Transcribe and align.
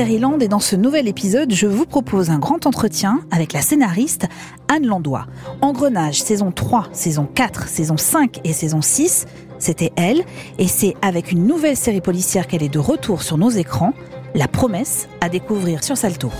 Et 0.00 0.48
dans 0.48 0.60
ce 0.60 0.76
nouvel 0.76 1.08
épisode, 1.08 1.52
je 1.52 1.66
vous 1.66 1.84
propose 1.84 2.30
un 2.30 2.38
grand 2.38 2.64
entretien 2.64 3.20
avec 3.30 3.52
la 3.52 3.60
scénariste 3.60 4.28
Anne 4.68 4.86
Landois. 4.86 5.26
Engrenage, 5.60 6.22
saison 6.22 6.52
3, 6.52 6.86
saison 6.92 7.28
4, 7.34 7.68
saison 7.68 7.98
5 7.98 8.40
et 8.44 8.54
saison 8.54 8.80
6, 8.80 9.26
c'était 9.58 9.92
elle, 9.96 10.22
et 10.58 10.68
c'est 10.68 10.94
avec 11.02 11.32
une 11.32 11.46
nouvelle 11.46 11.76
série 11.76 12.00
policière 12.00 12.46
qu'elle 12.46 12.62
est 12.62 12.70
de 12.70 12.78
retour 12.78 13.20
sur 13.20 13.36
nos 13.36 13.50
écrans, 13.50 13.92
La 14.34 14.48
promesse 14.48 15.06
à 15.20 15.28
découvrir 15.28 15.84
sur 15.84 15.98
Salto. 15.98 16.30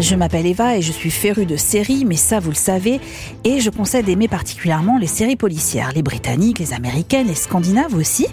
Je 0.00 0.14
m'appelle 0.14 0.46
Eva 0.46 0.76
et 0.76 0.82
je 0.82 0.92
suis 0.92 1.10
férue 1.10 1.44
de 1.44 1.56
séries, 1.56 2.04
mais 2.04 2.14
ça 2.16 2.38
vous 2.38 2.50
le 2.50 2.56
savez, 2.56 3.00
et 3.42 3.58
je 3.58 3.68
concède 3.68 4.08
aimer 4.08 4.28
particulièrement 4.28 4.96
les 4.96 5.08
séries 5.08 5.34
policières, 5.34 5.90
les 5.92 6.04
britanniques, 6.04 6.60
les 6.60 6.72
américaines, 6.72 7.26
les 7.26 7.34
scandinaves 7.34 7.94
aussi. 7.94 8.28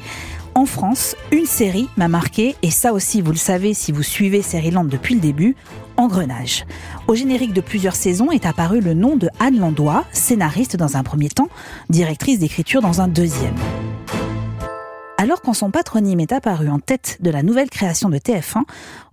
En 0.54 0.66
France, 0.66 1.16
une 1.32 1.48
série 1.48 1.90
m'a 1.98 2.08
marqué, 2.08 2.55
et 2.62 2.70
ça 2.70 2.94
aussi 2.94 3.20
vous 3.20 3.32
le 3.32 3.38
savez 3.38 3.74
si 3.74 3.91
vous 3.91 4.04
suivez 4.04 4.44
Land 4.72 4.86
depuis 4.86 5.16
le 5.16 5.22
début, 5.22 5.55
Engrenage. 5.98 6.66
Au 7.08 7.16
générique 7.16 7.54
de 7.54 7.62
plusieurs 7.62 7.96
saisons 7.96 8.30
est 8.30 8.46
apparu 8.46 8.80
le 8.80 8.94
nom 8.94 9.16
de 9.16 9.27
Anne 9.40 9.60
Landois, 9.60 10.05
scénariste 10.12 10.76
dans 10.76 10.98
un 10.98 11.04
premier 11.04 11.30
temps, 11.30 11.50
directrice 11.90 12.38
d'écriture 12.38 12.82
dans 12.82 13.02
un 13.02 13.08
deuxième. 13.08 13.55
Alors 15.25 15.41
quand 15.41 15.55
son 15.55 15.71
patronyme 15.71 16.20
est 16.20 16.31
apparu 16.31 16.70
en 16.70 16.77
tête 16.77 17.17
de 17.20 17.31
la 17.31 17.41
nouvelle 17.41 17.71
création 17.71 18.09
de 18.09 18.20
TF1, 18.20 18.62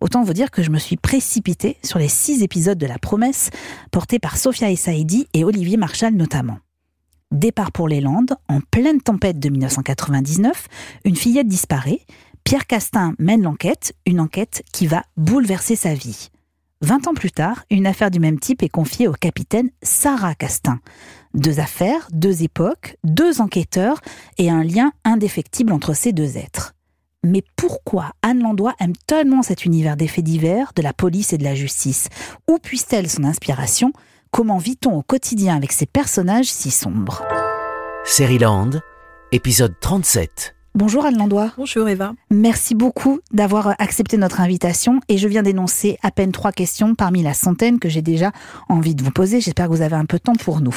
autant 0.02 0.22
vous 0.22 0.34
dire 0.34 0.50
que 0.50 0.62
je 0.62 0.68
me 0.68 0.78
suis 0.78 0.98
précipitée 0.98 1.78
sur 1.82 1.98
les 1.98 2.08
six 2.08 2.42
épisodes 2.42 2.76
de 2.76 2.84
La 2.84 2.98
Promesse, 2.98 3.48
portés 3.90 4.18
par 4.18 4.36
Sophia 4.36 4.70
Essaidi 4.70 5.26
et 5.32 5.42
Olivier 5.42 5.78
Marchal 5.78 6.12
notamment. 6.12 6.58
Départ 7.30 7.72
pour 7.72 7.88
les 7.88 8.02
Landes, 8.02 8.36
en 8.50 8.60
pleine 8.60 9.00
tempête 9.00 9.38
de 9.38 9.48
1999, 9.48 10.68
une 11.06 11.16
fillette 11.16 11.48
disparaît, 11.48 12.00
Pierre 12.44 12.66
Castin 12.66 13.14
mène 13.18 13.40
l'enquête, 13.40 13.94
une 14.04 14.20
enquête 14.20 14.64
qui 14.70 14.86
va 14.86 15.04
bouleverser 15.16 15.76
sa 15.76 15.94
vie. 15.94 16.28
Vingt 16.82 17.06
ans 17.06 17.14
plus 17.14 17.30
tard, 17.30 17.64
une 17.70 17.86
affaire 17.86 18.10
du 18.10 18.20
même 18.20 18.38
type 18.38 18.62
est 18.62 18.68
confiée 18.68 19.08
au 19.08 19.12
capitaine 19.12 19.70
Sarah 19.82 20.34
Castin. 20.34 20.78
Deux 21.34 21.60
affaires, 21.60 22.08
deux 22.12 22.42
époques, 22.42 22.96
deux 23.04 23.40
enquêteurs 23.40 24.00
et 24.38 24.50
un 24.50 24.62
lien 24.62 24.92
indéfectible 25.04 25.72
entre 25.72 25.94
ces 25.94 26.12
deux 26.12 26.36
êtres. 26.36 26.74
Mais 27.24 27.42
pourquoi 27.56 28.12
Anne 28.22 28.42
Landois 28.42 28.74
aime 28.80 28.96
tellement 29.06 29.42
cet 29.42 29.64
univers 29.64 29.96
des 29.96 30.08
faits 30.08 30.24
divers, 30.24 30.72
de 30.74 30.82
la 30.82 30.92
police 30.92 31.32
et 31.32 31.38
de 31.38 31.44
la 31.44 31.54
justice? 31.54 32.08
Où 32.50 32.58
puise-t-elle 32.58 33.08
son 33.08 33.24
inspiration? 33.24 33.92
Comment 34.30 34.58
vit-on 34.58 34.94
au 34.94 35.02
quotidien 35.02 35.56
avec 35.56 35.72
ces 35.72 35.86
personnages 35.86 36.50
si 36.50 36.70
sombres? 36.70 37.22
Land, 38.40 38.70
épisode 39.30 39.74
37. 39.80 40.54
Bonjour 40.74 41.04
Anne 41.04 41.18
Landois. 41.18 41.50
Bonjour 41.58 41.86
Eva. 41.86 42.14
Merci 42.30 42.74
beaucoup 42.74 43.20
d'avoir 43.30 43.74
accepté 43.78 44.16
notre 44.16 44.40
invitation 44.40 45.00
et 45.10 45.18
je 45.18 45.28
viens 45.28 45.42
d'énoncer 45.42 45.98
à 46.02 46.10
peine 46.10 46.32
trois 46.32 46.50
questions 46.50 46.94
parmi 46.94 47.22
la 47.22 47.34
centaine 47.34 47.78
que 47.78 47.90
j'ai 47.90 48.00
déjà 48.00 48.32
envie 48.70 48.94
de 48.94 49.02
vous 49.02 49.10
poser. 49.10 49.42
J'espère 49.42 49.66
que 49.66 49.72
vous 49.72 49.82
avez 49.82 49.96
un 49.96 50.06
peu 50.06 50.16
de 50.16 50.22
temps 50.22 50.34
pour 50.34 50.62
nous. 50.62 50.74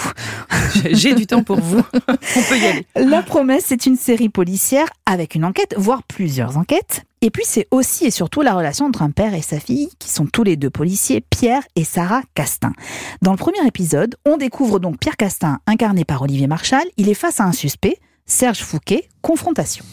J'ai 0.91 1.15
du 1.15 1.25
temps 1.27 1.43
pour 1.43 1.61
vous. 1.61 1.81
On 2.09 2.41
peut 2.49 2.57
y 2.57 2.65
aller. 2.65 2.85
La 2.95 3.23
promesse, 3.23 3.63
c'est 3.67 3.85
une 3.85 3.95
série 3.95 4.27
policière 4.27 4.87
avec 5.05 5.33
une 5.33 5.45
enquête, 5.45 5.73
voire 5.77 6.03
plusieurs 6.03 6.57
enquêtes. 6.57 7.03
Et 7.21 7.29
puis 7.29 7.43
c'est 7.45 7.67
aussi 7.71 8.05
et 8.05 8.11
surtout 8.11 8.41
la 8.41 8.53
relation 8.53 8.87
entre 8.87 9.01
un 9.01 9.11
père 9.11 9.33
et 9.33 9.41
sa 9.41 9.61
fille, 9.61 9.89
qui 9.97 10.09
sont 10.09 10.25
tous 10.25 10.43
les 10.43 10.57
deux 10.57 10.69
policiers, 10.69 11.21
Pierre 11.21 11.63
et 11.77 11.85
Sarah 11.85 12.21
Castin. 12.33 12.73
Dans 13.21 13.31
le 13.31 13.37
premier 13.37 13.65
épisode, 13.65 14.15
on 14.25 14.35
découvre 14.35 14.79
donc 14.79 14.99
Pierre 14.99 15.15
Castin, 15.15 15.59
incarné 15.67 16.03
par 16.03 16.21
Olivier 16.21 16.47
Marchal. 16.47 16.83
Il 16.97 17.07
est 17.07 17.13
face 17.13 17.39
à 17.39 17.45
un 17.45 17.53
suspect, 17.53 17.97
Serge 18.27 18.63
Fouquet, 18.63 19.07
confrontation. 19.21 19.85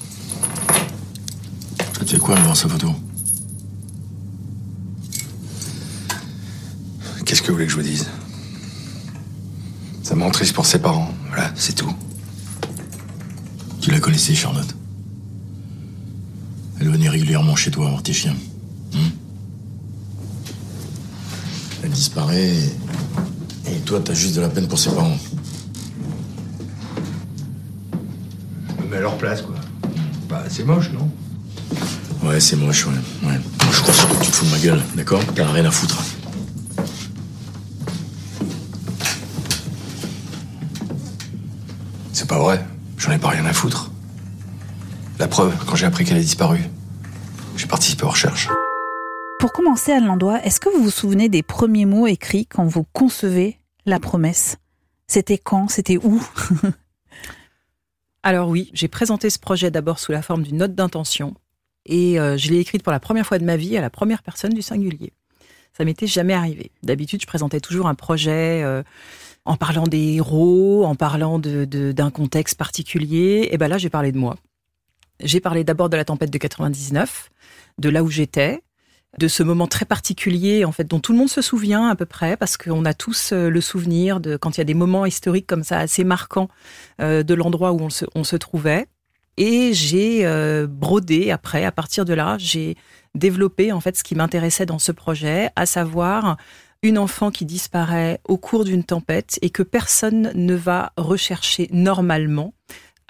Tu 2.01 2.09
sais 2.09 2.19
quoi 2.19 2.35
dans 2.41 2.55
sa 2.55 2.67
photo? 2.67 2.95
Qu'est-ce 7.27 7.43
que 7.43 7.49
vous 7.49 7.55
voulez 7.55 7.67
que 7.67 7.73
je 7.73 7.77
vous 7.77 7.83
dise? 7.83 8.09
Ça 10.03 10.15
me 10.15 10.23
rend 10.23 10.31
triste 10.31 10.55
pour 10.55 10.65
ses 10.65 10.79
parents. 10.79 11.13
Voilà, 11.29 11.53
c'est 11.57 11.75
tout. 11.75 11.93
Tu 13.83 13.91
la 13.91 14.01
connaissais, 14.01 14.35
Charlotte? 14.35 14.75
Elle 16.81 16.89
venait 16.89 17.11
régulièrement 17.11 17.55
chez 17.55 17.71
toi 17.71 17.89
voir 17.91 18.03
tes 18.03 18.15
chiens. 18.15 18.37
Hmm 18.95 19.11
Elle 21.85 21.91
disparaît 21.91 22.57
et 23.67 23.77
toi, 23.85 24.01
t'as 24.01 24.15
juste 24.15 24.35
de 24.37 24.41
la 24.41 24.49
peine 24.49 24.69
pour 24.69 24.79
ses 24.79 24.91
parents. 24.91 25.19
À 28.97 29.01
leur 29.01 29.17
place, 29.17 29.43
quoi. 29.43 29.55
Bah, 30.29 30.45
c'est 30.49 30.65
moche, 30.65 30.91
non? 30.93 31.11
Ouais, 32.23 32.41
c'est 32.41 32.57
moche, 32.57 32.87
ouais. 32.87 32.93
ouais. 33.25 33.41
Je 33.73 33.81
crois 33.81 33.95
surtout 33.95 34.17
que 34.17 34.25
tu 34.25 34.31
te 34.31 34.37
fous 34.37 34.47
de 34.47 34.51
ma 34.51 34.59
gueule, 34.59 34.83
d'accord? 34.95 35.21
T'as 35.35 35.51
rien 35.51 35.65
à 35.65 35.71
foutre. 35.71 36.03
C'est 42.13 42.29
pas 42.29 42.39
vrai. 42.39 42.65
J'en 42.99 43.13
ai 43.13 43.19
pas 43.19 43.29
rien 43.31 43.45
à 43.47 43.53
foutre. 43.53 43.91
La 45.19 45.27
preuve, 45.29 45.55
quand 45.67 45.77
j'ai 45.77 45.87
appris 45.87 46.05
qu'elle 46.05 46.19
a 46.19 46.21
disparu, 46.21 46.61
j'ai 47.57 47.67
participé 47.67 48.05
aux 48.05 48.11
recherches. 48.11 48.49
Pour 49.39 49.53
commencer, 49.53 49.93
Anne 49.93 50.07
Landois, 50.07 50.41
est-ce 50.45 50.61
que 50.61 50.69
vous 50.69 50.85
vous 50.85 50.91
souvenez 50.91 51.29
des 51.29 51.43
premiers 51.43 51.87
mots 51.87 52.07
écrits 52.07 52.47
quand 52.47 52.65
vous 52.65 52.85
concevez 52.93 53.59
la 53.87 53.99
promesse? 53.99 54.57
C'était 55.09 55.39
quand? 55.39 55.69
C'était 55.69 55.97
où? 55.97 56.23
Alors 58.23 58.49
oui, 58.49 58.71
j'ai 58.73 58.89
présenté 58.89 59.31
ce 59.31 59.39
projet 59.39 59.71
d'abord 59.71 59.99
sous 59.99 60.13
la 60.13 60.23
forme 60.23 60.43
d'une 60.43 60.59
note 60.59 60.75
d'intention 60.75 61.35
et 61.87 62.21
euh, 62.21 62.37
je 62.37 62.51
l'ai 62.51 62.59
écrite 62.59 62.83
pour 62.83 62.93
la 62.93 63.01
première 63.01 63.27
fois 63.27 63.39
de 63.39 63.45
ma 63.45 63.57
vie 63.57 63.77
à 63.77 63.81
la 63.81 63.91
première 63.91 64.23
personne 64.23 64.53
du 64.53 64.63
singulier. 64.63 65.13
Ça 65.77 65.85
m'était 65.85 66.07
jamais 66.07 66.35
arrivé. 66.35 66.71
D'habitude, 66.83 67.21
je 67.23 67.27
présentais 67.27 67.61
toujours 67.61 67.89
un 67.89 67.95
projet 67.95 68.63
euh, 68.63 68.83
en 69.45 69.57
parlant 69.57 69.85
des 69.85 70.15
héros, 70.15 70.85
en 70.85 70.95
parlant 70.95 71.39
d'un 71.39 71.67
de, 71.67 72.11
contexte 72.11 72.59
particulier. 72.59 73.49
Et 73.51 73.59
ben 73.59 73.69
là, 73.69 73.79
j'ai 73.79 73.91
parlé 73.91 74.13
de 74.13 74.19
moi. 74.19 74.37
J'ai 75.21 75.41
parlé 75.41 75.65
d'abord 75.65 75.89
de 75.89 75.97
la 75.97 76.05
tempête 76.05 76.31
de 76.31 76.39
99, 76.39 77.31
de 77.79 77.89
là 77.89 78.03
où 78.03 78.11
j'étais, 78.11 78.63
de 79.19 79.29
ce 79.29 79.43
moment 79.43 79.67
très 79.67 79.85
particulier 79.85 80.65
en 80.65 80.73
fait 80.73 80.85
dont 80.85 81.01
tout 81.01 81.13
le 81.13 81.19
monde 81.19 81.29
se 81.29 81.43
souvient 81.43 81.89
à 81.89 81.97
peu 81.97 82.07
près 82.07 82.37
parce 82.37 82.57
qu'on 82.57 82.85
a 82.85 82.95
tous 82.95 83.33
euh, 83.33 83.51
le 83.51 83.61
souvenir 83.61 84.21
de 84.21 84.37
quand 84.37 84.57
il 84.57 84.59
y 84.59 84.63
a 84.63 84.65
des 84.65 84.75
moments 84.75 85.05
historiques 85.05 85.47
comme 85.47 85.65
ça 85.65 85.79
assez 85.79 86.05
marquants 86.05 86.49
euh, 87.01 87.23
de 87.23 87.35
l'endroit 87.35 87.73
où 87.73 87.81
on 87.81 88.25
se, 88.25 88.37
trouvait. 88.37 88.87
Et 89.37 89.73
j'ai 89.75 90.27
euh, 90.27 90.67
brodé 90.67 91.31
après 91.31 91.65
à 91.65 91.73
partir 91.73 92.05
de 92.05 92.15
là 92.15 92.37
j'ai 92.39 92.77
développé 93.15 93.73
en 93.73 93.81
fait 93.81 93.97
ce 93.97 94.05
qui 94.05 94.15
m'intéressait 94.15 94.67
dans 94.67 94.79
ce 94.79 94.93
projet 94.93 95.51
à 95.57 95.67
savoir 95.67 96.39
une 96.83 96.99
enfant 96.99 97.31
qui 97.31 97.45
disparaît 97.45 98.21
au 98.25 98.39
cours 98.39 98.65
d'une 98.65 98.83
tempête 98.83 99.39
et 99.43 99.51
que 99.51 99.63
personne 99.63 100.33
ne 100.35 100.55
va 100.55 100.93
rechercher 100.97 101.69
normalement 101.71 102.55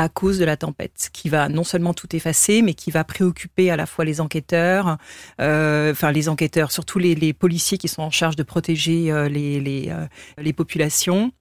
à 0.02 0.08
cause 0.08 0.38
de 0.38 0.44
la 0.44 0.56
tempête, 0.56 1.10
qui 1.12 1.28
va 1.28 1.48
non 1.48 1.64
seulement 1.64 1.94
tout 1.94 2.14
effacer, 2.14 2.62
mais 2.62 2.74
qui 2.74 2.90
va 2.90 3.04
préoccuper 3.04 3.70
à 3.70 3.76
la 3.76 3.86
fois 3.86 4.04
les 4.04 4.20
enquêteurs, 4.20 4.98
euh, 5.40 5.92
enfin 5.92 6.10
les 6.10 6.28
enquêteurs, 6.28 6.72
surtout 6.72 6.98
les, 6.98 7.32
policiers 7.32 7.78
qui 7.78 7.88
sont 7.88 8.02
en 8.02 8.10
charge 8.10 8.36
de 8.36 8.42
protéger 8.42 9.10
euh, 9.12 9.28
euh, 9.28 10.06
les, 10.38 10.52
populations. 10.52 11.32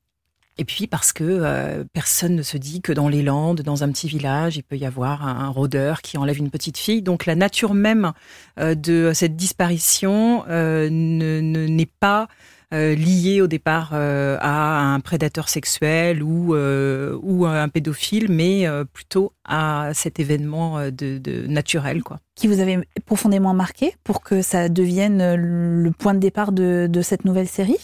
Et 0.57 0.65
puis 0.65 0.85
parce 0.85 1.11
que 1.11 1.83
personne 1.93 2.35
ne 2.35 2.43
se 2.43 2.57
dit 2.57 2.81
que 2.81 2.91
dans 2.91 3.09
les 3.09 3.23
Landes, 3.23 3.61
dans 3.61 3.83
un 3.83 3.91
petit 3.91 4.07
village, 4.07 4.57
il 4.57 4.63
peut 4.63 4.77
y 4.77 4.85
avoir 4.85 5.25
un, 5.25 5.49
rôdeur 5.49 6.01
qui 6.01 6.17
enlève 6.17 6.37
une 6.37 6.51
petite 6.51 6.77
fille. 6.77 7.01
Donc 7.01 7.25
la 7.25 7.35
nature 7.35 7.73
même 7.73 8.11
de 8.57 9.11
cette 9.13 9.35
disparition 9.35 10.45
n'est 10.47 11.89
pas 11.99 12.27
euh, 12.73 12.95
lié 12.95 13.41
au 13.41 13.47
départ 13.47 13.91
euh, 13.93 14.37
à 14.39 14.79
un 14.79 15.01
prédateur 15.01 15.49
sexuel 15.49 16.23
ou, 16.23 16.55
euh, 16.55 17.17
ou 17.21 17.45
un 17.45 17.67
pédophile, 17.67 18.27
mais 18.29 18.65
plutôt 18.93 19.33
à 19.43 19.89
cet 19.93 20.19
événement 20.19 20.85
de, 20.85 21.17
de, 21.17 21.47
naturel. 21.47 22.01
Quoi. 22.01 22.19
Qui 22.35 22.47
vous 22.47 22.59
avait 22.59 22.79
profondément 23.05 23.53
marqué 23.53 23.93
pour 24.03 24.21
que 24.21 24.41
ça 24.41 24.69
devienne 24.69 25.35
le 25.35 25.91
point 25.91 26.13
de 26.13 26.19
départ 26.19 26.51
de, 26.51 26.87
de 26.89 27.01
cette 27.01 27.25
nouvelle 27.25 27.47
série? 27.47 27.77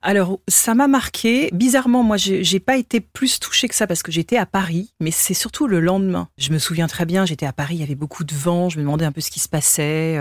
Alors, 0.00 0.38
ça 0.46 0.76
m'a 0.76 0.86
marqué. 0.86 1.50
Bizarrement, 1.52 2.04
moi, 2.04 2.16
j'ai 2.16 2.60
pas 2.60 2.76
été 2.76 3.00
plus 3.00 3.40
touchée 3.40 3.66
que 3.66 3.74
ça 3.74 3.88
parce 3.88 4.04
que 4.04 4.12
j'étais 4.12 4.36
à 4.36 4.46
Paris, 4.46 4.92
mais 5.00 5.10
c'est 5.10 5.34
surtout 5.34 5.66
le 5.66 5.80
lendemain. 5.80 6.28
Je 6.38 6.52
me 6.52 6.58
souviens 6.58 6.86
très 6.86 7.04
bien, 7.04 7.26
j'étais 7.26 7.46
à 7.46 7.52
Paris, 7.52 7.74
il 7.74 7.80
y 7.80 7.82
avait 7.82 7.96
beaucoup 7.96 8.22
de 8.22 8.32
vent, 8.32 8.68
je 8.68 8.78
me 8.78 8.82
demandais 8.82 9.04
un 9.04 9.10
peu 9.10 9.20
ce 9.20 9.30
qui 9.32 9.40
se 9.40 9.48
passait. 9.48 10.16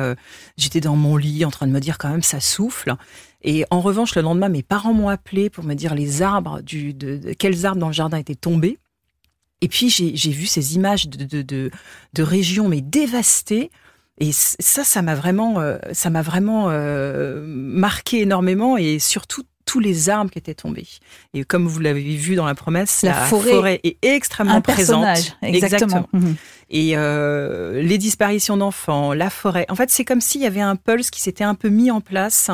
j'étais 0.57 0.81
dans 0.81 0.95
mon 0.95 1.15
lit 1.15 1.45
en 1.45 1.51
train 1.51 1.67
de 1.67 1.71
me 1.71 1.79
dire 1.79 1.99
quand 1.99 2.09
même 2.09 2.23
ça 2.23 2.39
souffle. 2.39 2.95
Et 3.43 3.65
en 3.69 3.81
revanche, 3.81 4.15
le 4.15 4.21
lendemain, 4.21 4.49
mes 4.49 4.63
parents 4.63 4.93
m'ont 4.93 5.09
appelé 5.09 5.49
pour 5.49 5.63
me 5.63 5.75
dire 5.75 5.93
les 5.93 6.21
arbres, 6.21 6.61
de, 6.61 7.33
quels 7.33 7.65
arbres 7.65 7.79
dans 7.79 7.87
le 7.87 7.93
jardin 7.93 8.17
étaient 8.17 8.35
tombés. 8.35 8.77
Et 9.61 9.67
puis 9.67 9.89
j'ai 9.89 10.31
vu 10.31 10.45
ces 10.45 10.75
images 10.75 11.07
de, 11.07 11.71
régions 12.17 12.67
mais 12.67 12.81
dévastées. 12.81 13.71
Et 14.19 14.31
ça, 14.31 14.83
ça 14.83 15.03
m'a 15.03 15.13
vraiment, 15.13 15.59
euh, 15.59 15.77
ça 15.91 16.09
vraiment 16.09 16.71
euh, 16.71 17.43
marqué 17.45 18.21
énormément 18.21 18.75
et 18.75 18.97
surtout 18.97 19.43
tous 19.67 19.79
les 19.79 20.09
arbres 20.09 20.31
qui 20.31 20.39
étaient 20.39 20.55
tombés. 20.55 20.87
Et 21.35 21.43
comme 21.43 21.67
vous 21.67 21.79
l'avez 21.79 22.01
vu 22.15 22.33
dans 22.35 22.45
la 22.47 22.55
promesse, 22.55 23.03
La 23.03 23.11
la, 23.11 23.15
forêt, 23.25 23.51
forêt, 23.51 23.79
est 23.83 23.97
extrêmement 24.03 24.55
Un 24.55 24.61
présente. 24.61 25.03
personnage, 25.03 25.35
exactement. 25.43 26.07
Mhm. 26.13 26.35
Et 26.69 26.97
euh, 26.97 27.81
les 27.81 27.97
disparitions 27.97 28.57
d'enfants, 28.57 29.13
la 29.13 29.29
forêt. 29.29 29.65
En 29.69 29.75
fait, 29.75 29.89
c'est 29.89 30.03
comme 30.03 30.19
s'il 30.19 30.41
y 30.41 30.45
avait 30.45 30.59
un 30.61 30.75
pulse 30.75 31.09
qui 31.11 31.21
s'était 31.21 31.45
un 31.45 31.55
peu 31.55 31.69
mis 31.69 31.91
en 31.91 32.01
place 32.01 32.49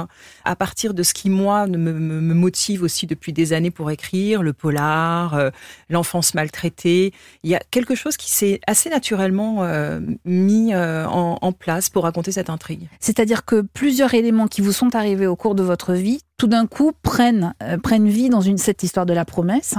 à 0.45 0.55
partir 0.55 0.93
de 0.93 1.01
ce 1.01 1.15
qui, 1.15 1.31
moi, 1.31 1.65
me, 1.65 1.77
me- 1.77 2.21
me 2.21 2.33
motive 2.35 2.83
aussi 2.83 3.07
depuis 3.07 3.33
des 3.33 3.53
années 3.53 3.71
pour 3.71 3.89
écrire, 3.89 4.43
le 4.43 4.53
polar, 4.53 5.33
euh, 5.33 5.49
l'enfance 5.89 6.35
maltraitée. 6.35 7.11
Il 7.43 7.49
y 7.49 7.55
a 7.55 7.61
quelque 7.71 7.95
chose 7.95 8.17
qui 8.17 8.29
s'est 8.31 8.59
assez 8.67 8.89
naturellement 8.91 9.63
euh, 9.63 9.99
mis 10.25 10.75
en, 10.75 11.37
en 11.41 11.51
place 11.51 11.89
pour 11.89 12.03
raconter 12.03 12.31
cette 12.31 12.49
intrigue. 12.51 12.87
C'est-à-dire 12.99 13.45
que 13.45 13.61
plusieurs 13.61 14.13
éléments 14.13 14.47
qui 14.47 14.61
vous 14.61 14.71
sont 14.73 14.95
arrivés 14.95 15.27
au 15.27 15.35
cours 15.35 15.55
de 15.55 15.63
votre 15.63 15.93
vie, 15.93 16.19
tout 16.37 16.47
d'un 16.47 16.65
coup, 16.65 16.91
prennent, 17.03 17.53
euh, 17.61 17.77
prennent 17.77 18.07
vie 18.07 18.29
dans 18.29 18.41
une, 18.41 18.57
cette 18.57 18.83
histoire 18.83 19.05
de 19.05 19.13
la 19.13 19.25
promesse. 19.25 19.75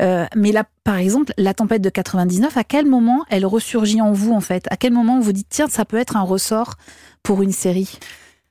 Euh, 0.00 0.26
mais 0.34 0.52
là, 0.52 0.64
par 0.84 0.96
exemple, 0.96 1.32
la 1.36 1.54
tempête 1.54 1.82
de 1.82 1.90
99, 1.90 2.56
à 2.56 2.64
quel 2.64 2.86
moment 2.86 3.24
elle 3.28 3.46
ressurgit 3.46 4.00
en 4.00 4.12
vous, 4.12 4.32
en 4.32 4.40
fait? 4.40 4.66
À 4.70 4.76
quel 4.76 4.92
moment 4.92 5.20
vous 5.20 5.32
dites, 5.32 5.48
tiens, 5.50 5.68
ça 5.68 5.84
peut 5.84 5.98
être 5.98 6.16
un 6.16 6.22
ressort 6.22 6.74
pour 7.22 7.42
une 7.42 7.52
série? 7.52 7.98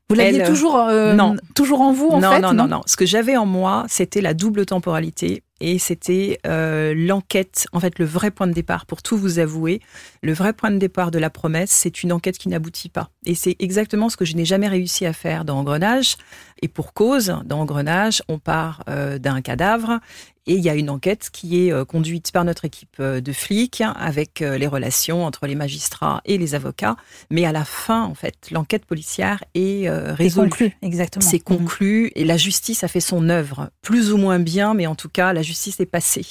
Vous 0.09 0.15
l'aviez 0.15 0.43
toujours, 0.43 0.77
euh, 0.77 1.13
non. 1.13 1.35
toujours 1.53 1.81
en 1.81 1.91
vous, 1.91 2.07
en 2.07 2.19
non, 2.19 2.31
fait? 2.31 2.39
non, 2.39 2.53
non, 2.53 2.67
non. 2.67 2.81
Ce 2.87 2.97
que 2.97 3.05
j'avais 3.05 3.37
en 3.37 3.45
moi, 3.45 3.85
c'était 3.87 4.21
la 4.21 4.33
double 4.33 4.65
temporalité 4.65 5.43
et 5.59 5.79
c'était 5.79 6.39
euh, 6.45 6.93
l'enquête. 6.95 7.67
En 7.73 7.79
fait, 7.79 7.99
le 7.99 8.05
vrai 8.05 8.31
point 8.31 8.47
de 8.47 8.53
départ, 8.53 8.85
pour 8.85 9.01
tout 9.01 9.17
vous 9.17 9.39
avouer, 9.39 9.81
le 10.21 10.33
vrai 10.33 10.53
point 10.53 10.71
de 10.71 10.77
départ 10.77 11.11
de 11.11 11.19
la 11.19 11.29
promesse, 11.29 11.71
c'est 11.71 12.03
une 12.03 12.11
enquête 12.11 12.37
qui 12.37 12.49
n'aboutit 12.49 12.89
pas. 12.89 13.09
Et 13.25 13.35
c'est 13.35 13.55
exactement 13.59 14.09
ce 14.09 14.17
que 14.17 14.25
je 14.25 14.35
n'ai 14.35 14.45
jamais 14.45 14.67
réussi 14.67 15.05
à 15.05 15.13
faire 15.13 15.45
dans 15.45 15.57
Engrenage. 15.57 16.17
Et 16.61 16.67
pour 16.67 16.93
cause, 16.93 17.35
dans 17.45 17.61
Engrenage, 17.61 18.21
on 18.27 18.39
part 18.39 18.83
euh, 18.89 19.17
d'un 19.17 19.41
cadavre 19.41 19.99
et 20.49 20.53
il 20.55 20.61
y 20.61 20.69
a 20.69 20.73
une 20.73 20.89
enquête 20.89 21.29
qui 21.31 21.67
est 21.67 21.71
euh, 21.71 21.85
conduite 21.85 22.31
par 22.31 22.43
notre 22.43 22.65
équipe 22.65 22.95
euh, 22.99 23.21
de 23.21 23.31
flics 23.31 23.83
avec 23.95 24.41
euh, 24.41 24.57
les 24.57 24.65
relations 24.65 25.23
entre 25.23 25.45
les 25.45 25.53
magistrats 25.53 26.21
et 26.25 26.39
les 26.39 26.55
avocats. 26.55 26.95
Mais 27.29 27.45
à 27.45 27.51
la 27.51 27.63
fin, 27.63 28.03
en 28.03 28.15
fait, 28.15 28.49
l'enquête 28.49 28.85
policière 28.85 29.43
est 29.53 29.87
euh, 29.87 30.07
C'est 30.07 30.13
résolue. 30.23 30.49
conclu, 30.49 30.71
exactement. 30.81 31.23
C'est 31.25 31.39
conclu 31.39 32.11
et 32.15 32.25
la 32.25 32.37
justice 32.37 32.83
a 32.83 32.87
fait 32.87 32.99
son 32.99 33.29
œuvre, 33.29 33.69
plus 33.83 34.11
ou 34.11 34.17
moins 34.17 34.39
bien, 34.39 34.73
mais 34.73 34.87
en 34.87 34.95
tout 34.95 35.09
cas, 35.09 35.33
la 35.33 35.43
justice 35.43 35.79
est 35.79 35.85
passée. 35.85 36.25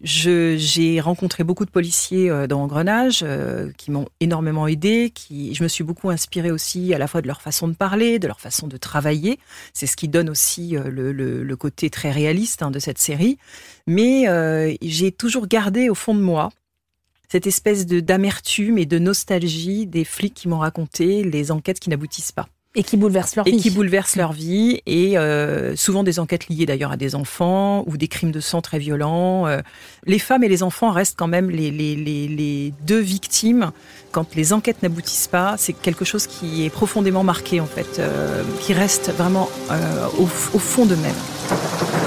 J'ai 0.00 1.00
rencontré 1.00 1.44
beaucoup 1.44 1.64
de 1.64 1.70
policiers 1.70 2.30
euh, 2.30 2.46
dans 2.46 2.62
Engrenage 2.62 3.20
euh, 3.22 3.70
qui 3.76 3.90
m'ont 3.90 4.06
énormément 4.20 4.66
aidé. 4.66 5.10
Qui, 5.14 5.54
je 5.54 5.62
me 5.62 5.68
suis 5.68 5.84
beaucoup 5.84 6.10
inspirée 6.10 6.50
aussi 6.50 6.94
à 6.94 6.98
la 6.98 7.06
fois 7.06 7.22
de 7.22 7.26
leur 7.26 7.42
façon 7.42 7.68
de 7.68 7.74
parler, 7.74 8.18
de 8.18 8.26
leur 8.26 8.40
façon 8.40 8.66
de 8.66 8.76
travailler. 8.76 9.38
C'est 9.72 9.86
ce 9.86 9.96
qui 9.96 10.08
donne 10.08 10.30
aussi 10.30 10.76
euh, 10.76 10.90
le, 10.90 11.56
côté 11.56 11.90
très 11.90 12.12
réaliste 12.12 12.62
hein, 12.62 12.70
de 12.70 12.78
cette 12.78 12.98
série. 12.98 13.36
Mais 13.88 14.26
j'ai 14.82 15.10
toujours 15.10 15.48
gardé 15.48 15.88
au 15.88 15.94
fond 15.94 16.14
de 16.14 16.20
moi 16.20 16.50
cette 17.28 17.46
espèce 17.46 17.84
de 17.84 18.00
d'amertume 18.00 18.78
et 18.78 18.86
de 18.86 18.98
nostalgie 18.98 19.86
des 19.86 20.04
flics 20.04 20.34
qui 20.34 20.48
m'ont 20.48 20.58
raconté 20.58 21.24
les 21.24 21.50
enquêtes 21.50 21.80
qui 21.80 21.90
n'aboutissent 21.90 22.32
pas 22.32 22.48
Et 22.78 22.84
qui 22.84 22.96
bouleverse 22.96 23.34
leur 23.34 23.46
et 23.48 23.50
vie. 23.50 23.56
qui 23.56 23.70
bouleversent 23.70 24.14
leur 24.14 24.32
vie 24.32 24.80
et 24.86 25.18
euh, 25.18 25.74
souvent 25.74 26.04
des 26.04 26.20
enquêtes 26.20 26.48
liées 26.48 26.64
d'ailleurs 26.64 26.92
à 26.92 26.96
des 26.96 27.16
enfants 27.16 27.82
ou 27.88 27.96
des 27.96 28.06
crimes 28.06 28.30
de 28.30 28.38
sang 28.38 28.62
très 28.62 28.78
violents. 28.78 29.48
Euh, 29.48 29.60
les 30.06 30.20
femmes 30.20 30.44
et 30.44 30.48
les 30.48 30.62
enfants 30.62 30.92
restent 30.92 31.18
quand 31.18 31.26
même 31.26 31.50
les, 31.50 31.72
les, 31.72 31.96
les, 31.96 32.28
les 32.28 32.72
deux 32.86 33.00
victimes 33.00 33.72
quand 34.12 34.36
les 34.36 34.52
enquêtes 34.52 34.80
n'aboutissent 34.84 35.26
pas. 35.26 35.56
C'est 35.58 35.72
quelque 35.72 36.04
chose 36.04 36.28
qui 36.28 36.64
est 36.64 36.70
profondément 36.70 37.24
marqué 37.24 37.60
en 37.60 37.66
fait, 37.66 37.98
euh, 37.98 38.44
qui 38.60 38.72
reste 38.72 39.10
vraiment 39.10 39.50
euh, 39.72 40.06
au, 40.18 40.22
au 40.22 40.58
fond 40.60 40.86
d'eux-mêmes. 40.86 41.97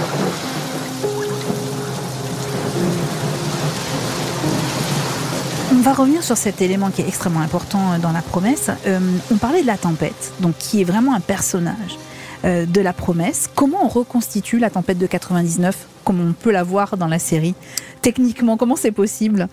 Va 5.82 5.94
revenir 5.94 6.24
sur 6.24 6.38
cet 6.38 6.62
élément 6.62 6.92
qui 6.92 7.02
est 7.02 7.08
extrêmement 7.08 7.40
important 7.40 7.94
euh, 7.94 7.98
dans 7.98 8.12
la 8.12 8.22
promesse. 8.22 8.70
Euh, 8.86 9.00
on 9.32 9.38
parlait 9.38 9.62
de 9.62 9.68
la 9.68 9.78
tempête, 9.78 10.32
donc 10.40 10.56
qui 10.58 10.82
est 10.82 10.84
vraiment 10.84 11.16
un 11.16 11.20
personnage 11.20 11.98
euh, 12.46 12.66
de 12.66 12.82
la 12.82 12.94
promesse. 12.94 13.50
Comment 13.56 13.86
on 13.86 13.88
reconstitue 13.88 14.60
la 14.60 14.70
tempête 14.70 15.00
de 15.00 15.08
99 15.08 15.88
comme 16.04 16.20
on 16.20 16.34
peut 16.34 16.52
la 16.52 16.64
voir 16.64 16.98
dans 16.98 17.08
la 17.08 17.20
série 17.20 17.56
Techniquement, 18.02 18.58
comment 18.58 18.76
c'est 18.76 18.92
possible? 18.92 19.48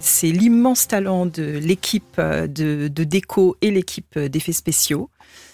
C'est 0.00 0.30
l'immense 0.30 0.86
talent 0.86 1.26
de 1.26 1.58
l'équipe 1.58 2.20
de, 2.20 2.88
déco 2.88 3.56
et 3.60 3.72
l'équipe 3.72 4.16
d'effets 4.16 4.52
spéciaux. 4.52 5.10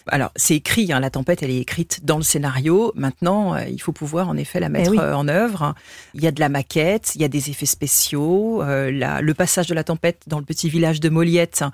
Alors, 0.09 0.31
c'est 0.37 0.55
écrit, 0.57 0.93
hein, 0.93 1.01
la 1.01 1.09
tempête, 1.11 1.43
elle 1.43 1.51
est 1.51 1.59
écrite 1.61 2.05
dans 2.05 2.19
le 2.19 2.23
scénario. 2.23 2.93
Maintenant, 2.95 3.55
euh, 3.55 3.65
il 3.69 3.81
faut 3.81 3.93
pouvoir 3.93 4.29
en 4.29 4.37
effet 4.37 4.61
la 4.61 4.69
mettre 4.69 4.91
oui. 4.91 4.99
euh, 5.01 5.15
en 5.17 5.29
œuvre. 5.29 5.75
Il 6.15 6.23
y 6.23 6.27
a 6.27 6.31
de 6.31 6.41
la 6.41 6.51
maquette, 6.51 7.15
il 7.15 7.23
y 7.23 7.25
a 7.25 7.29
des 7.29 7.49
effets 7.51 7.65
spéciaux. 7.67 8.63
euh, 8.63 8.91
la- 8.91 9.23
le 9.23 9.35
passage 9.35 9.67
de 9.67 9.75
la 9.75 9.83
tempête 9.85 10.23
dans 10.27 10.39
le 10.39 10.45
petit 10.45 10.69
village 10.69 11.01
de 11.01 11.09
Moliette, 11.09 11.65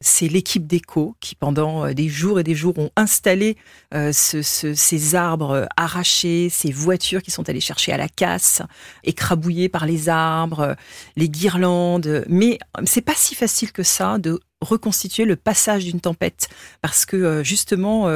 c'est 0.00 0.28
l'équipe 0.28 0.66
d'éco 0.66 1.16
qui, 1.20 1.34
pendant 1.34 1.86
euh, 1.86 1.94
des 1.94 2.08
jours 2.08 2.38
et 2.40 2.42
des 2.44 2.54
jours, 2.54 2.78
ont 2.78 2.90
installé 2.96 3.56
euh, 3.94 4.12
ce- 4.12 4.42
ce- 4.42 4.74
ces 4.74 5.14
arbres 5.14 5.50
euh, 5.50 5.66
arrachés, 5.76 6.48
ces 6.50 6.70
voitures 6.72 7.22
qui 7.22 7.30
sont 7.30 7.48
allées 7.48 7.60
chercher 7.60 7.92
à 7.92 7.96
la 7.96 8.08
casse, 8.08 8.62
écrabouillées 9.04 9.68
par 9.68 9.86
les 9.86 10.08
arbres, 10.08 10.76
les 11.16 11.28
guirlandes. 11.28 12.24
Mais 12.28 12.58
c'est 12.84 13.00
pas 13.00 13.14
si 13.16 13.34
facile 13.34 13.72
que 13.72 13.82
ça 13.82 14.18
de 14.18 14.40
reconstituer 14.60 15.24
le 15.24 15.36
passage 15.36 15.84
d'une 15.84 16.00
tempête 16.00 16.48
parce 16.80 17.04
que 17.06 17.42
justement 17.44 18.08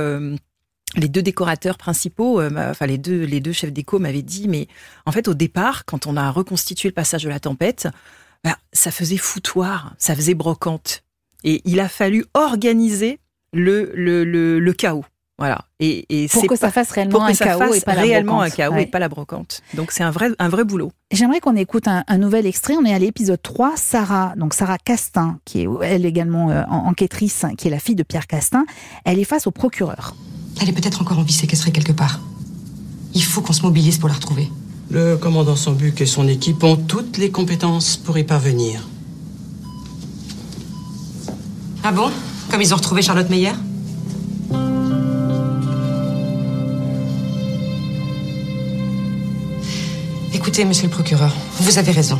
les 0.96 1.08
deux 1.08 1.22
décorateurs 1.22 1.76
principaux, 1.78 2.42
enfin 2.42 2.86
les 2.86 2.98
deux 2.98 3.24
les 3.24 3.40
deux 3.40 3.52
chefs 3.52 3.72
déco 3.72 3.98
m'avaient 3.98 4.22
dit 4.22 4.48
mais 4.48 4.66
en 5.06 5.12
fait 5.12 5.28
au 5.28 5.34
départ 5.34 5.84
quand 5.84 6.06
on 6.06 6.16
a 6.16 6.30
reconstitué 6.30 6.88
le 6.88 6.94
passage 6.94 7.22
de 7.24 7.28
la 7.28 7.40
tempête, 7.40 7.88
bah, 8.42 8.56
ça 8.72 8.90
faisait 8.90 9.18
foutoir, 9.18 9.94
ça 9.98 10.16
faisait 10.16 10.34
brocante 10.34 11.02
et 11.44 11.60
il 11.64 11.80
a 11.80 11.88
fallu 11.88 12.24
organiser 12.34 13.18
le 13.52 13.92
le, 13.94 14.24
le, 14.24 14.58
le 14.60 14.72
chaos. 14.72 15.04
Voilà. 15.38 15.64
Et, 15.80 16.04
et 16.10 16.28
Pour 16.28 16.42
c'est 16.42 16.46
que 16.48 16.56
ça 16.56 16.70
fasse 16.70 16.90
réellement 16.90 17.18
pour 17.20 17.26
que 17.26 17.30
un 17.32 17.34
ça 17.34 17.44
chaos 17.46 17.58
fasse 17.60 17.78
et 17.78 17.80
pas 17.80 17.94
la 17.94 18.02
réellement 18.02 18.42
un 18.42 18.48
brocante. 18.48 18.56
chaos 18.58 18.74
Ouais. 18.74 18.82
et 18.82 18.86
pas 18.86 18.98
la 18.98 19.08
brocante. 19.08 19.62
Donc 19.72 19.90
c'est 19.90 20.02
un 20.02 20.10
vrai 20.10 20.28
un 20.38 20.50
vrai 20.50 20.64
boulot. 20.64 20.92
J'aimerais 21.12 21.40
qu'on 21.40 21.56
écoute 21.56 21.88
un, 21.88 22.04
un 22.08 22.18
nouvel 22.18 22.44
extrait. 22.44 22.74
On 22.78 22.84
est 22.84 22.92
à 22.92 22.98
l'épisode 22.98 23.40
3. 23.40 23.72
Sarah, 23.76 24.34
donc 24.36 24.52
Sarah 24.52 24.76
Castin, 24.76 25.38
qui 25.46 25.62
est 25.62 25.68
elle 25.82 26.04
également 26.04 26.50
euh, 26.50 26.62
en- 26.68 26.88
enquêtrice, 26.88 27.46
qui 27.56 27.68
est 27.68 27.70
la 27.70 27.78
fille 27.78 27.94
de 27.94 28.02
Pierre 28.02 28.26
Castin, 28.26 28.66
elle 29.06 29.18
est 29.18 29.24
face 29.24 29.46
au 29.46 29.50
procureur. 29.50 30.14
Elle 30.60 30.68
est 30.68 30.72
peut-être 30.72 31.00
encore 31.00 31.18
en 31.18 31.22
vie 31.22 31.32
séquestrée 31.32 31.70
quelque 31.72 31.92
part. 31.92 32.20
Il 33.14 33.24
faut 33.24 33.40
qu'on 33.40 33.54
se 33.54 33.62
mobilise 33.62 33.96
pour 33.96 34.10
la 34.10 34.16
retrouver. 34.16 34.46
Le 34.90 35.16
commandant 35.16 35.56
Sambuc 35.56 36.02
et 36.02 36.06
son 36.06 36.28
équipe 36.28 36.62
ont 36.64 36.76
toutes 36.76 37.16
les 37.16 37.30
compétences 37.30 37.96
pour 37.96 38.18
y 38.18 38.24
parvenir. 38.24 38.86
Ah 41.82 41.92
bon 41.92 42.10
Comme 42.50 42.60
ils 42.60 42.74
ont 42.74 42.76
retrouvé 42.76 43.00
Charlotte 43.00 43.30
Meyer 43.30 43.52
Écoutez, 50.34 50.64
monsieur 50.64 50.84
le 50.84 50.90
procureur, 50.90 51.34
vous 51.60 51.78
avez 51.78 51.92
raison. 51.92 52.18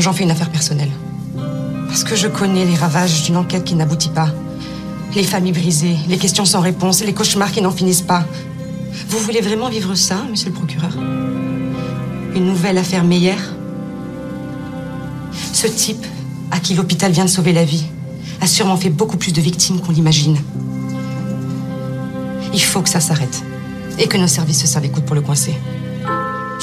J'en 0.00 0.12
fais 0.12 0.24
une 0.24 0.30
affaire 0.30 0.50
personnelle. 0.50 0.90
Parce 1.86 2.02
que 2.02 2.16
je 2.16 2.28
connais 2.28 2.64
les 2.64 2.74
ravages 2.74 3.24
d'une 3.24 3.36
enquête 3.36 3.64
qui 3.64 3.74
n'aboutit 3.74 4.08
pas. 4.08 4.28
Les 5.14 5.22
familles 5.22 5.52
brisées, 5.52 5.96
les 6.08 6.16
questions 6.16 6.44
sans 6.44 6.60
réponse, 6.60 7.04
les 7.04 7.12
cauchemars 7.12 7.52
qui 7.52 7.60
n'en 7.60 7.70
finissent 7.70 8.02
pas. 8.02 8.24
Vous 9.08 9.18
voulez 9.18 9.40
vraiment 9.40 9.68
vivre 9.68 9.94
ça, 9.94 10.16
monsieur 10.30 10.48
le 10.48 10.54
procureur? 10.54 10.96
Une 12.34 12.46
nouvelle 12.46 12.78
affaire 12.78 13.04
Meyer? 13.04 13.36
Ce 15.52 15.66
type, 15.66 16.06
à 16.50 16.58
qui 16.58 16.74
l'hôpital 16.74 17.12
vient 17.12 17.24
de 17.24 17.30
sauver 17.30 17.52
la 17.52 17.64
vie, 17.64 17.84
a 18.44 18.46
sûrement 18.46 18.76
fait 18.76 18.90
beaucoup 18.90 19.16
plus 19.16 19.32
de 19.32 19.40
victimes 19.40 19.80
qu'on 19.80 19.92
l'imagine. 19.92 20.36
Il 22.52 22.62
faut 22.62 22.82
que 22.82 22.90
ça 22.90 23.00
s'arrête. 23.00 23.42
Et 23.98 24.06
que 24.06 24.18
nos 24.18 24.26
services 24.26 24.60
se 24.60 24.66
servent 24.66 24.90
coudes 24.90 25.06
pour 25.06 25.14
le 25.14 25.22
coincer. 25.22 25.54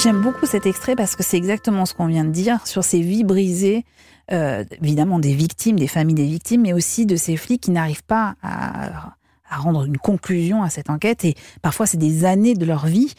J'aime 0.00 0.20
beaucoup 0.20 0.46
cet 0.46 0.64
extrait 0.64 0.94
parce 0.94 1.16
que 1.16 1.24
c'est 1.24 1.36
exactement 1.36 1.84
ce 1.84 1.92
qu'on 1.92 2.06
vient 2.06 2.24
de 2.24 2.30
dire 2.30 2.64
sur 2.68 2.84
ces 2.84 3.00
vies 3.00 3.24
brisées, 3.24 3.84
euh, 4.30 4.64
évidemment 4.80 5.18
des 5.18 5.34
victimes, 5.34 5.76
des 5.76 5.88
familles 5.88 6.14
des 6.14 6.26
victimes, 6.26 6.62
mais 6.62 6.72
aussi 6.72 7.04
de 7.04 7.16
ces 7.16 7.36
flics 7.36 7.62
qui 7.62 7.72
n'arrivent 7.72 8.04
pas 8.04 8.36
à, 8.44 9.16
à 9.52 9.56
rendre 9.56 9.84
une 9.84 9.98
conclusion 9.98 10.62
à 10.62 10.70
cette 10.70 10.88
enquête. 10.88 11.24
Et 11.24 11.34
parfois, 11.60 11.86
c'est 11.86 11.98
des 11.98 12.24
années 12.24 12.54
de 12.54 12.64
leur 12.64 12.86
vie. 12.86 13.14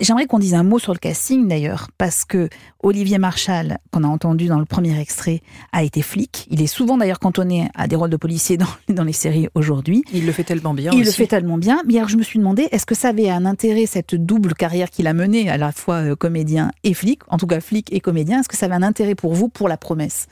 J'aimerais 0.00 0.26
qu'on 0.26 0.38
dise 0.38 0.54
un 0.54 0.64
mot 0.64 0.78
sur 0.78 0.92
le 0.92 0.98
casting 0.98 1.46
d'ailleurs, 1.46 1.88
parce 1.96 2.24
que 2.24 2.48
Olivier 2.82 3.18
Marchal, 3.18 3.78
qu'on 3.92 4.02
a 4.04 4.08
entendu 4.08 4.46
dans 4.46 4.58
le 4.58 4.64
premier 4.64 4.98
extrait, 5.00 5.42
a 5.72 5.84
été 5.84 6.02
flic. 6.02 6.46
Il 6.50 6.60
est 6.60 6.66
souvent 6.66 6.98
d'ailleurs 6.98 7.20
cantonné 7.20 7.68
à 7.74 7.86
des 7.86 7.96
rôles 7.96 8.10
de 8.10 8.16
policier 8.16 8.56
dans, 8.56 8.66
dans 8.88 9.04
les 9.04 9.12
séries 9.12 9.48
aujourd'hui. 9.54 10.02
Il 10.12 10.26
le 10.26 10.32
fait 10.32 10.44
tellement 10.44 10.74
bien. 10.74 10.90
Il 10.92 11.04
le 11.04 11.10
fait 11.10 11.26
tellement 11.26 11.58
bien. 11.58 11.80
Mais 11.86 11.96
alors, 11.98 12.08
je 12.08 12.16
me 12.16 12.22
suis 12.22 12.38
demandé, 12.38 12.68
est-ce 12.72 12.86
que 12.86 12.94
ça 12.94 13.08
avait 13.08 13.30
un 13.30 13.46
intérêt, 13.46 13.86
cette 13.86 14.14
double 14.14 14.54
carrière 14.54 14.90
qu'il 14.90 15.06
a 15.06 15.14
menée, 15.14 15.48
à 15.48 15.56
la 15.56 15.70
fois 15.70 15.96
euh, 15.96 16.16
comédien 16.16 16.72
et 16.82 16.94
flic, 16.94 17.20
en 17.28 17.36
tout 17.36 17.46
cas 17.46 17.60
flic 17.60 17.92
et 17.92 18.00
comédien, 18.00 18.40
est-ce 18.40 18.48
que 18.48 18.56
ça 18.56 18.66
avait 18.66 18.74
un 18.74 18.82
intérêt 18.82 19.14
pour 19.14 19.34
vous, 19.34 19.48
pour 19.48 19.68
la 19.68 19.76
promesse? 19.76 20.26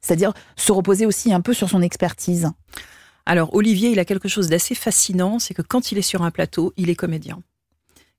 C'est-à-dire 0.00 0.32
se 0.56 0.72
reposer 0.72 1.04
aussi 1.04 1.32
un 1.32 1.40
peu 1.40 1.52
sur 1.52 1.68
son 1.68 1.82
expertise. 1.82 2.50
Alors 3.26 3.54
Olivier, 3.54 3.90
il 3.90 3.98
a 3.98 4.04
quelque 4.04 4.28
chose 4.28 4.48
d'assez 4.48 4.74
fascinant, 4.74 5.38
c'est 5.38 5.54
que 5.54 5.62
quand 5.62 5.92
il 5.92 5.98
est 5.98 6.02
sur 6.02 6.22
un 6.22 6.30
plateau, 6.30 6.72
il 6.76 6.90
est 6.90 6.96
comédien. 6.96 7.42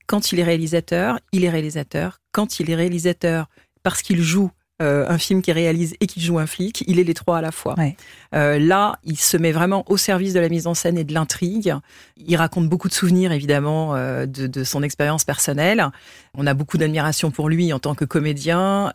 quand 0.06 0.32
il 0.32 0.40
est 0.40 0.44
réalisateur, 0.44 1.18
il 1.32 1.44
est 1.44 1.50
réalisateur. 1.50 2.20
Quand 2.32 2.60
il 2.60 2.70
est 2.70 2.74
réalisateur, 2.74 3.48
parce 3.82 4.02
qu'il 4.02 4.20
joue 4.20 4.50
euh, 4.80 5.06
un 5.08 5.18
film 5.18 5.42
qu'il 5.42 5.54
réalise 5.54 5.94
et 6.00 6.06
qu'il 6.06 6.22
joue 6.22 6.38
un 6.38 6.46
flic, 6.46 6.82
il 6.86 6.98
est 6.98 7.04
les 7.04 7.14
trois 7.14 7.38
à 7.38 7.40
la 7.40 7.52
fois. 7.52 7.74
Ouais. 7.78 7.96
Euh, 8.34 8.58
là, 8.58 8.98
il 9.04 9.18
se 9.18 9.36
met 9.36 9.52
vraiment 9.52 9.84
au 9.88 9.96
service 9.96 10.32
de 10.34 10.40
la 10.40 10.48
mise 10.48 10.66
en 10.66 10.74
scène 10.74 10.98
et 10.98 11.04
de 11.04 11.14
l'intrigue. 11.14 11.74
Il 12.16 12.36
raconte 12.36 12.68
beaucoup 12.68 12.88
de 12.88 12.94
souvenirs, 12.94 13.32
évidemment, 13.32 13.94
euh, 13.94 14.26
de, 14.26 14.46
de 14.46 14.64
son 14.64 14.82
expérience 14.82 15.24
personnelle. 15.24 15.86
On 16.34 16.46
a 16.46 16.54
beaucoup 16.54 16.78
d'admiration 16.78 17.30
pour 17.30 17.48
lui 17.48 17.72
en 17.72 17.78
tant 17.78 17.94
que 17.94 18.04
comédien, 18.04 18.92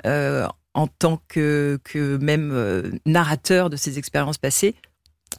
en 0.74 0.88
tant 0.88 1.22
que, 1.28 1.80
que 1.84 2.18
même 2.18 3.00
narrateur 3.06 3.70
de 3.70 3.78
ses 3.78 3.98
expériences 3.98 4.38
passées. 4.38 4.76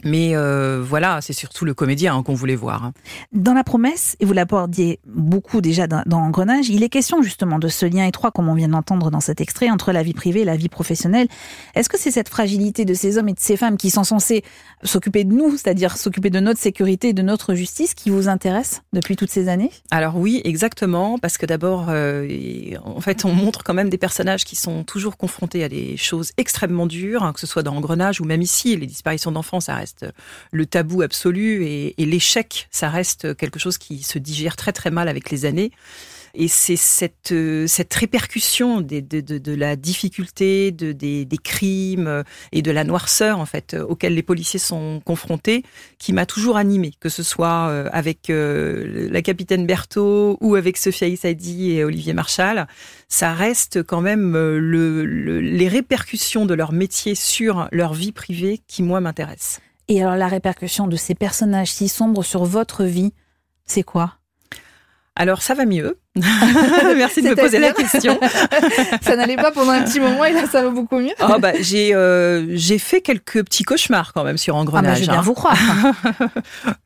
Mais 0.05 0.37
euh, 0.37 0.83
voilà, 0.83 1.21
c'est 1.21 1.33
surtout 1.33 1.65
le 1.65 1.75
comédien 1.75 2.15
hein, 2.17 2.23
qu'on 2.23 2.35
voulait 2.35 2.57
voir. 2.57 2.85
hein. 2.85 2.93
Dans 3.33 3.55
la 3.55 3.65
promesse, 3.65 4.17
et 4.21 4.25
vous 4.25 4.33
l'abordiez 4.33 5.01
beaucoup 5.07 5.61
déjà 5.61 5.87
dans, 5.87 6.03
dans 6.07 6.21
Engrenage, 6.21 6.69
il 6.69 6.83
est 6.83 6.89
question 6.89 7.23
justement 7.23 7.59
de 7.59 7.69
ce 7.69 7.87
lien 7.87 8.07
étroit, 8.07 8.31
comme 8.31 8.49
on 8.49 8.55
vient 8.55 8.69
d'entendre 8.69 9.11
dans 9.11 9.21
cet 9.21 9.41
extrait, 9.41 9.71
entre 9.71 9.93
la 9.93 10.03
vie 10.03 10.15
privée 10.15 10.41
et 10.41 10.45
la 10.45 10.57
vie 10.57 10.69
professionnelle. 10.69 11.29
Est-ce 11.75 11.89
que 11.89 11.99
c'est 11.99 12.11
cette 12.11 12.29
fragilité 12.29 12.85
de 12.85 12.95
ces 12.95 13.19
hommes 13.19 13.29
et 13.29 13.35
de 13.35 13.41
ces 13.41 13.57
femmes 13.57 13.77
qui 13.77 13.91
sont 13.91 14.05
censés 14.05 14.43
s'occuper 14.83 15.25
de 15.25 15.33
nous, 15.33 15.53
c'est-à-dire 15.57 15.97
s'occuper 15.97 16.31
de 16.31 16.41
notre 16.41 16.61
sécurité 16.61 17.09
et 17.09 17.13
de 17.13 17.23
notre 17.23 17.55
justice, 17.55 17.95
qui 17.95 18.11
vous 18.11 18.29
intéresse 18.29 18.83
depuis 18.93 19.17
toutes 19.17 19.31
ces 19.31 19.49
années? 19.49 19.71
Alors 19.91 20.17
oui, 20.17 20.41
exactement, 20.45 21.19
parce 21.19 21.39
que 21.39 21.47
d'abord, 21.47 21.87
euh, 21.89 22.29
en 22.85 23.01
fait, 23.01 23.25
on 23.25 23.33
montre 23.33 23.65
quand 23.65 23.75
même 23.75 23.89
des 23.89 23.99
personnages 23.99 24.45
qui 24.45 24.57
sont 24.57 24.85
toujours 24.85 25.17
confrontés 25.17 25.65
à 25.65 25.69
des 25.69 25.97
choses 25.97 26.33
extrêmement 26.37 26.87
dures, 26.87 27.23
hein, 27.23 27.33
que 27.33 27.41
ce 27.41 27.47
soit 27.47 27.63
dans 27.63 27.75
Engrenage 27.77 28.21
ou 28.21 28.25
même 28.25 28.43
ici, 28.43 28.77
les 28.77 28.87
disparitions 28.87 29.33
d'enfants, 29.33 29.61
ça 29.61 29.75
reste 29.75 29.88
le 30.53 30.67
tabou 30.67 31.03
absolu, 31.03 31.65
et, 31.67 31.95
l'échec, 31.99 32.69
ça 32.71 32.89
reste 32.89 33.37
quelque 33.37 33.59
chose 33.59 33.79
qui 33.79 34.03
se 34.03 34.19
digère 34.19 34.57
très 34.57 34.73
très 34.73 34.91
mal 34.91 35.09
avec 35.09 35.31
les 35.31 35.45
années. 35.45 35.73
Et 36.35 36.47
c'est 36.49 36.77
cette, 36.77 37.33
euh, 37.33 37.67
cette 37.67 37.93
répercussion 37.95 38.81
de, 38.81 39.55
la 39.55 39.77
difficulté, 39.77 40.71
de, 40.71 40.93
des, 40.93 41.27
crimes 41.43 42.23
et 42.53 42.63
de 42.63 42.71
la 42.71 42.85
noirceur 42.85 43.39
en 43.39 43.47
fait 43.47 43.75
auxquels 43.75 44.15
les 44.15 44.23
policiers 44.23 44.59
sont 44.59 45.01
confrontés 45.05 45.63
qui 45.99 46.13
m'a 46.13 46.27
toujours 46.27 46.57
animée, 46.57 46.93
que 47.01 47.09
ce 47.09 47.23
soit 47.23 47.69
euh, 47.69 47.89
avec 47.93 48.31
euh, 48.31 49.09
la 49.11 49.23
capitaine 49.23 49.67
Berthaud 49.67 50.37
ou 50.41 50.55
avec 50.55 50.77
Sophia 50.77 51.09
Issaidi 51.09 51.73
et 51.73 51.85
Olivier 51.85 52.13
Marchal. 52.13 52.69
Ça 53.09 53.33
reste 53.33 53.83
quand 53.83 54.01
même 54.01 54.33
le, 54.35 55.05
le- 55.05 55.41
les 55.41 55.69
répercussions 55.69 56.47
de 56.47 56.55
leur 56.55 56.73
métier 56.73 57.15
sur 57.15 57.69
leur 57.73 57.95
vie 57.95 58.13
privée 58.13 58.61
qui 58.69 58.83
moi 58.83 59.01
m'intéressent. 59.01 59.61
Et 59.89 60.03
alors 60.03 60.17
la 60.17 60.29
répercussion 60.29 60.87
de 60.87 60.97
ces 60.97 61.15
personnages 61.15 61.73
si 61.73 61.89
sombres 61.89 62.23
sur 62.23 62.45
votre 62.45 62.85
vie, 62.85 63.15
c'est 63.65 63.83
quoi? 63.83 64.15
Alors 65.17 65.43
ça 65.43 65.55
va 65.55 65.65
mieux. 65.65 65.99
Merci 66.97 67.23
de 67.23 67.31
me 67.31 67.37
poser 67.37 67.59
la 67.59 67.73
question. 67.73 68.19
Ça 69.03 69.17
n'allait 69.17 69.37
pas 69.37 69.51
pendant 69.51 69.73
un 69.73 69.83
petit 69.83 70.01
moment 70.01 70.25
et 70.25 70.33
là 70.33 70.47
ça 70.47 70.63
va 70.63 70.71
beaucoup 70.71 70.99
mieux. 70.99 71.15
Oh, 71.21 71.39
bah, 71.39 71.53
j'ai 71.61 71.95
euh, 71.95 72.57
j'ai 72.57 72.79
fait 72.79 73.01
quelques 73.01 73.45
petits 73.45 73.65
cauchemars 73.65 74.13
quand 74.13 74.25
même 74.25 74.39
sur 74.39 74.55
Ah 74.55 74.59
bah, 74.59 74.63
Engrenage. 74.63 74.97
je 74.97 75.03
veux 75.03 75.09
bien 75.09 75.19
hein. 75.19 75.23
vous 75.23 75.35
croire. 75.35 75.59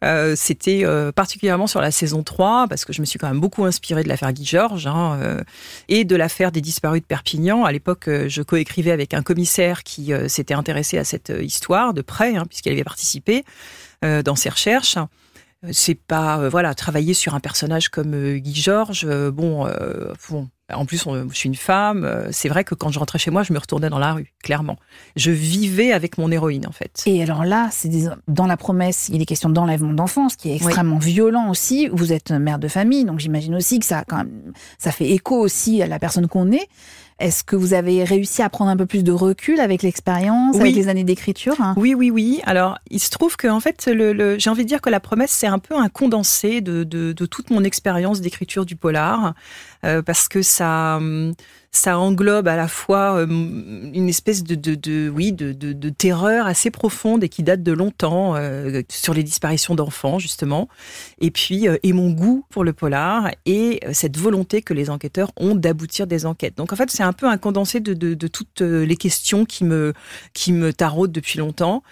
Euh, 0.04 0.34
C'était 0.36 0.82
euh, 0.84 1.12
particulièrement 1.12 1.66
sur 1.66 1.80
la 1.80 1.90
saison 1.90 2.22
3, 2.22 2.66
parce 2.68 2.84
que 2.84 2.92
je 2.92 3.00
me 3.00 3.06
suis 3.06 3.18
quand 3.18 3.28
même 3.28 3.40
beaucoup 3.40 3.64
inspirée 3.64 4.02
de 4.02 4.08
l'affaire 4.08 4.32
Guy 4.32 4.44
Georges 4.44 4.86
hein, 4.86 5.18
et 5.88 6.04
de 6.04 6.16
l'affaire 6.16 6.50
des 6.50 6.60
disparus 6.60 7.00
de 7.02 7.06
Perpignan. 7.06 7.64
À 7.64 7.72
l'époque, 7.72 8.08
je 8.26 8.42
coécrivais 8.42 8.90
avec 8.90 9.14
un 9.14 9.22
commissaire 9.22 9.84
qui 9.84 10.12
s'était 10.26 10.54
intéressé 10.54 10.98
à 10.98 11.04
cette 11.04 11.32
histoire 11.40 11.94
de 11.94 12.02
près, 12.02 12.36
hein, 12.36 12.44
puisqu'il 12.48 12.72
avait 12.72 12.84
participé 12.84 13.44
dans 14.02 14.36
ses 14.36 14.48
recherches. 14.48 14.98
Euh, 15.64 15.68
C'est 15.72 15.94
pas 15.94 16.38
euh, 16.38 16.48
voilà 16.48 16.74
travailler 16.74 17.14
sur 17.14 17.34
un 17.34 17.40
personnage 17.40 17.88
comme 17.88 18.14
euh, 18.14 18.38
Guy 18.38 18.54
Georges. 18.54 19.04
euh, 19.08 19.30
bon, 19.30 19.66
bon, 20.30 20.48
en 20.72 20.86
plus, 20.86 21.06
on- 21.06 21.28
je 21.28 21.34
suis 21.36 21.48
une 21.48 21.54
femme. 21.54 22.28
C'est 22.30 22.48
vrai 22.48 22.64
que 22.64 22.74
quand 22.74 22.90
je 22.90 22.98
rentrais 22.98 23.18
chez 23.18 23.30
moi, 23.30 23.42
je 23.42 23.52
me 23.52 23.58
retournais 23.58 23.90
dans 23.90 23.98
la 23.98 24.14
rue, 24.14 24.32
clairement. 24.42 24.76
Je 25.16 25.30
vivais 25.30 25.92
avec 25.92 26.16
mon 26.16 26.30
héroïne, 26.30 26.66
en 26.66 26.72
fait. 26.72 27.02
Et 27.06 27.22
alors 27.22 27.44
là, 27.44 27.68
c'est 27.70 27.88
des- 27.90 28.08
dans 28.26 28.46
la 28.46 28.56
promesse, 28.56 29.10
il 29.12 29.20
est 29.20 29.26
question 29.26 29.50
d'enlèvement 29.50 29.92
d'enfants, 29.92 30.30
ce 30.30 30.36
qui 30.38 30.50
est 30.50 30.56
extrêmement 30.56 30.98
violent 30.98 31.50
aussi. 31.50 31.88
Vous 31.92 32.12
êtes 32.14 32.30
mère 32.30 32.58
de 32.58 32.68
famille, 32.68 33.04
donc 33.04 33.18
j'imagine 33.20 33.54
aussi 33.54 33.78
que 33.80 33.84
ça, 33.84 34.04
quand 34.08 34.16
même, 34.18 34.52
ça 34.78 34.92
fait 34.92 35.10
écho 35.10 35.38
aussi 35.38 35.82
à 35.82 35.86
la 35.86 35.98
personne 35.98 36.26
qu'on 36.26 36.50
est. 36.52 36.66
Est-ce 37.22 37.44
que 37.44 37.54
vous 37.54 37.72
avez 37.72 38.02
réussi 38.02 38.42
à 38.42 38.48
prendre 38.48 38.70
un 38.70 38.76
peu 38.76 38.84
plus 38.84 39.04
de 39.04 39.12
recul 39.12 39.60
avec 39.60 39.82
l'expérience, 39.84 40.56
Oui. 40.56 40.60
avec 40.62 40.74
les 40.74 40.88
années 40.88 41.04
d'écriture 41.04 41.54
hein? 41.60 41.74
Oui, 41.76 41.94
oui, 41.94 42.10
oui. 42.10 42.40
Alors, 42.44 42.78
il 42.90 42.98
se 42.98 43.10
trouve 43.10 43.36
que, 43.36 43.46
en 43.46 43.60
fait, 43.60 43.86
le, 43.86 44.12
le- 44.12 44.38
j'ai 44.40 44.50
envie 44.50 44.64
de 44.64 44.68
dire 44.68 44.80
que 44.80 44.90
la 44.90 44.98
promesse, 44.98 45.30
c'est 45.30 45.46
un 45.46 45.60
peu 45.60 45.76
un 45.76 45.88
condensé 45.88 46.60
de, 46.60 46.82
de, 46.82 47.12
de 47.12 47.26
toute 47.26 47.50
mon 47.50 47.62
expérience 47.62 48.20
d'écriture 48.20 48.66
du 48.66 48.74
polar, 48.74 49.34
euh, 49.84 50.00
parce 50.00 50.28
que 50.28 50.42
ça, 50.42 50.96
hum, 50.96 51.34
ça 51.72 51.98
englobe 51.98 52.46
à 52.46 52.54
la 52.54 52.68
fois 52.68 53.22
hum, 53.22 53.90
une 53.92 54.08
espèce 54.08 54.44
de, 54.44 55.10
oui, 55.10 55.32
de, 55.32 55.88
terreur 55.90 56.46
assez 56.46 56.70
profonde 56.70 57.24
et 57.24 57.28
qui 57.28 57.42
date 57.42 57.62
de 57.62 57.72
longtemps 57.72 58.36
euh, 58.36 58.82
sur 58.88 59.12
les 59.12 59.24
disparitions 59.24 59.74
d'enfants, 59.74 60.18
justement, 60.18 60.68
et 61.20 61.30
puis 61.30 61.68
euh, 61.68 61.78
et 61.82 61.92
mon 61.92 62.10
goût 62.10 62.44
pour 62.50 62.62
le 62.62 62.72
polar 62.72 63.30
et 63.44 63.80
cette 63.92 64.16
volonté 64.16 64.62
que 64.62 64.72
les 64.72 64.88
enquêteurs 64.88 65.32
ont 65.36 65.54
d'aboutir 65.54 66.06
des 66.06 66.26
enquêtes. 66.26 66.56
Donc, 66.56 66.72
en 66.72 66.76
fait, 66.76 66.90
c'est 66.90 67.02
un 67.02 67.12
peu 67.12 67.26
un 67.26 67.38
condensé 67.38 67.80
de, 67.80 67.92
toutes 68.28 68.60
les 68.60 68.96
questions 68.96 69.44
qui 69.44 69.64
me 69.64 69.94
qui 70.32 70.52
me 70.52 70.72
taraudent 70.72 71.12
depuis 71.12 71.38
longtemps. 71.38 71.82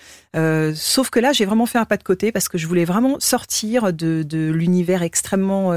Sauf 0.74 1.10
que 1.10 1.18
là, 1.18 1.32
j'ai 1.32 1.44
vraiment 1.44 1.66
fait 1.66 1.78
un 1.78 1.84
pas 1.84 1.96
de 1.96 2.04
côté 2.04 2.30
parce 2.30 2.48
que 2.48 2.56
je 2.56 2.66
voulais 2.66 2.84
vraiment 2.84 3.18
sortir 3.18 3.92
de, 3.92 4.50
l'univers 4.50 5.02
extrêmement 5.02 5.72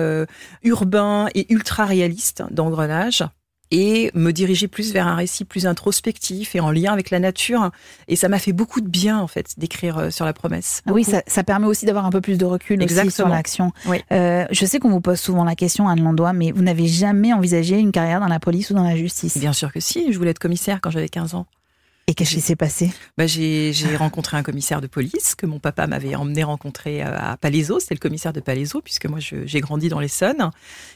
urbain 0.63 1.27
et 1.33 1.51
ultra 1.51 1.85
réaliste 2.03 2.43
d'Engrenage 2.51 3.23
et 3.71 4.11
me 4.13 4.31
diriger 4.31 4.67
plus 4.67 4.93
vers 4.93 5.07
un 5.07 5.15
récit 5.15 5.45
plus 5.45 5.65
introspectif 5.65 6.55
et 6.55 6.59
en 6.59 6.69
lien 6.69 6.93
avec 6.93 7.09
la 7.09 7.19
nature. 7.19 7.71
Et 8.07 8.15
ça 8.15 8.29
m'a 8.29 8.37
fait 8.37 8.53
beaucoup 8.53 8.81
de 8.81 8.87
bien, 8.87 9.17
en 9.17 9.27
fait, 9.27 9.55
d'écrire 9.57 9.97
euh, 9.97 10.09
sur 10.11 10.25
la 10.25 10.33
promesse. 10.33 10.81
Ah 10.85 10.91
Oui, 10.93 11.03
ça, 11.03 11.23
ça 11.25 11.43
permet 11.43 11.65
aussi 11.65 11.85
d'avoir 11.85 12.05
un 12.05 12.11
peu 12.11 12.21
plus 12.21 12.37
de 12.37 12.45
recul 12.45 12.83
aussi 12.83 13.09
sur 13.11 13.27
l'action. 13.27 13.71
Oui. 13.87 13.97
Euh, 14.11 14.45
je 14.51 14.65
sais 14.65 14.77
qu'on 14.77 14.91
vous 14.91 15.01
pose 15.01 15.19
souvent 15.19 15.43
la 15.43 15.55
question, 15.55 15.87
Anne 15.87 16.03
Landois, 16.03 16.33
mais 16.33 16.51
vous 16.51 16.61
n'avez 16.61 16.85
jamais 16.85 17.33
envisagé 17.33 17.79
une 17.79 17.91
carrière 17.91 18.19
dans 18.19 18.27
la 18.27 18.39
police 18.39 18.69
ou 18.69 18.75
dans 18.75 18.83
la 18.83 18.95
justice? 18.95 19.37
Bien 19.37 19.53
sûr 19.53 19.73
que 19.73 19.79
si, 19.79 20.13
je 20.13 20.17
voulais 20.19 20.31
être 20.31 20.39
commissaire 20.39 20.79
quand 20.79 20.91
j'avais 20.91 21.09
15 21.09 21.33
ans. 21.33 21.47
Et 22.07 22.15
qu'est-ce 22.15 22.33
qui 22.33 22.41
s'est 22.41 22.57
passé? 22.57 22.91
Bah, 23.17 23.27
j'ai 23.27 23.71
j'ai 23.71 23.95
rencontré 23.95 24.35
un 24.35 24.43
commissaire 24.43 24.81
de 24.81 24.87
police 24.87 25.35
que 25.35 25.45
mon 25.45 25.59
papa 25.59 25.87
m'avait 25.87 26.15
emmené 26.15 26.43
rencontrer 26.43 27.01
euh, 27.01 27.17
à 27.17 27.37
Palaiseau. 27.37 27.79
C'était 27.79 27.95
le 27.95 27.99
commissaire 27.99 28.33
de 28.33 28.41
Palaiseau, 28.41 28.81
puisque 28.81 29.05
moi, 29.05 29.19
j'ai 29.19 29.61
grandi 29.61 29.87
dans 29.87 30.01
l'Essonne. 30.01 30.51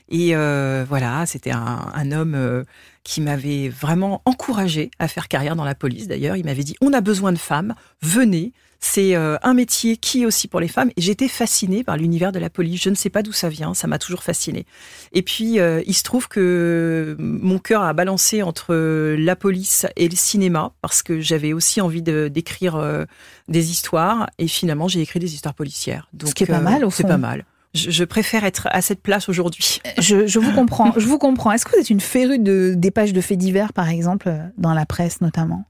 Et 0.09 0.35
euh, 0.35 0.85
voilà, 0.87 1.25
c'était 1.25 1.51
un, 1.51 1.91
un 1.93 2.11
homme 2.11 2.35
euh, 2.35 2.63
qui 3.03 3.21
m'avait 3.21 3.69
vraiment 3.69 4.21
encouragé 4.25 4.91
à 4.99 5.07
faire 5.07 5.29
carrière 5.29 5.55
dans 5.55 5.63
la 5.63 5.75
police. 5.75 6.09
D'ailleurs, 6.09 6.35
il 6.35 6.43
m'avait 6.43 6.65
dit 6.65 6.75
on 6.81 6.91
a 6.91 6.99
besoin 6.99 7.31
de 7.31 7.37
femmes, 7.37 7.73
venez. 8.01 8.51
C'est 8.79 9.15
euh, 9.15 9.37
un 9.41 9.53
métier 9.55 9.97
qui 9.97 10.21
est 10.21 10.25
aussi 10.25 10.47
pour 10.47 10.59
les 10.59 10.67
femmes. 10.67 10.89
Et 10.97 11.01
j'étais 11.01 11.27
fascinée 11.27 11.83
par 11.83 11.97
l'univers 11.97 12.31
de 12.31 12.39
la 12.39 12.49
police. 12.49 12.81
Je 12.81 12.89
ne 12.89 12.95
sais 12.95 13.09
pas 13.09 13.23
d'où 13.23 13.31
ça 13.31 13.49
vient, 13.49 13.73
ça 13.73 13.87
m'a 13.87 13.97
toujours 13.97 14.21
fascinée. 14.23 14.65
Et 15.13 15.23
puis, 15.23 15.59
euh, 15.59 15.81
il 15.87 15.95
se 15.95 16.03
trouve 16.03 16.27
que 16.27 17.15
mon 17.19 17.57
cœur 17.59 17.81
a 17.81 17.93
balancé 17.93 18.43
entre 18.43 18.75
la 19.17 19.35
police 19.35 19.85
et 19.95 20.07
le 20.07 20.15
cinéma, 20.15 20.73
parce 20.81 21.01
que 21.03 21.19
j'avais 21.21 21.53
aussi 21.53 21.81
envie 21.81 22.01
de- 22.03 22.27
d'écrire 22.27 22.75
euh, 22.75 23.05
des 23.47 23.71
histoires. 23.71 24.29
Et 24.37 24.47
finalement, 24.47 24.87
j'ai 24.87 25.01
écrit 25.01 25.19
des 25.19 25.33
histoires 25.33 25.55
policières. 25.55 26.07
Donc, 26.13 26.29
euh, 26.29 26.33
qui 26.33 26.43
est 26.43 26.47
pas 26.47 26.59
mal, 26.59 26.85
au 26.85 26.91
C'est 26.91 27.01
fond. 27.03 27.09
pas 27.09 27.17
mal. 27.17 27.45
Je, 27.73 27.91
je 27.91 28.03
préfère 28.05 28.43
être 28.45 28.67
à 28.71 28.81
cette 28.81 29.01
place 29.01 29.27
aujourd'hui. 29.27 29.81
je, 29.99 30.25
je 30.27 30.39
vous 30.39 30.51
comprends. 30.53 30.93
Je 30.97 31.05
vous 31.05 31.17
comprends. 31.17 31.51
Est-ce 31.51 31.65
que 31.65 31.71
vous 31.71 31.81
êtes 31.81 31.89
une 31.89 31.99
férue 31.99 32.39
de, 32.39 32.73
des 32.77 32.91
pages 32.91 33.11
de 33.13 33.21
faits 33.21 33.37
divers, 33.37 33.73
par 33.73 33.89
exemple, 33.89 34.29
euh, 34.29 34.37
dans 34.57 34.73
la 34.73 34.85
presse 34.85 35.19
notamment? 35.21 35.65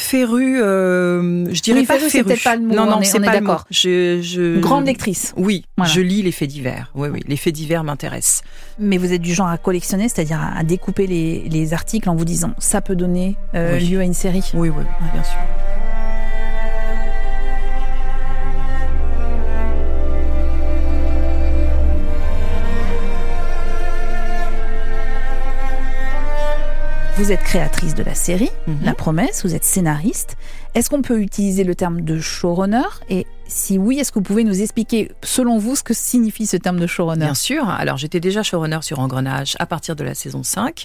Féru, 0.00 0.62
euh, 0.62 1.52
je 1.52 1.60
dirais 1.60 1.80
Oui, 1.80 1.86
pas 1.86 1.98
féru, 1.98 2.34
pas 2.42 2.54
le 2.54 2.62
mot, 2.62 2.72
Non, 2.74 2.86
non, 2.86 2.96
on 2.98 3.00
est- 3.00 3.04
c'est 3.04 3.18
on 3.18 3.22
est 3.22 3.26
pas 3.26 3.34
le 3.34 3.40
mot. 3.40 3.46
d'accord. 3.48 3.64
Je, 3.68 4.20
je... 4.22 4.60
Grande 4.60 4.86
lectrice. 4.86 5.34
Oui, 5.36 5.64
Voilà. 5.76 5.92
je 5.92 6.00
lis 6.00 6.22
les 6.22 6.30
faits 6.30 6.48
divers. 6.48 6.92
Oui, 6.94 7.08
oui, 7.12 7.20
les 7.26 7.36
faits 7.36 7.52
divers 7.52 7.82
m'intéressent. 7.82 8.42
Mais 8.78 8.96
vous 8.96 9.12
êtes 9.12 9.20
du 9.20 9.34
genre 9.34 9.48
à 9.48 9.58
collectionner, 9.58 10.08
c'est-à-dire 10.08 10.40
à, 10.40 10.62
découper 10.62 11.08
les, 11.08 11.48
les 11.48 11.74
articles 11.74 12.08
en 12.08 12.14
vous 12.14 12.24
disant 12.24 12.52
ça 12.58 12.80
peut 12.80 12.94
donner 12.94 13.34
euh, 13.56 13.76
Oui. 13.76 13.88
lieu 13.88 13.98
à 14.00 14.04
une 14.04 14.14
série? 14.14 14.48
Oui, 14.54 14.68
oui, 14.68 14.84
bien 15.12 15.24
sûr. 15.24 15.36
Vous 27.18 27.32
êtes 27.32 27.42
créatrice 27.42 27.94
de 27.96 28.04
la 28.04 28.14
série, 28.14 28.50
Mhm. 28.68 28.78
La 28.84 28.94
Promesse, 28.94 29.44
vous 29.44 29.54
êtes 29.54 29.64
scénariste. 29.64 30.36
Est-ce 30.74 30.88
qu'on 30.88 31.02
peut 31.02 31.20
utiliser 31.20 31.64
le 31.64 31.74
terme 31.74 32.02
de 32.02 32.20
showrunner? 32.20 32.84
Et 33.10 33.26
si 33.48 33.76
oui, 33.76 33.98
est-ce 33.98 34.12
que 34.12 34.20
vous 34.20 34.24
pouvez 34.24 34.44
nous 34.44 34.62
expliquer, 34.62 35.10
selon 35.24 35.58
vous, 35.58 35.74
ce 35.74 35.82
que 35.82 35.94
signifie 35.94 36.46
ce 36.46 36.56
terme 36.56 36.78
de 36.78 36.86
showrunner? 36.86 37.24
Bien 37.24 37.34
sûr. 37.34 37.68
Alors, 37.68 37.96
j'étais 37.96 38.20
déjà 38.20 38.44
showrunner 38.44 38.78
sur 38.82 39.00
Engrenage 39.00 39.56
à 39.58 39.66
partir 39.66 39.96
de 39.96 40.04
la 40.04 40.14
saison 40.14 40.44
5. 40.44 40.84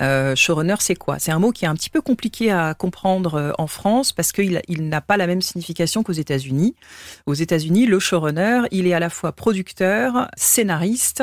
Euh, 0.00 0.34
showrunner, 0.36 0.76
c'est 0.80 0.94
quoi? 0.94 1.18
C'est 1.18 1.32
un 1.32 1.38
mot 1.38 1.52
qui 1.52 1.64
est 1.64 1.68
un 1.68 1.74
petit 1.74 1.90
peu 1.90 2.00
compliqué 2.00 2.50
à 2.50 2.74
comprendre 2.74 3.34
euh, 3.34 3.52
en 3.58 3.66
France 3.66 4.12
parce 4.12 4.32
qu'il 4.32 4.60
il, 4.68 4.88
n'a 4.88 5.00
pas 5.00 5.16
la 5.16 5.26
même 5.26 5.42
signification 5.42 6.02
qu'aux 6.02 6.12
États-Unis. 6.12 6.74
Aux 7.26 7.34
États-Unis, 7.34 7.86
le 7.86 7.98
showrunner, 7.98 8.62
il 8.70 8.86
est 8.86 8.94
à 8.94 9.00
la 9.00 9.10
fois 9.10 9.32
producteur, 9.32 10.28
scénariste 10.36 11.22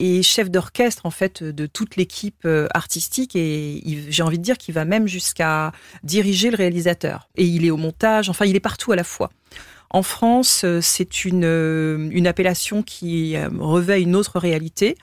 et 0.00 0.22
chef 0.22 0.50
d'orchestre 0.50 1.06
en 1.06 1.10
fait 1.10 1.42
de 1.42 1.66
toute 1.66 1.96
l'équipe 1.96 2.44
euh, 2.44 2.66
artistique 2.72 3.34
et 3.36 3.82
j'ai 4.08 4.22
envie 4.22 4.38
de 4.38 4.44
dire 4.44 4.58
qu'il 4.58 4.74
va 4.74 4.84
même 4.84 5.08
jusqu'à 5.08 5.72
diriger 6.02 6.50
le 6.50 6.56
réalisateur 6.56 7.28
et 7.36 7.44
il 7.44 7.64
est 7.64 7.70
au 7.70 7.76
montage. 7.76 8.28
Enfin, 8.28 8.44
il 8.46 8.56
est 8.56 8.60
partout 8.60 8.92
à 8.92 8.96
la 8.96 9.04
fois. 9.04 9.30
En 9.90 10.02
France, 10.02 10.62
euh, 10.64 10.80
c'est 10.82 11.24
une, 11.24 11.44
euh, 11.44 12.08
une 12.10 12.26
appellation 12.26 12.82
qui 12.82 13.36
euh, 13.36 13.48
revêt 13.58 14.02
une 14.02 14.14
autre 14.14 14.38
réalité. 14.38 14.96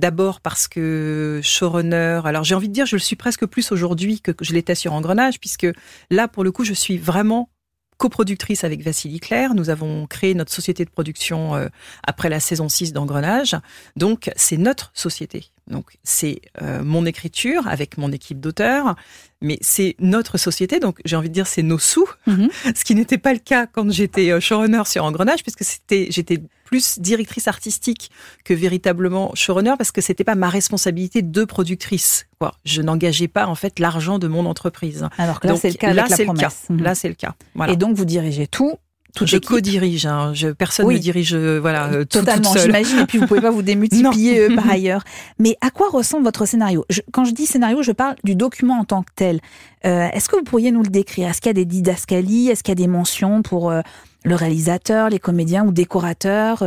D'abord 0.00 0.40
parce 0.40 0.66
que 0.66 1.40
showrunner, 1.44 2.22
alors 2.24 2.42
j'ai 2.42 2.56
envie 2.56 2.68
de 2.68 2.72
dire, 2.72 2.86
je 2.86 2.96
le 2.96 3.00
suis 3.00 3.14
presque 3.14 3.46
plus 3.46 3.70
aujourd'hui 3.70 4.20
que 4.20 4.32
je 4.40 4.52
l'étais 4.52 4.74
sur 4.74 4.94
Engrenage, 4.94 5.38
puisque 5.38 5.68
là, 6.10 6.26
pour 6.26 6.42
le 6.42 6.50
coup, 6.50 6.64
je 6.64 6.72
suis 6.72 6.98
vraiment 6.98 7.50
coproductrice 7.98 8.64
avec 8.64 8.82
Vassili 8.82 9.20
Claire. 9.20 9.54
Nous 9.54 9.70
avons 9.70 10.06
créé 10.08 10.34
notre 10.34 10.52
société 10.52 10.84
de 10.84 10.90
production 10.90 11.68
après 12.04 12.28
la 12.28 12.40
saison 12.40 12.68
6 12.68 12.92
d'Engrenage. 12.92 13.56
Donc, 13.94 14.28
c'est 14.34 14.56
notre 14.56 14.90
société. 14.92 15.52
Donc, 15.68 15.96
c'est 16.02 16.40
mon 16.60 17.06
écriture 17.06 17.66
avec 17.68 17.98
mon 17.98 18.10
équipe 18.12 18.40
d'auteurs, 18.40 18.96
mais 19.42 19.58
c'est 19.60 19.96
notre 19.98 20.38
société, 20.38 20.80
donc 20.80 21.00
j'ai 21.04 21.16
envie 21.16 21.28
de 21.28 21.34
dire 21.34 21.46
c'est 21.46 21.62
nos 21.62 21.78
sous, 21.78 22.08
mhm. 22.26 22.48
ce 22.74 22.84
qui 22.84 22.94
n'était 22.94 23.18
pas 23.18 23.32
le 23.32 23.40
cas 23.40 23.66
quand 23.66 23.90
j'étais 23.90 24.30
euh, 24.30 24.40
showrunner 24.40 24.82
sur 24.86 25.04
Engrenage, 25.04 25.42
puisque 25.42 25.64
c'était 25.64 26.06
j'étais 26.10 26.40
plus 26.64 27.00
directrice 27.00 27.48
artistique 27.48 28.10
que 28.44 28.54
véritablement 28.54 29.34
showrunner, 29.34 29.74
parce 29.76 29.90
que 29.90 30.00
c'était 30.00 30.24
pas 30.24 30.36
ma 30.36 30.48
responsabilité 30.48 31.20
de 31.20 31.44
productrice. 31.44 32.26
Quoi. 32.38 32.54
Je 32.64 32.80
n'engageais 32.80 33.28
pas 33.28 33.46
en 33.46 33.54
fait 33.54 33.78
l'argent 33.78 34.18
de 34.18 34.26
mon 34.26 34.46
entreprise. 34.46 35.06
Alors 35.18 35.40
que 35.40 35.48
là 35.48 35.56
c'est 35.56 35.68
le 35.68 35.74
cas 35.74 35.90
avec 35.90 36.08
la 36.08 36.24
promesse. 36.24 36.66
Mhm. 36.70 36.82
Là 36.82 36.94
c'est 36.94 37.08
le 37.08 37.14
cas. 37.14 37.34
Et 37.68 37.76
donc 37.76 37.96
vous 37.96 38.06
dirigez 38.06 38.46
tout 38.46 38.76
je 39.20 39.36
co-dirige, 39.36 40.06
hein. 40.06 40.32
je, 40.34 40.48
personne 40.48 40.88
ne 40.88 40.98
dirige 40.98 41.34
euh, 41.34 41.58
voilà, 41.60 41.88
euh, 41.92 42.04
Totalement, 42.04 42.54
j'imagine, 42.56 43.00
et 43.00 43.06
puis 43.06 43.18
vous 43.18 43.26
pouvez 43.26 43.40
pas 43.40 43.50
vous 43.50 43.62
démultiplier 43.62 44.40
euh, 44.40 44.56
par 44.56 44.68
ailleurs. 44.70 45.04
Mais 45.38 45.56
à 45.60 45.70
quoi 45.70 45.90
ressemble 45.90 46.24
votre 46.24 46.46
scénario? 46.46 46.84
Quand 47.12 47.24
je 47.24 47.32
dis 47.32 47.46
scénario, 47.46 47.82
je 47.82 47.92
parle 47.92 48.16
du 48.24 48.34
document 48.34 48.78
en 48.80 48.84
tant 48.84 49.02
que 49.02 49.10
tel. 49.14 49.40
Est-ce 49.82 50.28
que 50.28 50.36
vous 50.36 50.44
pourriez 50.44 50.70
nous 50.70 50.84
le 50.84 50.90
décrire? 50.90 51.28
Est-ce 51.28 51.40
qu'il 51.40 51.48
y 51.48 51.50
a 51.50 51.54
des 51.54 51.64
didascalies? 51.64 52.48
Est-ce 52.48 52.62
qu'il 52.62 52.70
y 52.70 52.78
a 52.78 52.82
des 52.82 52.86
mentions 52.86 53.42
pour 53.42 53.72
le 53.72 54.34
réalisateur, 54.36 55.10
les 55.10 55.18
comédiens 55.18 55.64
ou 55.66 55.72
décorateurs, 55.72 56.62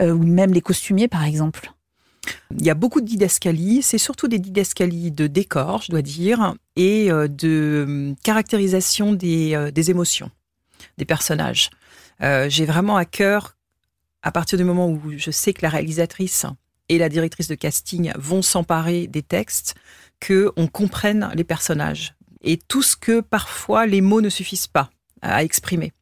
ou 0.00 0.22
même 0.22 0.52
les 0.52 0.60
costumiers 0.60 1.08
par 1.08 1.24
exemple? 1.24 1.72
Il 2.56 2.64
y 2.64 2.70
a 2.70 2.74
beaucoup 2.74 3.00
de 3.00 3.06
didascalies, 3.06 3.82
c'est 3.82 3.98
surtout 3.98 4.28
des 4.28 4.38
didascalies 4.38 5.10
de 5.10 5.26
décor, 5.26 5.82
je 5.82 5.90
dois 5.90 6.02
dire, 6.02 6.54
et 6.76 7.08
de 7.08 7.84
hum, 7.84 8.14
caractérisation 8.22 9.12
des, 9.12 9.70
des 9.74 9.90
émotions 9.90 10.30
des 10.98 11.04
personnages. 11.04 11.70
Euh, 12.22 12.48
j'ai 12.48 12.64
vraiment 12.64 12.96
à 12.96 13.04
cœur, 13.04 13.56
à 14.22 14.32
partir 14.32 14.58
du 14.58 14.64
moment 14.64 14.88
où 14.88 15.00
je 15.16 15.30
sais 15.30 15.52
que 15.52 15.62
la 15.62 15.70
réalisatrice 15.70 16.46
et 16.88 16.98
la 16.98 17.08
directrice 17.08 17.48
de 17.48 17.54
casting 17.54 18.12
vont 18.16 18.42
s'emparer 18.42 19.06
des 19.06 19.22
textes, 19.22 19.74
que 20.20 20.52
on 20.56 20.68
comprenne 20.68 21.30
les 21.34 21.44
personnages 21.44 22.14
et 22.42 22.56
tout 22.56 22.82
ce 22.82 22.96
que 22.96 23.20
parfois 23.20 23.86
les 23.86 24.00
mots 24.00 24.20
ne 24.20 24.28
suffisent 24.28 24.66
pas 24.66 24.90
à 25.20 25.42
exprimer. 25.42 25.92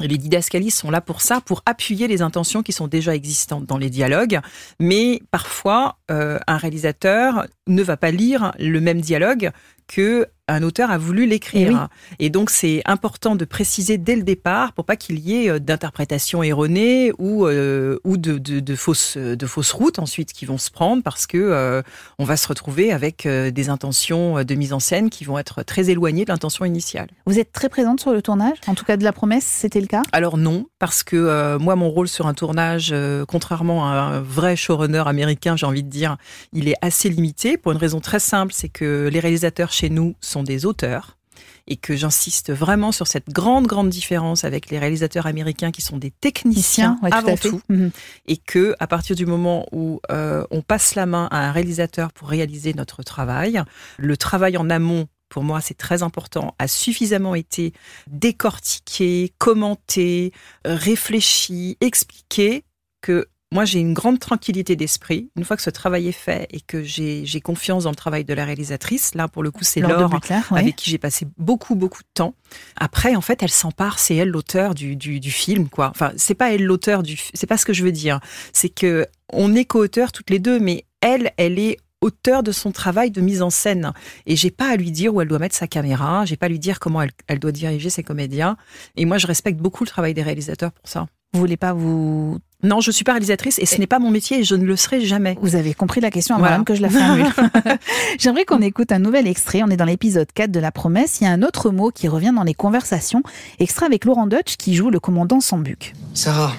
les 0.00 0.16
didascalies 0.16 0.70
sont 0.70 0.92
là 0.92 1.00
pour 1.00 1.20
ça, 1.20 1.40
pour 1.40 1.62
appuyer 1.66 2.06
les 2.06 2.22
intentions 2.22 2.62
qui 2.62 2.72
sont 2.72 2.86
déjà 2.86 3.16
existantes 3.16 3.66
dans 3.66 3.78
les 3.78 3.90
dialogues. 3.90 4.38
Mais 4.78 5.20
parfois, 5.32 5.98
euh, 6.10 6.38
un 6.46 6.56
réalisateur 6.56 7.46
ne 7.66 7.82
va 7.82 7.96
pas 7.96 8.12
lire 8.12 8.52
le 8.60 8.80
même 8.80 9.00
dialogue 9.00 9.50
que 9.88 10.28
un 10.48 10.62
auteur 10.62 10.90
a 10.90 10.98
voulu 10.98 11.26
l'écrire. 11.26 11.88
Eh 12.18 12.26
Et, 12.26 12.30
donc 12.30 12.50
c'est 12.50 12.82
important 12.86 13.36
de 13.36 13.44
préciser 13.44 13.98
dès 13.98 14.16
le 14.16 14.22
départ 14.22 14.72
pour 14.72 14.84
pas 14.84 14.96
qu'il 14.96 15.18
y 15.18 15.44
ait 15.44 15.50
euh, 15.50 15.58
d'interprétations 15.58 16.42
erronées 16.42 17.12
ou 17.18 17.46
euh, 17.46 17.98
ou 18.04 18.16
de, 18.16 18.38
de, 18.38 18.74
fausses 18.74 19.16
de 19.16 19.46
fausses 19.46 19.72
routes 19.72 19.98
ensuite 19.98 20.32
qui 20.32 20.46
vont 20.46 20.58
se 20.58 20.70
prendre 20.70 21.02
parce 21.02 21.26
que 21.26 21.38
euh, 21.38 21.82
on 22.18 22.24
va 22.24 22.36
se 22.36 22.48
retrouver 22.48 22.92
avec 22.92 23.26
des 23.28 23.68
intentions 23.68 24.42
de 24.42 24.54
mise 24.54 24.72
en 24.72 24.80
scène 24.80 25.10
qui 25.10 25.24
vont 25.24 25.38
être 25.38 25.62
très 25.62 25.90
éloignées 25.90 26.24
de 26.24 26.30
l'intention 26.30 26.64
initiale. 26.64 27.08
Vous 27.26 27.38
êtes 27.38 27.52
très 27.52 27.68
présente 27.68 28.00
sur 28.00 28.12
le 28.12 28.22
tournage, 28.22 28.56
en 28.66 28.74
tout 28.74 28.84
cas 28.84 28.96
de 28.96 29.04
la 29.04 29.12
promesse, 29.12 29.44
c'était 29.44 29.80
le 29.80 29.86
cas? 29.86 30.02
Alors 30.12 30.38
non, 30.38 30.66
parce 30.78 31.02
que 31.02 31.56
moi 31.58 31.76
mon 31.76 31.90
rôle 31.90 32.08
sur 32.08 32.26
un 32.26 32.34
tournage, 32.34 32.94
contrairement 33.26 33.86
à 33.86 33.96
un 33.96 34.20
vrai 34.20 34.56
showrunner 34.56 35.04
américain, 35.06 35.56
j'ai 35.56 35.66
envie 35.66 35.82
de 35.82 35.90
dire, 35.90 36.16
il 36.52 36.68
est 36.68 36.76
assez 36.80 37.08
limité 37.08 37.56
pour 37.56 37.72
une 37.72 37.78
raison 37.78 38.00
très 38.00 38.20
simple, 38.20 38.52
c'est 38.54 38.68
que 38.68 39.08
les 39.12 39.20
réalisateurs 39.20 39.72
chez 39.72 39.90
nous 39.90 40.14
sont 40.20 40.37
des 40.42 40.66
auteurs 40.66 41.18
et 41.66 41.76
que 41.76 41.94
j'insiste 41.94 42.52
vraiment 42.52 42.92
sur 42.92 43.06
cette 43.06 43.28
grande, 43.28 43.66
grande 43.66 43.90
différence 43.90 44.44
avec 44.44 44.70
les 44.70 44.78
réalisateurs 44.78 45.26
américains 45.26 45.70
qui 45.70 45.82
sont 45.82 45.98
des 45.98 46.10
techniciens 46.10 46.98
avant 47.12 47.36
tout, 47.36 47.60
mhm. 47.68 47.90
et 48.26 48.38
que 48.38 48.74
à 48.80 48.86
partir 48.86 49.14
du 49.14 49.26
moment 49.26 49.66
où 49.70 50.00
euh, 50.10 50.44
on 50.50 50.62
passe 50.62 50.94
la 50.94 51.06
main 51.06 51.28
à 51.30 51.48
un 51.48 51.52
réalisateur 51.52 52.12
pour 52.12 52.28
réaliser 52.28 52.72
notre 52.72 53.02
travail, 53.02 53.62
le 53.98 54.16
travail 54.16 54.56
en 54.56 54.70
amont 54.70 55.06
pour 55.28 55.44
moi, 55.44 55.60
c'est 55.60 55.76
très 55.76 56.02
important, 56.02 56.54
a 56.58 56.66
suffisamment 56.68 57.34
été 57.34 57.74
décortiqué, 58.06 59.32
commenté, 59.36 60.32
réfléchi, 60.64 61.76
expliqué 61.82 62.64
que 63.02 63.28
moi, 63.50 63.64
j'ai 63.64 63.80
une 63.80 63.94
grande 63.94 64.18
tranquillité 64.18 64.76
d'esprit. 64.76 65.30
Une 65.36 65.44
fois 65.44 65.56
que 65.56 65.62
ce 65.62 65.70
travail 65.70 66.06
est 66.08 66.12
fait 66.12 66.46
et 66.50 66.60
que 66.60 66.82
j'ai 66.82 67.40
confiance 67.40 67.84
dans 67.84 67.90
le 67.90 67.96
travail 67.96 68.24
de 68.24 68.34
la 68.34 68.44
réalisatrice, 68.44 69.14
là, 69.14 69.26
pour 69.26 69.42
le 69.42 69.50
coup, 69.50 69.64
c'est 69.64 69.80
Laure, 69.80 70.20
avec 70.50 70.76
qui 70.76 70.90
j'ai 70.90 70.98
passé 70.98 71.26
beaucoup, 71.38 71.74
beaucoup 71.74 72.02
de 72.02 72.08
temps. 72.12 72.34
Après, 72.76 73.16
en 73.16 73.22
fait, 73.22 73.42
elle 73.42 73.50
s'empare, 73.50 73.98
c'est 73.98 74.16
elle 74.16 74.28
l'auteur 74.28 74.74
du, 74.74 74.96
du, 74.96 75.18
du, 75.18 75.30
film, 75.30 75.68
quoi. 75.70 75.88
Enfin, 75.90 76.12
c'est 76.16 76.34
pas 76.34 76.52
elle 76.52 76.64
l'auteur 76.64 77.02
du, 77.02 77.18
c'est 77.32 77.46
pas 77.46 77.56
ce 77.56 77.64
que 77.64 77.72
je 77.72 77.82
veux 77.82 77.92
dire. 77.92 78.20
C'est 78.52 78.68
que 78.68 79.06
on 79.32 79.54
est 79.54 79.64
co-auteurs 79.64 80.12
toutes 80.12 80.30
les 80.30 80.40
deux, 80.40 80.60
mais 80.60 80.84
elle, 81.00 81.32
elle 81.38 81.58
est 81.58 81.78
auteur 82.02 82.42
de 82.42 82.52
son 82.52 82.70
travail 82.70 83.10
de 83.10 83.22
mise 83.22 83.40
en 83.40 83.50
scène. 83.50 83.92
Et 84.26 84.36
j'ai 84.36 84.50
pas 84.50 84.70
à 84.70 84.76
lui 84.76 84.90
dire 84.90 85.14
où 85.14 85.22
elle 85.22 85.28
doit 85.28 85.38
mettre 85.38 85.56
sa 85.56 85.66
caméra, 85.66 86.26
j'ai 86.26 86.36
pas 86.36 86.46
à 86.46 86.48
lui 86.50 86.58
dire 86.58 86.80
comment 86.80 87.00
elle, 87.00 87.12
elle 87.26 87.38
doit 87.38 87.52
diriger 87.52 87.88
ses 87.88 88.02
comédiens. 88.02 88.58
Et 88.96 89.06
moi, 89.06 89.16
je 89.16 89.26
respecte 89.26 89.58
beaucoup 89.58 89.84
le 89.84 89.88
travail 89.88 90.12
des 90.12 90.22
réalisateurs 90.22 90.72
pour 90.72 90.88
ça. 90.88 91.06
Vous 91.32 91.40
voulez 91.40 91.56
pas 91.56 91.72
vous 91.72 92.38
non, 92.64 92.80
je 92.80 92.90
suis 92.90 93.04
pas 93.04 93.12
réalisatrice 93.12 93.60
et 93.60 93.66
ce 93.66 93.76
n'est 93.78 93.86
pas 93.86 94.00
mon 94.00 94.10
métier 94.10 94.40
et 94.40 94.44
je 94.44 94.56
ne 94.56 94.64
le 94.64 94.74
serai 94.74 95.00
jamais. 95.00 95.38
Vous 95.40 95.54
avez 95.54 95.74
compris 95.74 96.00
la 96.00 96.10
question 96.10 96.34
avant 96.34 96.50
même 96.50 96.64
que 96.64 96.74
je 96.74 96.82
la 96.82 96.90
formule. 96.90 97.26
J'aimerais 98.18 98.44
qu'on 98.44 98.60
écoute 98.60 98.90
un 98.90 98.98
nouvel 98.98 99.28
extrait. 99.28 99.62
On 99.62 99.68
est 99.68 99.76
dans 99.76 99.84
l'épisode 99.84 100.26
4 100.34 100.50
de 100.50 100.58
La 100.58 100.72
Promesse. 100.72 101.20
Il 101.20 101.24
y 101.24 101.26
a 101.28 101.30
un 101.30 101.42
autre 101.42 101.70
mot 101.70 101.92
qui 101.92 102.08
revient 102.08 102.32
dans 102.34 102.42
les 102.42 102.54
conversations. 102.54 103.22
Extrait 103.60 103.86
avec 103.86 104.04
Laurent 104.04 104.26
Dutch 104.26 104.56
qui 104.56 104.74
joue 104.74 104.90
le 104.90 104.98
commandant 104.98 105.38
Sambuc. 105.38 105.94
Sarah, 106.14 106.52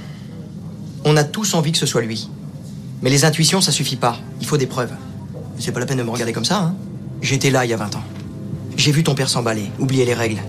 on 1.04 1.18
a 1.18 1.26
tous 1.26 1.54
envie 1.54 1.74
que 1.74 1.78
ce 1.78 1.86
soit 1.86 2.02
lui. 2.02 2.30
Mais 3.02 3.10
les 3.10 3.26
intuitions, 3.26 3.60
ça 3.60 3.74
suffit 3.74 3.98
pas. 3.98 4.20
Il 4.40 4.48
faut 4.48 4.58
des 4.58 4.68
preuves. 4.68 4.94
C'est 5.58 5.74
pas 5.74 5.82
la 5.82 5.86
peine 5.86 5.98
de 5.98 6.04
me 6.04 6.12
regarder 6.12 6.32
comme 6.32 6.46
ça, 6.46 6.60
hein. 6.60 6.76
J'étais 7.22 7.50
là 7.50 7.66
il 7.66 7.72
y 7.72 7.74
a 7.74 7.78
20 7.78 7.98
ans. 7.98 8.04
J'ai 8.78 8.94
vu 8.94 9.04
ton 9.04 9.16
père 9.16 9.28
s'emballer, 9.28 9.70
oublier 9.80 10.06
les 10.06 10.14
règles. 10.14 10.42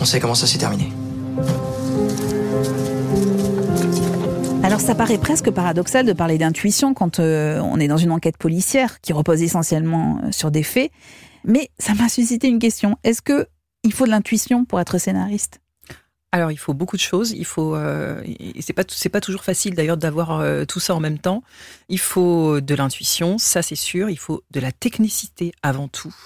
On 0.00 0.06
sait 0.06 0.18
comment 0.18 0.34
ça 0.34 0.46
s'est 0.46 0.56
terminé. 0.56 0.90
Alors 4.64 4.80
ça 4.80 4.94
paraît 4.94 5.18
presque 5.18 5.50
paradoxal 5.50 6.06
de 6.06 6.14
parler 6.14 6.38
d'intuition 6.38 6.94
quand 6.94 7.20
euh, 7.20 7.60
on 7.60 7.78
est 7.78 7.86
dans 7.86 7.98
une 7.98 8.10
enquête 8.10 8.38
policière 8.38 9.02
qui 9.02 9.12
repose 9.12 9.42
essentiellement 9.42 10.20
euh, 10.24 10.32
sur 10.32 10.50
des 10.50 10.62
faits, 10.62 10.90
mais 11.44 11.68
ça 11.78 11.92
m'a 11.92 12.08
suscité 12.08 12.48
une 12.48 12.58
question. 12.58 12.96
Est-ce 13.04 13.20
que 13.20 13.46
il 13.82 13.92
faut 13.92 14.06
de 14.06 14.10
l'intuition 14.10 14.64
pour 14.64 14.80
être 14.80 14.96
scénariste? 14.96 15.60
Alors 16.32 16.50
il 16.50 16.56
faut 16.56 16.72
beaucoup 16.72 16.96
de 16.96 17.02
choses. 17.02 17.32
Il 17.32 17.44
faut, 17.44 17.76
euh, 17.76 18.22
c'est 18.58 18.72
pas 18.72 18.84
c'est 18.88 19.10
pas 19.10 19.20
toujours 19.20 19.44
facile 19.44 19.74
d'ailleurs 19.74 19.98
d'avoir 19.98 20.42
tout 20.66 20.80
ça 20.80 20.94
en 20.94 21.00
même 21.00 21.18
temps. 21.18 21.42
Il 21.90 22.00
faut 22.00 22.62
de 22.62 22.74
l'intuition, 22.74 23.36
ça 23.36 23.60
c'est 23.60 23.76
sûr. 23.76 24.08
Il 24.08 24.18
faut 24.18 24.44
de 24.50 24.60
la 24.60 24.72
technicité 24.72 25.52
avant 25.62 25.88
tout. 25.88 26.16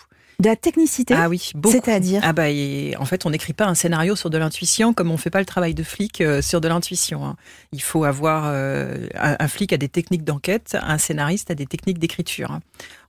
De 0.41 0.49
la 0.49 0.55
technicité 0.55 1.15
Ah 1.19 1.29
oui, 1.29 1.51
beaucoup. 1.57 1.75
C'est-à-dire 1.75 2.21
Ah 2.23 2.33
bah, 2.33 2.45
en 2.45 3.05
fait, 3.07 3.27
on 3.27 3.31
n'écrit 3.31 3.55
pas 3.55 3.67
un 3.67 3.75
scénario 3.75 4.15
sur 4.15 4.31
de 4.31 4.39
l'intuition 4.39 4.95
comme 4.95 5.11
on 5.11 5.17
fait 5.17 5.31
pas 5.31 5.41
le 5.41 5.47
travail 5.47 5.75
de 5.75 5.83
flic 5.83 6.21
euh, 6.21 6.41
sur 6.43 6.61
de 6.61 6.69
l'intuition. 6.69 7.27
Hein. 7.27 7.35
Il 7.73 7.83
faut 7.83 8.05
avoir... 8.05 8.45
Euh, 8.47 9.09
un, 9.17 9.49
flic 9.49 9.73
a 9.73 9.77
des 9.77 9.89
techniques 9.89 10.23
d'enquête, 10.23 10.79
un 10.81 10.97
scénariste 10.97 11.51
a 11.51 11.57
des 11.57 11.67
techniques 11.67 11.99
d'écriture. 11.99 12.53
Hein 12.53 12.61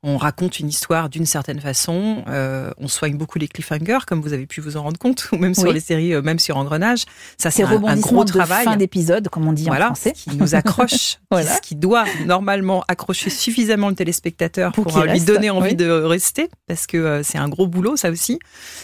on 0.01 0.17
raconte 0.17 0.59
une 0.59 0.69
histoire 0.69 1.09
d'une 1.09 1.25
certaine 1.25 1.59
façon, 1.59 2.23
euh, 2.27 2.71
on 2.77 2.87
soigne 2.87 3.17
beaucoup 3.17 3.37
les 3.37 3.47
cliffhangers, 3.47 3.99
comme 4.07 4.21
vous 4.21 4.33
avez 4.33 4.45
pu 4.45 4.61
vous 4.61 4.77
en 4.77 4.83
rendre 4.83 4.97
compte, 4.97 5.27
ou 5.31 5.37
même 5.37 5.53
sur 5.53 5.71
les 5.71 5.79
séries, 5.79 6.13
euh, 6.13 6.21
même 6.21 6.39
sur 6.39 6.57
Engrenage. 6.57 7.03
Ça, 7.37 7.51
c'est 7.51 7.63
un, 7.63 7.97
gros 7.97 8.23
travail. 8.23 8.65
fin 8.65 8.77
d'épisode, 8.77 9.27
comme 9.29 9.47
on 9.47 9.53
dit 9.53 9.69
en 9.69 9.73
français. 9.73 10.13
qui 10.13 10.35
nous 10.37 10.55
accroche, 10.55 11.17
voilà. 11.31 11.55
ce 11.55 11.61
qui 11.61 11.75
doit 11.75 12.05
normalement 12.25 12.83
accrocher 12.87 13.29
suffisamment 13.29 13.89
le 13.89 13.95
téléspectateur 13.95 14.71
pour, 14.71 14.97
euh, 14.97 15.05
lui 15.05 15.21
donner 15.21 15.49
envie 15.49 15.75
de 15.75 15.89
rester, 15.89 16.49
parce 16.67 16.87
que 16.87 17.21
c'est 17.23 17.37
un 17.37 17.49
gros 17.49 17.67
boulot, 17.67 17.97
ça 17.97 18.09
aussi. 18.09 18.39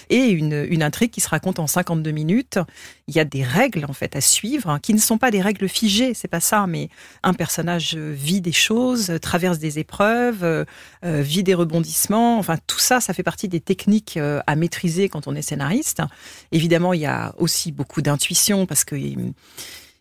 Et 0.09 0.25
une, 0.25 0.65
une 0.69 0.83
intrigue 0.83 1.11
qui 1.11 1.21
se 1.21 1.29
raconte 1.29 1.59
en 1.59 1.67
52 1.67 2.11
minutes. 2.11 2.59
Il 3.07 3.15
y 3.15 3.19
a 3.19 3.25
des 3.25 3.43
règles, 3.43 3.85
en 3.87 3.93
fait, 3.93 4.15
à 4.15 4.21
suivre, 4.21 4.67
hein, 4.67 4.79
qui 4.79 4.91
ne 4.95 4.99
sont 4.99 5.19
pas 5.19 5.29
des 5.29 5.39
règles 5.39 5.69
figées, 5.69 6.15
c'est 6.15 6.27
pas 6.27 6.39
ça, 6.39 6.65
mais 6.65 6.89
un 7.21 7.33
personnage 7.33 7.95
vit 7.95 8.41
des 8.41 8.51
choses, 8.51 9.13
traverse 9.21 9.59
des 9.59 9.77
épreuves, 9.77 10.43
euh, 10.43 10.65
vit 11.03 11.43
des 11.43 11.53
rebondissements. 11.53 12.39
Enfin, 12.39 12.57
tout 12.65 12.79
ça, 12.79 12.99
ça 13.01 13.13
fait 13.13 13.21
partie 13.21 13.47
des 13.47 13.59
techniques 13.59 14.17
euh, 14.17 14.41
à 14.47 14.55
maîtriser 14.55 15.07
quand 15.07 15.27
on 15.27 15.35
est 15.35 15.43
scénariste. 15.43 16.01
Évidemment, 16.51 16.93
il 16.93 17.01
y 17.01 17.05
a 17.05 17.35
aussi 17.37 17.71
beaucoup 17.71 18.01
d'intuition 18.01 18.65
parce 18.65 18.83
que 18.83 18.95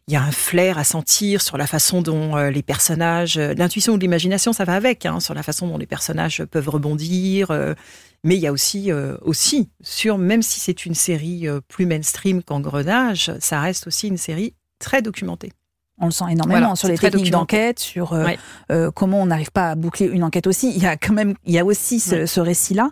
il 0.06 0.12
y 0.12 0.16
a 0.16 0.22
un 0.22 0.32
flair 0.32 0.76
à 0.78 0.84
sentir 0.84 1.40
sur 1.40 1.56
la 1.56 1.66
façon 1.66 2.02
dont 2.02 2.36
euh, 2.36 2.50
les 2.50 2.62
personnages, 2.62 3.38
euh, 3.38 3.54
l'intuition 3.56 3.94
ou 3.94 3.96
l'imagination, 3.96 4.52
ça 4.52 4.64
va 4.64 4.74
avec, 4.74 5.06
hein, 5.06 5.18
sur 5.20 5.32
la 5.32 5.42
façon 5.42 5.66
dont 5.66 5.78
les 5.78 5.86
personnages 5.86 6.44
peuvent 6.44 6.68
rebondir. 6.68 7.50
euh, 7.50 7.74
mais 8.24 8.34
il 8.34 8.40
y 8.40 8.46
a 8.48 8.52
aussi, 8.52 8.90
euh, 8.90 9.16
aussi 9.22 9.70
sur, 9.82 10.18
même 10.18 10.42
si 10.42 10.58
c'est 10.58 10.84
une 10.86 10.94
série 10.94 11.46
euh, 11.46 11.60
plus 11.68 11.86
mainstream 11.86 12.42
qu'Engrenage, 12.42 13.30
ça 13.38 13.60
reste 13.60 13.86
aussi 13.86 14.08
une 14.08 14.16
série 14.16 14.54
très 14.80 15.02
documentée. 15.02 15.52
On 16.00 16.06
le 16.06 16.10
sent 16.10 16.24
énormément 16.30 16.58
Voilà, 16.58 16.74
sur 16.76 16.88
les 16.88 16.98
techniques 16.98 17.30
d'enquête, 17.30 17.78
sur 17.78 18.14
euh, 18.14 18.24
Ouais. 18.24 18.38
euh, 18.72 18.90
comment 18.90 19.22
on 19.22 19.26
n'arrive 19.26 19.52
pas 19.52 19.70
à 19.70 19.74
boucler 19.76 20.06
une 20.06 20.24
enquête 20.24 20.48
aussi. 20.48 20.72
Il 20.74 20.82
y 20.82 20.86
a 20.86 20.96
quand 20.96 21.12
même, 21.12 21.34
il 21.44 21.52
y 21.54 21.58
a 21.60 21.64
aussi 21.64 22.00
ce, 22.00 22.14
Ouais. 22.16 22.26
ce 22.26 22.40
récit-là. 22.40 22.90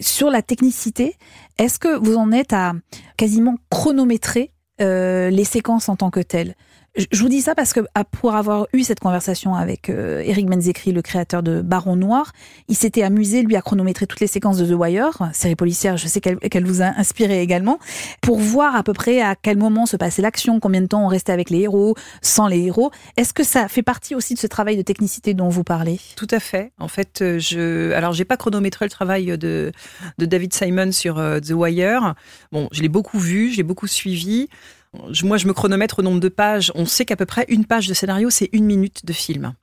Sur 0.00 0.30
la 0.30 0.40
technicité, 0.40 1.16
est-ce 1.58 1.80
que 1.80 1.96
vous 1.98 2.14
en 2.16 2.30
êtes 2.30 2.52
à 2.52 2.74
quasiment 3.16 3.56
chronométrer 3.70 4.52
euh, 4.80 5.30
les 5.30 5.42
séquences 5.44 5.88
en 5.88 5.96
tant 5.96 6.10
que 6.10 6.20
telles? 6.20 6.54
Je- 6.96 7.22
vous 7.22 7.28
dis 7.28 7.42
ça 7.42 7.54
parce 7.54 7.72
que 7.72 7.80
à- 7.94 8.02
pour 8.04 8.34
avoir 8.34 8.66
eu 8.72 8.82
cette 8.82 8.98
conversation 8.98 9.54
avec 9.54 9.88
euh, 9.88 10.20
Eric 10.24 10.46
Benzekri, 10.46 10.90
le 10.90 11.00
créateur 11.02 11.44
de 11.44 11.60
Baron 11.60 11.94
Noir, 11.94 12.32
il 12.66 12.74
s'était 12.76 13.02
amusé 13.02 13.42
lui 13.42 13.54
à 13.54 13.62
chronométrer 13.62 14.06
toutes 14.08 14.18
les 14.20 14.26
séquences 14.26 14.56
de 14.58 14.66
The 14.66 14.76
Wire, 14.76 15.30
série 15.32 15.54
policière. 15.54 15.96
Je 15.96 16.08
sais 16.08 16.20
qu'elle 16.20 16.38
qu'elle 16.38 16.64
vous 16.66 16.82
a 16.82 16.86
inspiré 16.86 17.40
également, 17.40 17.78
pour 18.20 18.38
voir 18.38 18.74
à 18.74 18.82
peu 18.82 18.94
près 18.94 19.20
à 19.20 19.36
quel 19.36 19.58
moment 19.58 19.86
se 19.86 19.96
passait 19.96 20.22
l'action, 20.22 20.58
combien 20.58 20.80
de 20.80 20.86
temps 20.86 21.04
on 21.04 21.08
restait 21.08 21.30
avec 21.32 21.50
les 21.50 21.60
héros, 21.60 21.94
sans 22.20 22.48
les 22.48 22.62
héros. 22.64 22.90
Est-ce 23.16 23.32
que 23.32 23.44
ça 23.44 23.68
fait 23.68 23.82
partie 23.82 24.16
aussi 24.16 24.34
de 24.34 24.38
ce 24.40 24.46
travail 24.48 24.76
de 24.76 24.82
technicité 24.82 25.34
dont 25.34 25.48
vous 25.50 25.64
parlez? 25.64 26.00
Tout 26.16 26.28
à 26.32 26.40
fait. 26.40 26.72
En 26.78 26.88
fait, 26.88 27.20
euh, 27.22 27.38
je, 27.38 27.92
alors 27.92 28.12
j'ai 28.12 28.24
pas 28.24 28.36
chronométré 28.36 28.86
le 28.86 28.90
travail 28.90 29.38
de, 29.38 29.70
de 30.18 30.26
David 30.26 30.52
Simon 30.52 30.90
sur 30.90 31.18
euh, 31.18 31.38
The 31.38 31.50
Wire. 31.52 32.14
Bon, 32.50 32.68
je 32.72 32.82
l'ai 32.82 32.88
beaucoup 32.88 33.18
vu, 33.20 33.52
je 33.52 33.58
l'ai 33.58 33.62
beaucoup 33.62 33.86
suivi. 33.86 34.48
Moi, 34.94 35.36
je 35.36 35.46
me 35.46 35.52
chronomètre 35.52 35.98
au 35.98 36.02
nombre 36.02 36.20
de 36.20 36.28
pages. 36.28 36.72
On 36.74 36.86
sait 36.86 37.04
qu'à 37.04 37.16
peu 37.16 37.26
près 37.26 37.44
une 37.48 37.64
page 37.64 37.88
de 37.88 37.94
scénario, 37.94 38.30
c'est 38.30 38.48
une 38.52 38.64
minute 38.64 39.04
de 39.04 39.12
film. 39.12 39.54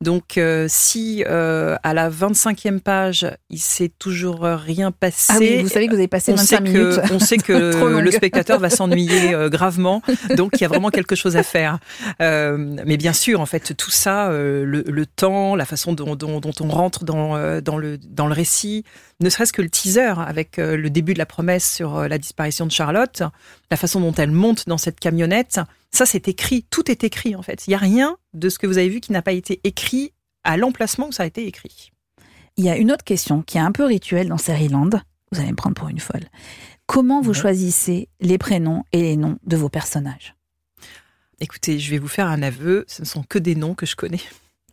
Donc, 0.00 0.38
euh, 0.38 0.66
si 0.68 1.24
euh, 1.26 1.74
à 1.82 1.92
la 1.92 2.08
25e 2.08 2.78
page, 2.78 3.26
il 3.50 3.58
s'est 3.58 3.90
toujours 3.98 4.42
rien 4.42 4.92
passé, 4.92 5.32
Ah 5.34 5.36
oui, 5.40 5.62
vous 5.62 5.68
savez 5.68 5.86
que 5.86 5.90
vous 5.92 5.98
avez 5.98 6.06
passé 6.06 6.30
on 6.30 6.36
25 6.36 6.46
sait 6.56 6.60
minutes. 6.62 7.00
que, 7.02 7.12
on 7.14 7.18
sait 7.18 7.36
que 7.36 7.98
le 8.00 8.10
spectateur 8.12 8.60
va 8.60 8.70
s'ennuyer 8.70 9.34
euh, 9.34 9.48
gravement, 9.48 10.00
donc 10.36 10.52
il 10.54 10.60
y 10.60 10.64
a 10.64 10.68
vraiment 10.68 10.90
quelque 10.90 11.16
chose 11.16 11.36
à 11.36 11.42
faire. 11.42 11.80
Mais 12.20 12.96
bien 12.96 13.12
sûr, 13.12 13.40
en 13.40 13.46
fait, 13.46 13.74
tout 13.76 13.90
ça, 13.90 14.30
le, 14.30 14.64
le 14.64 15.06
temps, 15.06 15.56
la 15.56 15.64
façon 15.64 15.92
dont, 15.92 16.14
dont, 16.14 16.38
dont 16.38 16.52
on 16.60 16.68
rentre 16.68 17.04
dans, 17.04 17.60
dans, 17.60 17.76
le, 17.76 17.98
dans 17.98 18.28
le 18.28 18.34
récit, 18.34 18.84
ne 19.20 19.28
serait-ce 19.28 19.52
que 19.52 19.62
le 19.62 19.68
teaser 19.68 20.14
avec 20.16 20.58
le 20.58 20.90
début 20.90 21.12
de 21.14 21.18
la 21.18 21.26
promesse 21.26 21.68
sur 21.68 22.08
la 22.08 22.18
disparition 22.18 22.66
de 22.66 22.70
Charlotte, 22.70 23.22
la 23.70 23.76
façon 23.76 24.00
dont 24.00 24.14
elle 24.14 24.30
monte 24.30 24.68
dans 24.68 24.78
cette 24.78 25.00
camionnette, 25.00 25.58
ça 25.90 26.06
c'est 26.06 26.28
écrit, 26.28 26.64
tout 26.70 26.90
est 26.90 27.02
écrit 27.04 27.34
en 27.34 27.42
fait. 27.42 27.66
Il 27.66 27.70
n'y 27.70 27.74
a 27.74 27.78
rien 27.78 28.16
de 28.34 28.48
ce 28.48 28.58
que 28.58 28.66
vous 28.66 28.78
avez 28.78 28.88
vu 28.88 29.00
qui 29.00 29.12
n'a 29.12 29.22
pas 29.22 29.32
été 29.32 29.60
écrit 29.64 29.87
à 30.44 30.56
l'emplacement 30.56 31.08
où 31.08 31.12
ça 31.12 31.24
a 31.24 31.26
été 31.26 31.46
écrit. 31.46 31.90
Il 32.56 32.64
y 32.64 32.68
a 32.70 32.76
une 32.76 32.90
autre 32.90 33.04
question 33.04 33.42
qui 33.42 33.58
est 33.58 33.60
un 33.60 33.72
peu 33.72 33.84
rituelle 33.84 34.28
dans 34.28 34.38
Seriland. 34.38 34.90
Vous 35.32 35.40
allez 35.40 35.50
me 35.50 35.56
prendre 35.56 35.74
pour 35.76 35.88
une 35.88 36.00
folle. 36.00 36.24
Comment 36.86 37.20
vous 37.20 37.30
Ouais. 37.32 37.36
choisissez 37.38 38.08
les 38.20 38.38
prénoms 38.38 38.82
et 38.92 39.02
les 39.02 39.16
noms 39.16 39.38
de 39.44 39.56
vos 39.56 39.68
personnages? 39.68 40.34
Écoutez, 41.40 41.78
je 41.78 41.90
vais 41.90 41.98
vous 41.98 42.08
faire 42.08 42.26
un 42.26 42.42
aveu, 42.42 42.84
ce 42.88 43.02
ne 43.02 43.06
sont 43.06 43.22
que 43.22 43.38
des 43.38 43.54
noms 43.54 43.74
que 43.74 43.86
je 43.86 43.94
connais. 43.94 44.20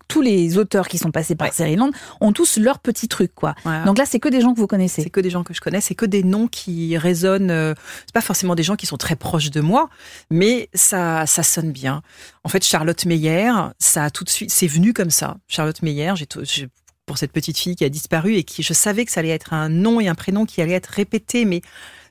Tous 0.07 0.21
les 0.21 0.57
auteurs 0.57 0.87
qui 0.87 0.97
sont 0.97 1.11
passés 1.11 1.35
par 1.35 1.47
Ouais. 1.47 1.53
Seriland 1.53 1.89
ont 2.21 2.31
tous 2.31 2.57
leur 2.57 2.79
petit 2.79 3.07
truc, 3.07 3.31
quoi. 3.35 3.55
Donc 3.85 3.97
là, 3.97 4.05
c'est 4.05 4.19
que 4.19 4.29
des 4.29 4.39
gens 4.41 4.53
que 4.53 4.57
vous 4.57 4.63
C'est 4.63 4.67
connaissez. 4.67 5.09
que 5.09 5.19
des 5.19 5.29
gens 5.29 5.43
que 5.43 5.53
je 5.53 5.61
connais, 5.61 5.81
c'est 5.81 5.95
que 5.95 6.05
des 6.05 6.23
noms 6.23 6.47
qui 6.47 6.97
résonnent. 6.97 7.51
euh, 7.51 7.73
c'est 8.05 8.13
pas 8.13 8.21
forcément 8.21 8.55
des 8.55 8.63
gens 8.63 8.75
qui 8.75 8.85
sont 8.85 8.97
très 8.97 9.15
proches 9.15 9.51
de 9.51 9.61
moi, 9.61 9.89
mais 10.29 10.69
ça, 10.73 11.25
ça 11.25 11.43
sonne 11.43 11.71
bien. 11.71 12.01
En 12.43 12.49
fait, 12.49 12.63
Charlotte 12.63 13.05
Meyer, 13.05 13.51
ça 13.79 14.05
a 14.05 14.09
tout 14.09 14.23
de 14.23 14.29
suite, 14.29 14.51
c'est 14.51 14.67
venu 14.67 14.93
comme 14.93 15.09
ça. 15.11 15.37
Charlotte 15.47 15.81
Meyer, 15.81 16.13
j'ai- 16.15 16.67
pour 17.05 17.17
cette 17.19 17.31
petite 17.31 17.57
fille 17.57 17.75
qui 17.75 17.83
a 17.85 17.89
disparu 17.89 18.35
et 18.35 18.43
qui, 18.43 18.63
je 18.63 18.73
savais 18.73 19.05
que 19.05 19.11
ça 19.11 19.19
allait 19.19 19.29
être 19.29 19.53
un 19.53 19.69
nom 19.69 19.99
et 19.99 20.07
un 20.07 20.15
prénom 20.15 20.45
qui 20.45 20.61
allait 20.61 20.73
être 20.73 20.87
répété, 20.87 21.45
mais 21.45 21.61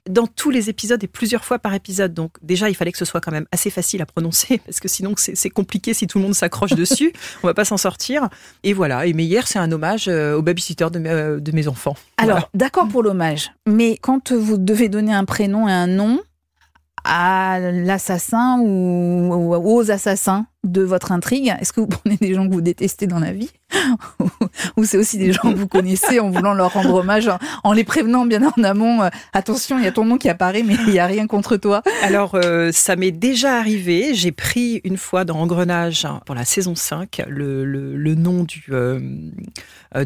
dans 0.09 0.27
tous 0.27 0.51
les 0.51 0.69
épisodes 0.71 1.03
et 1.03 1.07
plusieurs 1.07 1.45
fois 1.45 1.59
par 1.59 1.75
épisode. 1.75 2.13
Donc 2.15 2.33
déjà, 2.43 2.69
il 2.69 2.75
fallait 2.75 2.93
que 2.93 2.99
ce 2.99 3.05
soit 3.05 3.21
quand 3.21 3.33
même 3.33 3.47
assez 3.53 3.71
facile 3.71 4.03
à 4.03 4.07
prononcer 4.07 4.59
parce 4.67 4.81
que 4.81 4.89
sinon 4.89 5.15
c'est, 5.17 5.51
compliqué 5.51 5.95
si 5.95 6.07
tout 6.07 6.19
le 6.19 6.25
monde 6.25 6.35
s'accroche 6.35 6.73
dessus. 6.75 7.13
On 7.43 7.47
va 7.47 7.55
pas 7.55 7.65
s'en 7.65 7.77
sortir. 7.77 8.29
Et 8.63 8.73
voilà. 8.73 9.07
Et 9.07 9.13
Meyer, 9.13 9.41
c'est 9.47 9.59
un 9.59 9.71
hommage 9.73 10.09
euh, 10.09 10.35
au 10.37 10.43
babysitter 10.43 10.89
de, 10.91 10.99
mes- 10.99 11.09
euh, 11.11 11.41
de 11.41 11.53
mes 11.53 11.69
enfants. 11.69 11.97
Alors, 12.17 12.37
Voilà. 12.37 12.49
d'accord 12.55 12.89
pour 12.89 13.03
l'hommage, 13.03 13.51
mais 13.67 13.97
quand 14.01 14.33
vous 14.33 14.59
devez 14.59 14.89
donner 14.89 15.13
un 15.15 15.25
prénom 15.25 15.69
et 15.69 15.73
un 15.73 15.87
nom 15.87 16.21
à 17.05 17.59
l'assassin 17.61 18.59
ou, 18.61 19.35
ou 19.35 19.55
aux 19.55 19.91
assassins 19.91 20.47
de 20.65 20.81
votre 20.81 21.13
intrigue, 21.13 21.55
est-ce 21.61 21.75
que 21.75 21.81
vous 21.81 21.87
prenez 21.87 22.17
des 22.17 22.33
gens 22.33 22.49
que 22.49 22.53
vous 22.55 22.63
détestez 22.63 23.07
dans 23.07 23.19
la 23.19 23.33
vie 23.33 23.51
Ou- 24.77 24.85
c'est 24.85 24.97
aussi 24.97 25.19
des 25.19 25.33
gens 25.33 25.53
que 25.53 25.59
vous 25.59 25.69
connaissez 25.69 26.21
en 26.21 26.31
voulant 26.31 26.55
leur 26.55 26.73
rendre 26.73 26.95
hommage, 26.95 27.29
en, 27.29 27.39
en 27.65 27.73
les 27.75 27.85
prévenant 27.85 28.25
bien 28.25 28.41
en 28.57 28.63
amont 28.65 29.03
euh, 29.03 29.11
Attention, 29.35 29.79
il 29.79 29.85
y 29.85 29.87
a 29.87 29.93
ton 29.93 30.05
nom 30.07 30.17
qui 30.17 30.29
apparaît, 30.31 30.63
mais 30.63 30.77
il 30.87 30.93
n'y 30.93 30.99
a 30.99 31.07
rien 31.07 31.27
contre 31.27 31.57
toi. 31.59 31.83
Alors, 32.03 32.35
euh, 32.35 32.71
ça 32.73 32.97
m'est 32.97 33.11
déjà 33.11 33.59
arrivé. 33.59 34.15
J'ai 34.15 34.33
pris 34.33 34.81
une 34.85 34.97
fois 34.97 35.25
dans 35.27 35.37
Engrenage, 35.39 36.07
hein, 36.07 36.21
pour 36.25 36.35
la 36.35 36.45
saison 36.47 36.75
5, 36.75 37.23
le, 37.29 37.65
le, 37.67 37.95
le 37.97 38.15
nom 38.15 38.45
du, 38.45 38.65
euh, 38.71 39.01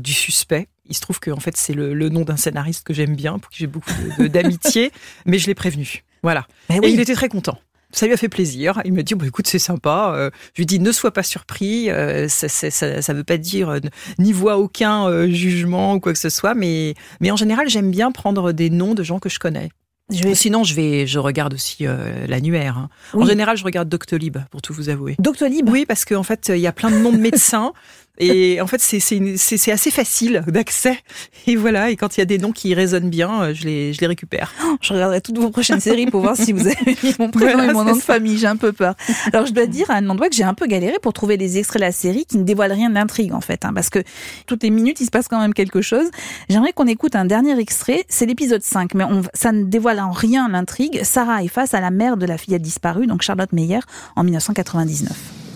du 0.01 0.13
suspect. 0.13 0.67
Il 0.91 0.97
se 0.97 1.01
trouve 1.01 1.21
que 1.21 1.31
en 1.31 1.39
fait, 1.41 1.57
c'est 1.57 1.75
le, 1.75 1.95
le 1.95 2.09
nom 2.09 2.23
d'un 2.23 2.37
scénariste 2.37 2.85
que 2.85 2.95
j'aime 2.95 3.15
bien, 3.15 3.39
pour 3.39 3.51
qui 3.51 3.59
j'ai 3.61 3.67
beaucoup 3.67 3.91
d'amitié, 4.19 4.91
mais 5.27 5.39
je 5.39 5.47
l'ai 5.47 5.55
prévenu. 5.55 6.03
Voilà. 6.23 6.47
Mais 6.69 6.79
Et 6.83 6.89
il 6.91 7.01
était 7.01 7.15
très 7.15 7.29
content. 7.29 7.59
Ça 7.91 8.07
lui 8.07 8.13
a 8.13 8.19
fait 8.19 8.29
plaisir. 8.29 8.83
Il 8.85 8.93
m'a 8.93 9.03
dit, 9.03 9.15
bah, 9.15 9.27
écoute, 9.27 9.47
c'est 9.47 9.59
sympa. 9.59 10.13
Euh, 10.15 10.31
je 10.55 10.61
lui 10.61 10.67
dis, 10.67 10.79
ne 10.79 10.93
sois 10.93 11.11
pas 11.11 11.23
surpris. 11.23 11.91
Euh, 11.91 12.29
ça, 12.29 12.49
ça 12.49 13.13
veut 13.15 13.25
pas 13.25 13.39
dire, 13.39 13.71
euh, 13.71 13.79
n'y 14.19 14.33
vois 14.33 14.59
aucun 14.59 15.27
jugement 15.29 15.95
ou 15.95 16.01
quoi 16.01 16.13
que 16.13 16.19
ce 16.19 16.29
soit. 16.29 16.55
Mais, 16.55 16.95
mais 17.21 17.31
en 17.31 17.37
général, 17.37 17.71
j'aime 17.71 17.91
bien 17.91 18.13
prendre 18.13 18.53
des 18.53 18.69
noms 18.69 18.95
de 18.95 19.03
gens 19.03 19.19
que 19.19 19.31
je 19.31 19.39
connais. 19.39 19.71
Je 20.11 20.23
vais... 20.23 20.35
Sinon, 20.35 20.65
je 20.65 20.75
vais, 20.75 21.07
je 21.07 21.19
regarde 21.19 21.53
aussi 21.53 21.87
euh, 21.87 22.27
l'annuaire. 22.27 22.79
hein. 22.79 22.89
En 23.13 23.27
général, 23.27 23.59
je 23.59 23.65
regarde 23.65 23.91
Doctolib, 23.91 24.39
pour 24.51 24.63
tout 24.63 24.73
vous 24.73 24.89
avouer. 24.89 25.17
Doctolib? 25.19 25.69
Oui, 25.69 25.85
parce 25.87 26.07
qu'en 26.07 26.23
fait, 26.23 26.51
il 26.55 26.61
y 26.61 26.67
a 26.67 26.73
plein 26.73 26.91
de 26.91 26.97
noms 26.97 27.13
de 27.13 27.19
médecins. 27.19 27.73
Et 28.21 28.61
en 28.61 28.67
fait, 28.67 28.81
c'est- 28.81 29.71
assez 29.71 29.91
facile 29.91 30.43
d'accès. 30.49 30.99
Et 31.47 31.57
voilà, 31.57 31.91
et 31.91 31.97
quand 31.97 32.17
il 32.17 32.21
y 32.21 32.23
a 32.23 32.27
des 32.27 32.39
noms 32.39 32.53
qui 32.53 32.75
résonnent 32.75 33.11
bien, 33.11 33.43
euh, 33.43 33.55
je 33.55 33.65
les, 33.65 33.93
je 33.93 34.01
les 34.01 34.07
récupère. 34.07 34.53
Je 34.81 34.93
regarderai 34.93 35.21
toutes 35.21 35.39
vos 35.39 35.51
prochaines 35.51 35.81
séries 35.81 36.07
pour 36.07 36.21
voir 36.23 36.37
si 36.37 36.53
vous 36.53 36.67
avez 36.67 36.97
mis 37.03 37.15
mon 37.19 37.31
prénom 37.31 37.53
Voilà, 37.53 37.71
et 37.71 37.75
mon 37.75 37.85
nom 37.85 37.95
de 37.97 38.01
famille. 38.01 38.39
J'ai 38.39 38.47
un 38.47 38.57
peu 38.57 38.73
peur. 38.73 38.95
Alors, 39.33 39.47
je 39.47 39.53
dois 39.53 39.67
dire 39.67 39.91
à 39.91 39.95
Anne 39.95 40.07
Landois 40.07 40.29
que 40.29 40.35
j'ai 40.37 40.43
un 40.45 40.55
peu 40.55 40.67
galéré 40.67 40.95
pour 41.03 41.13
trouver 41.13 41.37
les 41.37 41.59
extraits 41.59 41.81
de 41.81 41.87
la 41.87 41.93
série 41.93 42.25
qui 42.27 42.39
ne 42.39 42.43
dévoilent 42.45 42.73
rien 42.73 42.89
de 42.91 42.95
l'intrigue, 42.95 43.33
en 43.33 43.41
fait. 43.41 43.65
hein, 43.65 43.73
parce 43.75 43.91
que 43.91 44.01
toutes 44.47 44.63
les 44.63 44.71
minutes, 44.71 45.01
il 45.01 45.05
se 45.07 45.11
passe 45.11 45.29
quand 45.29 45.41
même 45.41 45.55
quelque 45.55 45.81
chose. 45.83 46.07
J'aimerais 46.49 46.73
qu'on 46.73 46.87
écoute 46.87 47.15
un 47.17 47.25
dernier 47.25 47.59
extrait. 47.59 48.05
C'est 48.09 48.27
l'épisode 48.27 48.63
5, 48.63 48.95
mais 48.95 49.05
on, 49.05 49.23
ça 49.35 49.53
ne 49.53 49.65
dévoile 49.65 50.01
en 50.01 50.11
rien 50.11 50.49
l'intrigue. 50.49 51.01
Sarah 51.05 51.43
est 51.45 51.49
face 51.49 51.75
à 51.75 51.81
la 51.81 51.91
mère 51.91 52.17
de 52.17 52.27
la 52.27 52.37
fillette 52.39 52.63
disparue, 52.63 53.07
donc 53.07 53.23
Charlotte 53.23 53.53
Meyer, 53.53 53.81
en 54.17 54.25
1999. 54.25 55.13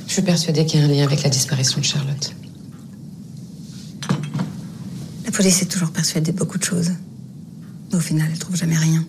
Je 0.07 0.13
suis 0.13 0.23
persuadée 0.23 0.67
qu'il 0.67 0.81
y 0.81 0.83
a 0.83 0.87
un 0.87 0.89
lien 0.89 1.05
avec 1.05 1.23
la 1.23 1.31
disparition 1.31 1.81
de 1.81 1.85
Charlotte. 1.87 2.35
La 5.33 5.39
police 5.39 5.63
est 5.63 5.67
toujours 5.67 5.91
persuadée 5.91 6.31
de 6.31 6.37
beaucoup 6.37 6.59
de 6.59 6.63
choses. 6.63 6.91
Mais 7.89 7.97
au 7.97 8.01
final, 8.01 8.29
elle 8.31 8.39
trouve 8.39 8.55
jamais 8.55 8.77
rien. 8.77 9.03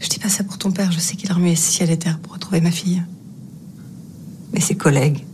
Je 0.00 0.08
dis 0.10 0.18
pas 0.18 0.28
ça 0.28 0.44
pour 0.44 0.58
ton 0.58 0.70
père, 0.70 0.92
je 0.92 0.98
sais 0.98 1.16
qu'il 1.16 1.30
a 1.30 1.34
remué 1.34 1.56
ciel 1.56 1.88
et 1.88 1.98
terre 1.98 2.18
pour 2.18 2.34
retrouver 2.34 2.60
ma 2.60 2.70
fille. 2.70 3.02
Mais 4.52 4.60
ses 4.60 4.74
collègues, 4.74 5.24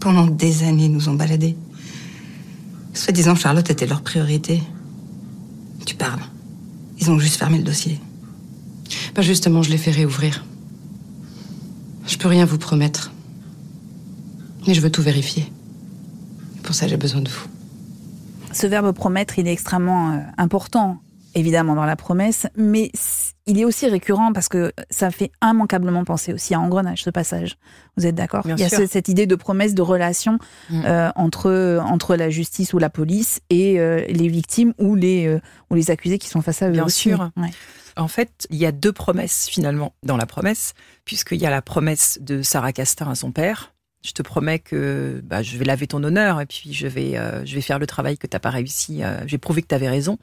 pendant 0.00 0.26
des 0.26 0.62
années, 0.62 0.88
nous 0.88 1.10
ont 1.10 1.14
baladés. 1.16 1.54
Soi-disant, 2.94 3.34
Charlotte 3.34 3.68
était 3.68 3.86
leur 3.86 4.00
priorité. 4.00 4.62
Tu 5.84 5.94
parles. 5.94 6.22
Ils 6.98 7.10
ont 7.10 7.18
juste 7.18 7.36
fermé 7.36 7.58
le 7.58 7.64
dossier. 7.64 8.00
Bah 9.14 9.20
justement, 9.20 9.62
je 9.62 9.68
l'ai 9.68 9.76
fait 9.76 9.90
réouvrir. 9.90 10.46
Je 12.06 12.16
peux 12.16 12.28
rien 12.28 12.46
vous 12.46 12.56
promettre. 12.56 13.12
Mais 14.66 14.72
je 14.72 14.80
veux 14.80 14.90
tout 14.90 15.02
vérifier. 15.02 15.52
Pour 16.62 16.74
ça, 16.74 16.88
j'ai 16.88 16.96
besoin 16.96 17.20
de 17.20 17.28
vous. 17.28 17.57
Ce 18.58 18.66
verbe 18.66 18.92
promettre, 18.92 19.38
il 19.38 19.46
est 19.46 19.52
extrêmement 19.52 20.12
euh, 20.12 20.18
important, 20.36 20.98
évidemment, 21.34 21.74
dans 21.76 21.84
la 21.84 21.94
promesse, 21.96 22.46
mais 22.56 22.90
il 23.46 23.58
est 23.60 23.64
aussi 23.64 23.86
récurrent 23.86 24.32
parce 24.32 24.48
que 24.48 24.72
ça 24.90 25.10
fait 25.10 25.30
immanquablement 25.42 26.02
penser 26.04 26.32
aussi 26.32 26.54
à 26.54 26.60
Engrenage, 26.60 27.02
ce 27.04 27.10
passage. 27.10 27.56
Vous 27.96 28.06
êtes 28.06 28.14
d'accord? 28.16 28.42
Il 28.46 28.58
y 28.58 28.64
a 28.64 28.68
ce- 28.68 28.86
cette 28.86 29.08
idée 29.08 29.26
de 29.26 29.34
promesse, 29.36 29.74
de 29.74 29.82
relation 29.82 30.38
Mm. 30.70 30.82
euh, 30.86 31.10
entre, 31.14 31.80
entre 31.84 32.16
la 32.16 32.30
justice 32.30 32.72
ou 32.72 32.78
la 32.78 32.90
police 32.90 33.40
et 33.50 33.78
euh, 33.78 34.04
les 34.08 34.28
victimes 34.28 34.74
ou 34.78 34.94
les, 34.96 35.26
euh, 35.26 35.40
ou 35.70 35.74
les 35.76 35.90
accusés 35.90 36.18
qui 36.18 36.28
sont 36.28 36.42
face 36.42 36.60
à 36.62 36.68
eux 36.68 36.72
Bien 36.72 36.84
aussi. 36.84 37.10
sûr. 37.10 37.30
Ouais. 37.36 37.50
En 37.96 38.08
fait, 38.08 38.46
il 38.50 38.56
y 38.58 38.66
a 38.66 38.72
deux 38.72 38.92
promesses 38.92 39.48
finalement 39.48 39.92
dans 40.02 40.16
la 40.16 40.26
promesse, 40.26 40.74
puisqu'il 41.04 41.40
y 41.40 41.46
a 41.46 41.50
la 41.50 41.62
promesse 41.62 42.18
de 42.20 42.42
Sarah 42.42 42.72
Castin 42.72 43.10
à 43.10 43.14
son 43.14 43.32
père, 43.32 43.72
Je 44.04 44.12
te 44.12 44.22
promets 44.22 44.60
que 44.60 45.20
bah, 45.24 45.42
je 45.42 45.56
vais 45.56 45.64
laver 45.64 45.86
ton 45.86 46.02
honneur 46.04 46.40
et 46.40 46.46
puis 46.46 46.72
je 46.72 46.86
vais, 46.86 47.16
euh, 47.16 47.44
je 47.44 47.54
vais 47.54 47.60
faire 47.60 47.78
le 47.78 47.86
travail 47.86 48.16
que 48.16 48.26
tu 48.26 48.34
n'as 48.34 48.40
pas 48.40 48.50
réussi. 48.50 49.02
Euh, 49.02 49.18
je 49.26 49.32
vais 49.32 49.38
que 49.62 49.68
tu 49.68 49.74
avais 49.74 49.88
raison. 49.88 50.18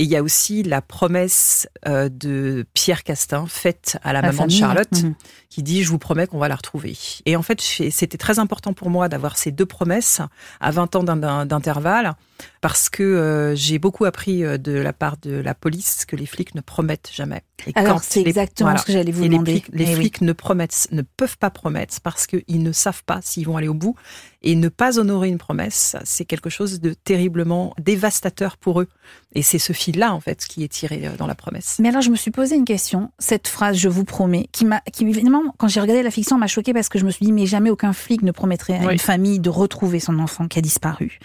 Et 0.00 0.04
il 0.04 0.08
y 0.08 0.16
a 0.16 0.22
aussi 0.22 0.62
la 0.62 0.80
promesse 0.80 1.68
euh, 1.86 2.08
de 2.08 2.64
Pierre 2.72 3.04
Castin 3.04 3.44
faite 3.46 3.98
à 4.02 4.14
la, 4.14 4.22
La 4.22 4.28
maman 4.28 4.38
famille. 4.44 4.56
de 4.56 4.60
Charlotte 4.60 5.02
Mhm. 5.02 5.14
qui 5.50 5.62
dit 5.62 5.82
je 5.84 5.90
vous 5.90 5.98
promets 5.98 6.26
qu'on 6.26 6.38
va 6.38 6.48
la 6.48 6.56
retrouver. 6.56 6.96
Et 7.26 7.36
en 7.36 7.42
fait, 7.42 7.60
c'était 7.60 8.16
très 8.16 8.38
important 8.38 8.72
pour 8.72 8.88
moi 8.88 9.10
d'avoir 9.10 9.36
ces 9.36 9.50
deux 9.52 9.66
promesses 9.66 10.22
à 10.58 10.70
20 10.70 10.96
ans 10.96 11.02
d'in- 11.04 11.16
d'in- 11.18 11.44
d'intervalle 11.44 12.14
parce 12.62 12.88
que 12.88 13.02
euh, 13.02 13.54
j'ai 13.54 13.78
beaucoup 13.78 14.06
appris 14.06 14.42
euh, 14.42 14.56
de 14.56 14.72
la 14.72 14.94
part 14.94 15.18
de 15.18 15.32
la 15.32 15.54
police 15.54 16.06
que 16.06 16.16
les 16.16 16.24
flics 16.24 16.54
ne 16.54 16.62
promettent 16.62 17.10
jamais. 17.12 17.42
Et 17.66 17.72
Alors, 17.74 18.02
c'est 18.02 18.22
exactement 18.22 18.74
ce 18.78 18.86
que 18.86 18.92
j'allais 18.92 19.12
vous 19.12 19.24
les 19.24 19.28
demander. 19.28 19.52
flics, 19.60 19.68
les 19.74 19.84
Eh 19.84 19.88
oui. 19.88 19.94
flics 19.96 20.22
ne 20.22 20.32
promettent, 20.32 20.88
ne 20.92 21.02
peuvent 21.02 21.36
pas 21.36 21.50
promettre 21.50 22.00
parce 22.00 22.26
qu'ils 22.26 22.62
ne 22.62 22.72
savent 22.72 23.04
pas 23.04 23.20
s'ils 23.22 23.44
vont 23.44 23.58
aller 23.58 23.68
au 23.68 23.74
bout. 23.74 23.96
Et 24.42 24.54
ne 24.54 24.70
pas 24.70 24.98
honorer 24.98 25.28
une 25.28 25.36
promesse, 25.36 25.96
c'est 26.04 26.24
quelque 26.24 26.48
chose 26.48 26.80
de 26.80 26.94
terriblement 26.94 27.74
dévastateur 27.78 28.56
pour 28.56 28.80
eux. 28.80 28.88
Et 29.34 29.42
c'est 29.42 29.58
ce 29.58 29.74
fil-là, 29.92 30.14
en 30.14 30.20
fait, 30.20 30.44
qui 30.46 30.64
est 30.64 30.68
tiré 30.68 31.02
euh, 31.06 31.16
dans 31.16 31.26
la 31.26 31.34
promesse. 31.34 31.76
Mais 31.80 31.88
alors, 31.88 32.02
je 32.02 32.10
me 32.10 32.16
suis 32.16 32.30
posé 32.30 32.56
une 32.56 32.64
question. 32.64 33.10
Cette 33.18 33.48
phrase, 33.48 33.76
je 33.76 33.88
vous 33.88 34.04
promets, 34.04 34.48
qui 34.52 34.64
m'a, 34.64 34.80
qui 34.92 35.04
évidemment, 35.04 35.42
quand 35.58 35.68
j'ai 35.68 35.80
regardé 35.80 36.02
la 36.02 36.10
fiction, 36.10 36.38
m'a 36.38 36.46
choquée 36.46 36.72
parce 36.72 36.88
que 36.88 36.98
je 36.98 37.04
me 37.04 37.10
suis 37.10 37.26
dit, 37.26 37.32
mais 37.32 37.46
jamais 37.46 37.70
aucun 37.70 37.92
flic 37.92 38.22
ne 38.22 38.32
promettrait 38.32 38.78
à 38.78 38.86
Oui. 38.86 38.92
une 38.94 38.98
famille 38.98 39.40
de 39.40 39.50
retrouver 39.50 40.00
son 40.00 40.18
enfant 40.18 40.48
qui 40.48 40.58
a 40.58 40.62
disparu. 40.62 41.18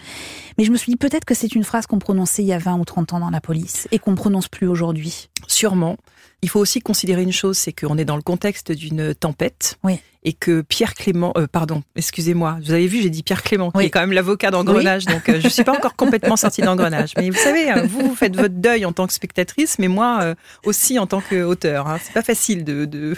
Mais 0.58 0.64
je 0.64 0.70
me 0.70 0.76
suis 0.76 0.90
dit, 0.92 0.96
peut-être 0.96 1.24
que 1.24 1.34
c'est 1.34 1.54
une 1.54 1.64
phrase 1.64 1.86
qu'on 1.86 1.98
prononçait 1.98 2.42
il 2.42 2.46
y 2.46 2.52
a 2.52 2.58
20 2.58 2.78
ou 2.78 2.84
30 2.84 3.12
ans 3.14 3.20
dans 3.20 3.30
la 3.30 3.40
police 3.40 3.88
et 3.92 3.98
qu'on 3.98 4.14
prononce 4.14 4.48
plus 4.48 4.66
aujourd'hui. 4.66 5.28
Sûrement. 5.46 5.96
Il 6.42 6.50
faut 6.50 6.60
aussi 6.60 6.80
considérer 6.80 7.22
une 7.22 7.32
chose, 7.32 7.56
c'est 7.56 7.72
qu'on 7.72 7.96
est 7.98 8.04
dans 8.04 8.16
le 8.16 8.22
contexte 8.22 8.70
d'une 8.70 9.14
tempête. 9.14 9.78
Oui. 9.82 10.00
Et 10.22 10.32
que 10.32 10.60
Pierre 10.60 10.94
Clément, 10.94 11.32
euh, 11.36 11.46
pardon, 11.46 11.84
excusez-moi, 11.94 12.58
vous 12.62 12.72
avez 12.72 12.88
vu, 12.88 13.00
j'ai 13.00 13.10
dit 13.10 13.22
Pierre 13.22 13.44
Clément, 13.44 13.70
qui 13.70 13.84
est 13.84 13.90
quand 13.90 14.00
même 14.00 14.12
l'avocat 14.12 14.50
d'engrenage, 14.50 15.04
donc 15.04 15.28
euh, 15.28 15.40
je 15.40 15.48
suis 15.48 15.62
pas 15.62 15.72
encore 15.72 15.94
complètement 15.94 16.36
sortie 16.36 16.62
d'engrenage. 16.62 17.12
Mais 17.16 17.30
vous 17.30 17.38
savez, 17.38 17.70
euh, 17.70 17.86
vous, 17.86 18.00
vous 18.00 18.14
faites 18.16 18.34
votre 18.34 18.56
deuil 18.56 18.84
en 18.84 18.92
tant 18.92 19.06
que 19.06 19.12
spectatrice, 19.12 19.78
mais 19.78 19.86
moi 19.86 20.18
euh, 20.22 20.34
aussi 20.64 20.98
en 20.98 21.06
tant 21.06 21.20
qu'auteur. 21.20 21.86
Hein. 21.86 21.98
C'est 22.02 22.12
pas 22.12 22.22
facile 22.24 22.64
de, 22.64 22.86
de, 22.86 23.14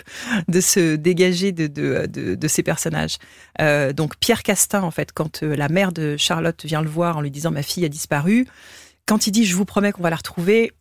de 0.49 0.61
se 0.61 0.97
dégager 0.97 1.51
de, 1.53 1.67
de, 1.67 2.07
de, 2.07 2.35
de 2.35 2.49
ces 2.49 2.63
personnages. 2.63 3.17
Donc 3.97 4.17
Pierre 4.21 4.43
Castin, 4.43 4.83
en 4.83 4.91
fait, 4.91 5.13
quand 5.13 5.43
la 5.43 5.69
mère 5.69 5.93
de 5.93 6.17
Charlotte 6.19 6.63
vient 6.67 6.83
le 6.83 6.91
voir 6.91 7.17
en 7.17 7.21
lui 7.23 7.31
disant 7.31 7.51
ma 7.51 7.63
fille 7.63 7.87
a 7.87 7.89
disparu, 7.89 8.47
quand 9.07 9.27
il 9.27 9.33
dit 9.33 9.47
je 9.47 9.57
vous 9.57 9.65
promets 9.65 9.93
qu'on 9.93 10.03
va 10.03 10.11
la 10.11 10.17
retrouver, 10.17 10.73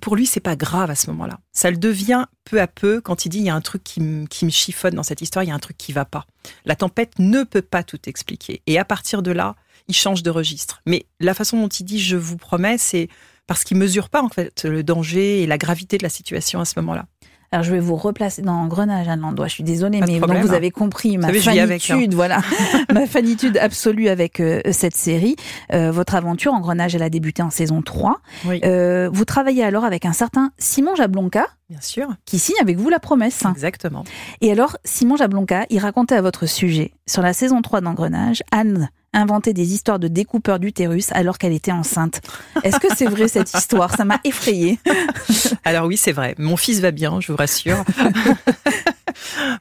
pour 0.00 0.16
lui, 0.16 0.26
c'est 0.26 0.40
pas 0.40 0.56
grave 0.56 0.90
à 0.90 0.94
ce 0.94 1.08
moment-là. 1.10 1.38
Ça 1.52 1.70
le 1.70 1.76
devient 1.76 2.24
peu 2.44 2.60
à 2.60 2.66
peu 2.66 3.00
quand 3.00 3.24
il 3.24 3.28
dit 3.28 3.38
il 3.38 3.44
y 3.44 3.50
a 3.50 3.54
un 3.54 3.60
truc 3.60 3.84
qui, 3.84 4.00
me- 4.00 4.26
chiffonne 4.50 4.94
dans 4.94 5.02
cette 5.02 5.20
histoire, 5.20 5.44
il 5.44 5.48
y 5.48 5.50
a 5.50 5.54
un 5.54 5.58
truc 5.60 5.76
qui 5.76 5.92
va 5.92 6.04
pas. 6.04 6.26
La 6.64 6.74
tempête 6.76 7.18
ne 7.18 7.44
peut 7.44 7.62
pas 7.62 7.82
tout 7.82 8.00
expliquer. 8.06 8.62
Et 8.66 8.78
à 8.78 8.84
partir 8.84 9.22
de 9.22 9.30
là, 9.30 9.54
il 9.88 9.94
change 9.94 10.22
de 10.22 10.30
registre. 10.30 10.80
Mais 10.86 11.06
la 11.20 11.34
façon 11.34 11.60
dont 11.60 11.68
il 11.68 11.84
dit 11.84 12.00
je 12.00 12.16
vous 12.16 12.36
promets, 12.36 12.78
c'est 12.78 13.08
parce 13.46 13.64
qu'il 13.64 13.76
mesure 13.76 14.08
pas 14.08 14.22
en 14.22 14.28
fait 14.28 14.64
le 14.64 14.82
danger 14.82 15.42
et 15.42 15.46
la 15.46 15.58
gravité 15.58 15.98
de 15.98 16.02
la 16.04 16.08
situation 16.08 16.60
à 16.60 16.64
ce 16.64 16.74
moment-là. 16.76 17.06
Alors, 17.52 17.64
je 17.64 17.70
vais 17.70 17.80
vous 17.80 17.96
replacer 17.96 18.40
dans 18.40 18.54
Engrenage, 18.54 19.08
Anne 19.08 19.20
Landois. 19.20 19.46
Je 19.46 19.52
suis 19.52 19.62
désolée, 19.62 20.00
mais 20.00 20.18
problème. 20.18 20.42
vous 20.42 20.54
avez 20.54 20.70
compris 20.70 21.18
ma 21.18 21.32
savez, 21.32 21.60
hein. 21.60 21.66
fanitude, 21.78 22.14
voilà, 22.14 22.40
ma 22.92 23.06
fanitude 23.06 23.58
absolue 23.58 24.08
avec 24.08 24.40
euh, 24.40 24.62
cette 24.70 24.96
série. 24.96 25.36
Euh, 25.72 25.90
votre 25.92 26.14
aventure, 26.14 26.54
Engrenage, 26.54 26.94
elle 26.94 27.02
a 27.02 27.10
débuté 27.10 27.42
en 27.42 27.50
saison 27.50 27.82
3. 27.82 28.20
Oui, 28.46 28.60
Euh, 28.64 29.10
vous 29.12 29.26
travaillez 29.26 29.62
alors 29.62 29.84
avec 29.84 30.06
un 30.06 30.14
certain 30.14 30.50
Simon 30.56 30.94
Jablonka, 30.94 31.46
bien 31.68 31.80
sûr, 31.82 32.08
qui 32.24 32.38
signe 32.38 32.56
avec 32.60 32.78
vous 32.78 32.88
la 32.88 32.98
promesse. 32.98 33.42
exactement. 33.50 34.04
Et 34.40 34.50
alors, 34.50 34.78
Simon 34.84 35.16
Jablonka, 35.16 35.66
il 35.68 35.78
racontait 35.78 36.14
à 36.14 36.22
votre 36.22 36.46
sujet, 36.46 36.92
sur 37.06 37.20
la 37.20 37.34
saison 37.34 37.60
3 37.60 37.82
d'Engrenage, 37.82 38.42
Anne 38.50 38.88
inventait 39.12 39.52
des 39.52 39.74
histoires 39.74 39.98
de 39.98 40.08
découpeurs 40.08 40.58
d'utérus 40.58 41.08
alors 41.12 41.38
qu'elle 41.38 41.52
était 41.52 41.72
enceinte. 41.72 42.20
Est-ce 42.62 42.78
que 42.78 42.88
c'est 42.96 43.06
vrai 43.06 43.28
cette 43.28 43.52
histoire? 43.54 43.94
Ça 43.96 44.04
m'a 44.04 44.18
effrayée. 44.24 44.78
Alors 45.64 45.86
oui, 45.86 45.96
c'est 45.96 46.12
vrai. 46.12 46.34
Mon 46.38 46.56
fils 46.56 46.80
va 46.80 46.90
bien, 46.90 47.20
je 47.20 47.30
vous 47.32 47.36
rassure. 47.36 47.84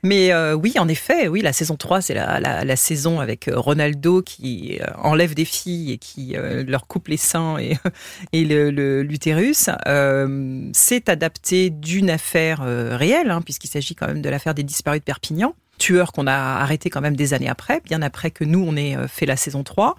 Mais 0.04 0.32
euh, 0.32 0.54
oui, 0.54 0.74
en 0.80 0.88
effet, 0.88 1.28
oui, 1.28 1.42
la 1.42 1.54
saison 1.54 1.76
3, 1.76 2.02
c'est 2.02 2.14
la, 2.14 2.40
la, 2.40 2.64
la 2.64 2.76
saison 2.76 3.20
avec 3.20 3.48
euh, 3.48 3.60
Ronaldo 3.60 4.22
qui 4.22 4.80
euh, 4.82 4.86
enlève 4.98 5.36
des 5.36 5.46
filles 5.46 5.92
et 5.92 5.98
qui 5.98 6.36
euh, 6.36 6.64
leur 6.66 6.88
coupe 6.88 7.08
les 7.10 7.18
seins 7.18 7.58
et, 7.58 7.78
et 8.34 8.46
le- 8.46 8.72
le- 8.72 9.04
l'utérus. 9.04 9.70
Euh, 9.88 10.70
c'est 10.74 11.10
adapté 11.10 11.70
d'une 11.70 12.10
affaire 12.10 12.62
réelle, 12.64 13.30
hein, 13.32 13.42
puisqu'il 13.42 13.68
s'agit 13.68 13.96
quand 13.96 14.08
même 14.08 14.22
de 14.22 14.30
l'affaire 14.30 14.54
des 14.56 14.64
disparus 14.64 15.00
de 15.02 15.06
Perpignan. 15.06 15.54
Tueur 15.82 16.12
qu'on 16.12 16.28
a 16.28 16.36
arrêté 16.36 16.92
quand 16.92 17.02
même 17.02 17.16
des 17.16 17.34
années 17.34 17.50
après, 17.50 17.82
bien 17.84 18.04
après 18.04 18.30
que 18.30 18.44
nous, 18.44 18.64
on 18.64 18.76
ait 18.76 18.96
euh, 18.96 19.08
fait 19.08 19.26
la 19.26 19.36
saison 19.36 19.64
3. 19.64 19.96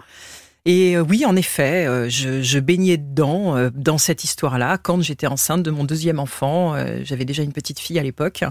Et 0.63 0.95
euh, 0.95 1.01
oui, 1.01 1.25
en 1.25 1.35
effet, 1.35 1.85
euh, 1.85 2.07
je, 2.07 2.59
baignais 2.59 2.95
dedans, 2.95 3.69
dans 3.75 3.97
cette 3.97 4.23
histoire-là, 4.23 4.77
quand 4.77 5.01
j'étais 5.01 5.27
enceinte 5.27 5.61
de 5.61 5.71
mon 5.71 5.83
deuxième 5.83 6.19
enfant. 6.19 6.73
J'avais 7.03 7.25
déjà 7.25 7.43
une 7.43 7.51
petite 7.51 7.79
fille 7.79 7.99
à 7.99 8.03
l'époque. 8.03 8.45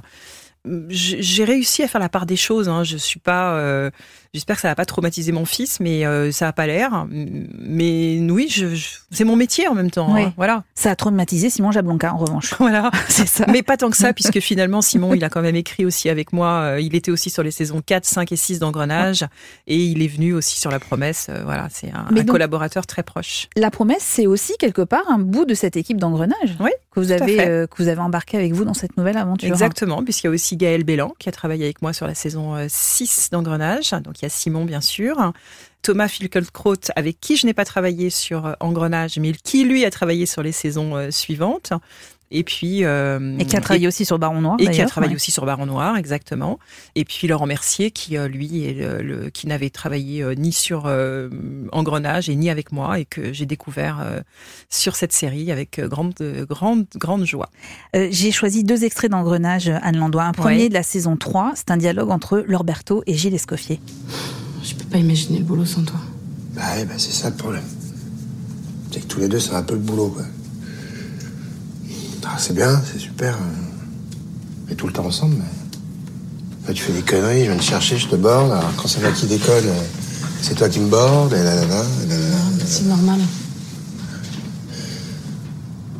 J'ai 0.90 1.44
réussi 1.44 1.82
à 1.82 1.88
faire 1.88 2.02
la 2.02 2.10
part 2.10 2.26
des 2.26 2.36
choses. 2.36 2.68
Hein. 2.68 2.84
Je 2.84 2.98
suis 2.98 3.18
pas. 3.18 3.90
J'espère 4.34 4.56
que 4.56 4.62
ça 4.62 4.68
va 4.68 4.74
pas 4.74 4.86
traumatiser 4.86 5.30
mon 5.30 5.44
fils, 5.44 5.78
mais 5.78 6.06
euh, 6.06 6.32
ça 6.32 6.48
a 6.48 6.52
pas 6.54 6.66
l'air. 6.66 7.06
Mais 7.10 8.18
oui, 8.30 8.48
je, 8.50 8.74
je- 8.74 8.88
c'est 9.10 9.24
mon 9.24 9.36
métier 9.36 9.68
en 9.68 9.74
même 9.74 9.90
temps. 9.90 10.10
Oui. 10.14 10.22
hein. 10.22 10.32
Voilà, 10.38 10.64
Ça 10.74 10.90
a 10.90 10.96
traumatisé 10.96 11.50
Simon 11.50 11.70
Jablonka, 11.70 12.14
en 12.14 12.16
revanche. 12.16 12.54
voilà. 12.58 12.90
C'est 13.10 13.28
ça. 13.28 13.44
Mais 13.48 13.62
pas 13.62 13.76
tant 13.76 13.90
que 13.90 13.96
ça, 13.98 14.12
puisque 14.14 14.40
finalement, 14.40 14.80
Simon, 14.80 15.12
il 15.12 15.22
a 15.22 15.28
quand 15.28 15.42
même 15.42 15.54
écrit 15.54 15.84
aussi 15.84 16.08
avec 16.08 16.32
moi. 16.32 16.48
Euh, 16.62 16.80
Il 16.80 16.94
était 16.94 17.10
aussi 17.10 17.28
sur 17.28 17.42
les 17.42 17.50
saisons 17.50 17.82
4, 17.84 18.06
5 18.06 18.32
et 18.32 18.36
6 18.36 18.58
d'Engrenage. 18.58 19.26
Et 19.66 19.76
il 19.76 20.00
est 20.02 20.06
venu 20.08 20.32
aussi 20.32 20.58
sur 20.58 20.70
La 20.70 20.80
Promesse. 20.80 21.26
Euh, 21.28 21.42
Voilà, 21.44 21.68
c'est 21.70 21.90
un, 21.92 22.06
un 22.08 22.12
donc- 22.14 22.24
collaborateur 22.28 22.86
très 22.86 23.02
proche. 23.02 23.48
La 23.54 23.70
promesse, 23.70 24.00
c'est 24.02 24.26
aussi 24.26 24.54
quelque 24.58 24.80
part 24.80 25.04
un 25.10 25.18
bout 25.18 25.44
de 25.44 25.52
cette 25.52 25.76
équipe 25.76 25.98
d'engrenage 25.98 26.56
Oui, 26.58 26.70
que 26.90 27.00
vous 27.00 27.12
avez 27.12 27.36
fait. 27.36 27.48
euh, 27.50 27.66
que 27.66 27.82
vous 27.82 27.88
avez 27.90 28.00
embarqué 28.00 28.38
avec 28.38 28.54
vous 28.54 28.64
dans 28.64 28.72
cette 28.72 28.96
nouvelle 28.96 29.18
aventure. 29.18 29.46
Exactement, 29.50 30.02
puisqu'il 30.02 30.28
y 30.28 30.30
a 30.30 30.32
aussi 30.32 30.56
Gaël 30.56 30.84
Bélan 30.84 31.12
qui 31.18 31.28
a 31.28 31.32
travaillé 31.32 31.64
avec 31.64 31.82
moi 31.82 31.92
sur 31.92 32.06
la 32.06 32.14
saison 32.14 32.56
euh, 32.56 32.64
6 32.70 33.28
d'Engrenage. 33.30 33.90
Donc 34.02 34.21
il 34.22 34.26
y 34.26 34.26
a 34.26 34.28
Simon, 34.28 34.64
bien 34.64 34.80
sûr. 34.80 35.32
Thomas 35.82 36.06
Filkelkraut, 36.06 36.76
avec 36.94 37.18
qui 37.20 37.36
je 37.36 37.44
n'ai 37.44 37.54
pas 37.54 37.64
travaillé 37.64 38.08
sur 38.08 38.46
euh, 38.46 38.52
Engrenage, 38.60 39.18
mais 39.18 39.32
qui, 39.32 39.64
lui, 39.64 39.84
a 39.84 39.90
travaillé 39.90 40.26
sur 40.26 40.42
les 40.42 40.52
saisons 40.52 40.96
euh, 40.96 41.10
suivantes. 41.10 41.72
Et 42.34 42.42
puis. 42.44 42.84
euh, 42.84 43.36
Et 43.38 43.44
qui 43.44 43.56
a 43.56 43.60
travaillé 43.60 43.86
aussi 43.86 44.04
sur 44.04 44.18
Baron 44.18 44.40
Noir. 44.40 44.56
et 44.58 44.68
qui 44.70 44.80
a 44.80 44.86
travaillé 44.86 45.10
ouais. 45.12 45.16
aussi 45.16 45.30
sur 45.30 45.44
Baron 45.46 45.66
Noir, 45.66 45.96
exactement. 45.96 46.58
Et 46.94 47.04
puis 47.04 47.28
Laurent 47.28 47.46
Mercier, 47.46 47.90
qui 47.90 48.16
euh, 48.16 48.26
lui, 48.28 48.64
est 48.64 48.72
le, 48.74 49.02
le- 49.02 49.30
qui 49.30 49.46
n'avait 49.46 49.70
travaillé 49.70 50.22
euh, 50.22 50.34
ni 50.34 50.52
sur 50.52 50.84
euh, 50.86 51.28
Engrenage 51.72 52.28
et 52.28 52.34
ni 52.36 52.50
avec 52.50 52.72
moi, 52.72 52.98
et 52.98 53.04
que 53.04 53.32
j'ai 53.32 53.46
découvert 53.46 54.00
euh, 54.02 54.20
sur 54.70 54.96
cette 54.96 55.12
série 55.12 55.52
avec 55.52 55.78
grande, 55.80 56.14
grande, 56.48 56.86
grande 56.96 57.24
joie. 57.24 57.50
Euh, 57.94 58.08
J'ai 58.10 58.32
choisi 58.32 58.64
deux 58.64 58.84
extraits 58.84 59.10
d'engrenage, 59.10 59.68
Anne 59.82 59.96
Landois. 59.98 60.24
Un 60.24 60.32
premier 60.32 60.62
Ouais. 60.62 60.68
de 60.68 60.74
la 60.74 60.82
saison 60.82 61.16
3, 61.16 61.52
c'est 61.54 61.70
un 61.70 61.76
dialogue 61.76 62.10
entre 62.10 62.44
Lorberto 62.46 63.02
et 63.06 63.14
Gilles 63.14 63.34
Escoffier. 63.34 63.80
Je 64.62 64.74
peux 64.74 64.84
pas 64.84 64.98
imaginer 64.98 65.38
le 65.38 65.44
boulot 65.44 65.64
sans 65.64 65.82
toi. 65.84 65.98
Bah 66.54 66.62
ouais, 66.76 66.84
bah 66.84 66.94
c'est 66.98 67.12
ça 67.12 67.30
le 67.30 67.36
problème. 67.36 67.62
C'est 68.90 69.00
que 69.00 69.06
tous 69.06 69.20
les 69.20 69.28
deux, 69.28 69.40
c'est 69.40 69.54
un 69.54 69.62
peu 69.62 69.74
le 69.74 69.80
boulot, 69.80 70.08
quoi. 70.08 70.22
Ah, 72.24 72.36
c'est 72.38 72.54
bien, 72.54 72.80
c'est 72.90 72.98
super. 72.98 73.36
On 74.66 74.72
est 74.72 74.74
tout 74.74 74.86
le 74.86 74.92
temps 74.92 75.04
ensemble, 75.06 75.36
mais. 75.38 76.74
Tu 76.74 76.82
fais 76.84 76.92
des 76.92 77.02
conneries, 77.02 77.44
je 77.44 77.50
viens 77.50 77.56
te 77.56 77.62
chercher, 77.62 77.98
je 77.98 78.06
te 78.06 78.16
borde. 78.16 78.52
Alors, 78.52 78.72
quand 78.76 78.88
c'est 78.88 79.00
moi 79.00 79.10
qui 79.10 79.26
déconne, 79.26 79.64
c'est 80.40 80.54
toi 80.54 80.68
qui 80.68 80.80
me 80.80 80.88
borde, 80.88 81.32
et 81.32 81.42
là, 81.42 81.54
là, 81.56 81.66
là, 81.66 81.66
là, 82.08 82.16
là, 82.16 82.16
là. 82.18 82.64
C'est 82.64 82.86
normal. 82.86 83.20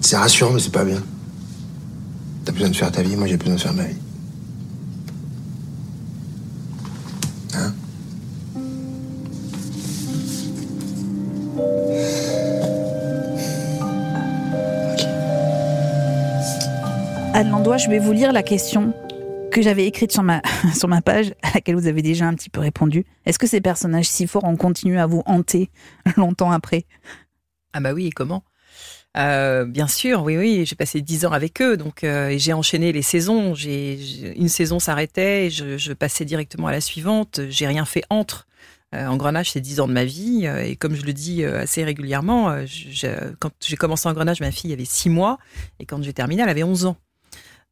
C'est 0.00 0.16
rassurant, 0.16 0.52
mais 0.52 0.60
c'est 0.60 0.72
pas 0.72 0.84
bien. 0.84 1.02
T'as 2.44 2.52
besoin 2.52 2.70
de 2.70 2.76
faire 2.76 2.92
ta 2.92 3.02
vie, 3.02 3.16
moi 3.16 3.26
j'ai 3.26 3.36
besoin 3.36 3.54
de 3.54 3.60
faire 3.60 3.74
ma 3.74 3.84
vie. 3.84 3.96
Landois, 17.50 17.76
je 17.76 17.88
vais 17.88 17.98
vous 17.98 18.12
lire 18.12 18.32
la 18.32 18.42
question 18.42 18.94
que 19.50 19.62
j'avais 19.62 19.86
écrite 19.86 20.12
sur 20.12 20.22
ma, 20.22 20.42
sur 20.74 20.88
ma 20.88 21.02
page, 21.02 21.34
à 21.42 21.52
laquelle 21.54 21.74
vous 21.74 21.86
avez 21.86 22.02
déjà 22.02 22.26
un 22.26 22.34
petit 22.34 22.50
peu 22.50 22.60
répondu. 22.60 23.04
Est-ce 23.26 23.38
que 23.38 23.46
ces 23.46 23.60
personnages 23.60 24.06
si 24.06 24.26
forts 24.26 24.44
ont 24.44 24.56
continué 24.56 24.98
à 24.98 25.06
vous 25.06 25.22
hanter 25.26 25.70
longtemps 26.16 26.50
après? 26.50 26.86
Ah 27.72 27.80
bah 27.80 27.92
oui, 27.92 28.06
et 28.06 28.10
comment? 28.10 28.44
Euh, 29.16 29.64
Bien 29.64 29.88
sûr, 29.88 30.22
oui, 30.22 30.36
oui. 30.38 30.64
J'ai 30.66 30.76
passé 30.76 31.00
dix 31.00 31.26
ans 31.26 31.32
avec 31.32 31.60
eux, 31.60 31.76
donc 31.76 32.04
euh, 32.04 32.34
j'ai 32.38 32.52
enchaîné 32.52 32.92
les 32.92 33.02
saisons. 33.02 33.54
J'ai 33.54 34.34
une 34.36 34.48
saison 34.48 34.78
s'arrêtait, 34.78 35.50
je, 35.50 35.76
je 35.78 35.92
passais 35.92 36.24
directement 36.24 36.68
à 36.68 36.72
la 36.72 36.80
suivante. 36.80 37.40
J'ai 37.48 37.66
rien 37.66 37.84
fait 37.84 38.02
entre. 38.10 38.46
Euh, 38.94 39.06
Engrenage, 39.06 39.52
c'est 39.52 39.60
dix 39.60 39.80
ans 39.80 39.88
de 39.88 39.92
ma 39.92 40.04
vie, 40.04 40.42
euh, 40.44 40.64
et 40.64 40.76
comme 40.76 40.94
je 40.94 41.04
le 41.04 41.14
dis 41.14 41.44
euh, 41.44 41.62
assez 41.62 41.82
régulièrement, 41.82 42.54
quand 43.38 43.50
j'ai 43.60 43.76
commencé 43.76 44.06
Engrenage, 44.08 44.40
ma 44.40 44.50
fille 44.50 44.72
avait 44.72 44.84
six 44.84 45.08
mois, 45.08 45.38
et 45.80 45.86
quand 45.86 46.02
j'ai 46.02 46.12
terminé, 46.12 46.42
elle 46.42 46.48
avait 46.50 46.62
11 46.62 46.86
ans. 46.86 46.96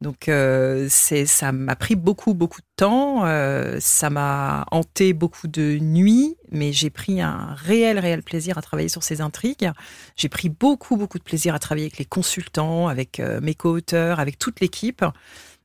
Donc 0.01 0.29
euh, 0.29 0.87
ça 0.89 1.51
m'a 1.51 1.75
pris 1.75 1.95
beaucoup 1.95 2.33
beaucoup 2.33 2.59
de 2.61 2.67
temps, 2.75 3.23
euh, 3.25 3.77
ça 3.79 4.09
m'a 4.09 4.65
hanté 4.71 5.13
beaucoup 5.13 5.47
de 5.47 5.77
nuits, 5.79 6.35
mais 6.51 6.73
j'ai 6.73 6.89
pris 6.89 7.21
un 7.21 7.53
réel 7.55 7.99
réel 7.99 8.23
plaisir 8.23 8.57
à 8.57 8.63
travailler 8.63 8.89
sur 8.89 9.03
ces 9.03 9.21
intrigues. 9.21 9.71
J'ai 10.15 10.27
pris 10.27 10.49
beaucoup 10.49 10.97
beaucoup 10.97 11.19
de 11.19 11.23
plaisir 11.23 11.53
à 11.53 11.59
travailler 11.59 11.85
avec 11.85 11.99
les 11.99 12.05
consultants, 12.05 12.87
avec 12.87 13.19
euh, 13.19 13.39
mes 13.41 13.53
co-auteurs, 13.53 14.19
avec 14.19 14.39
toute 14.39 14.59
l'équipe 14.59 15.05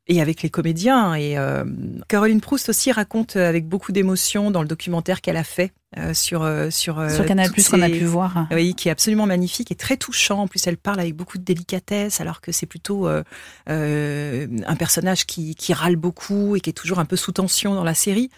et 0.08 0.20
avec 0.20 0.42
les 0.42 0.50
comédiens. 0.50 1.14
Et 1.14 1.38
euh, 1.38 1.64
Caroline 2.08 2.40
Proust 2.40 2.68
aussi 2.68 2.92
raconte 2.92 3.36
avec 3.36 3.66
beaucoup 3.68 3.92
d'émotion 3.92 4.50
dans 4.50 4.62
le 4.62 4.68
documentaire 4.68 5.20
qu'elle 5.20 5.36
a 5.36 5.44
fait 5.44 5.72
euh, 5.98 6.14
sur 6.14 6.42
euh, 6.42 6.70
sur 6.70 7.10
Sur 7.10 7.24
Canal+, 7.24 7.50
toutes 7.50 7.68
qu'on 7.68 7.82
a 7.82 7.88
pu 7.88 8.04
voir. 8.04 8.46
Oui, 8.52 8.74
qui 8.74 8.88
est 8.88 8.90
absolument 8.90 9.26
magnifique 9.26 9.70
et 9.72 9.74
très 9.74 9.96
touchant. 9.96 10.42
En 10.42 10.48
plus, 10.48 10.66
elle 10.66 10.76
parle 10.76 11.00
avec 11.00 11.14
beaucoup 11.14 11.38
de 11.38 11.44
délicatesse, 11.44 12.20
alors 12.20 12.40
que 12.40 12.52
c'est 12.52 12.66
plutôt 12.66 13.08
euh, 13.08 13.22
euh, 13.68 14.46
un 14.66 14.76
personnage 14.76 15.26
qui, 15.26 15.54
qui 15.54 15.72
râle 15.72 15.96
beaucoup 15.96 16.56
et 16.56 16.60
qui 16.60 16.70
est 16.70 16.74
toujours 16.74 16.98
un 16.98 17.04
peu 17.04 17.16
sous 17.16 17.32
tension 17.32 17.74
dans 17.74 17.84
la 17.84 17.94
série. 17.94 18.30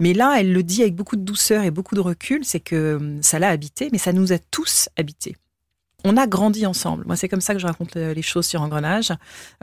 Mais 0.00 0.14
là, 0.14 0.36
elle 0.38 0.52
le 0.52 0.62
dit 0.62 0.82
avec 0.82 0.94
beaucoup 0.94 1.16
de 1.16 1.22
douceur 1.22 1.64
et 1.64 1.72
beaucoup 1.72 1.96
de 1.96 2.00
recul, 2.00 2.44
c'est 2.44 2.60
que 2.60 2.96
hum, 2.96 3.22
ça 3.22 3.38
l'a 3.38 3.48
habité, 3.48 3.88
mais 3.90 3.98
ça 3.98 4.12
nous 4.12 4.32
a 4.32 4.38
tous 4.38 4.88
habités. 4.96 5.36
On 6.04 6.16
a 6.16 6.28
grandi 6.28 6.64
ensemble. 6.64 7.04
Moi, 7.06 7.16
c'est 7.16 7.28
comme 7.28 7.40
ça 7.40 7.54
que 7.54 7.58
je 7.58 7.66
raconte 7.66 7.96
euh, 7.96 8.14
les 8.14 8.22
choses 8.22 8.46
sur 8.46 8.62
Engrenage. 8.62 9.12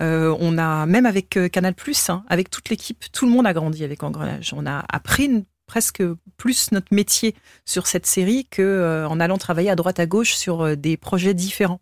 Euh, 0.01 0.35
on 0.41 0.57
a, 0.57 0.85
même 0.85 1.05
avec 1.05 1.37
euh, 1.37 1.47
Canal+, 1.47 1.73
hein, 2.09 2.23
avec 2.27 2.49
toute 2.49 2.67
l'équipe, 2.69 3.05
tout 3.13 3.25
le 3.25 3.31
monde 3.31 3.47
a 3.47 3.53
grandi 3.53 3.85
avec 3.85 4.03
Engrenage. 4.03 4.53
On 4.53 4.65
a 4.65 4.83
appris 4.89 5.45
presque 5.65 6.03
plus 6.35 6.73
notre 6.73 6.93
métier 6.93 7.35
sur 7.63 7.87
cette 7.87 8.05
série 8.05 8.45
que 8.51 8.61
euh, 8.61 9.07
allant 9.07 9.37
travailler 9.37 9.69
à 9.69 9.75
droite 9.77 9.99
à 9.99 10.05
gauche 10.05 10.35
sur 10.35 10.75
des 10.75 10.97
projets 10.97 11.33
différents. 11.33 11.79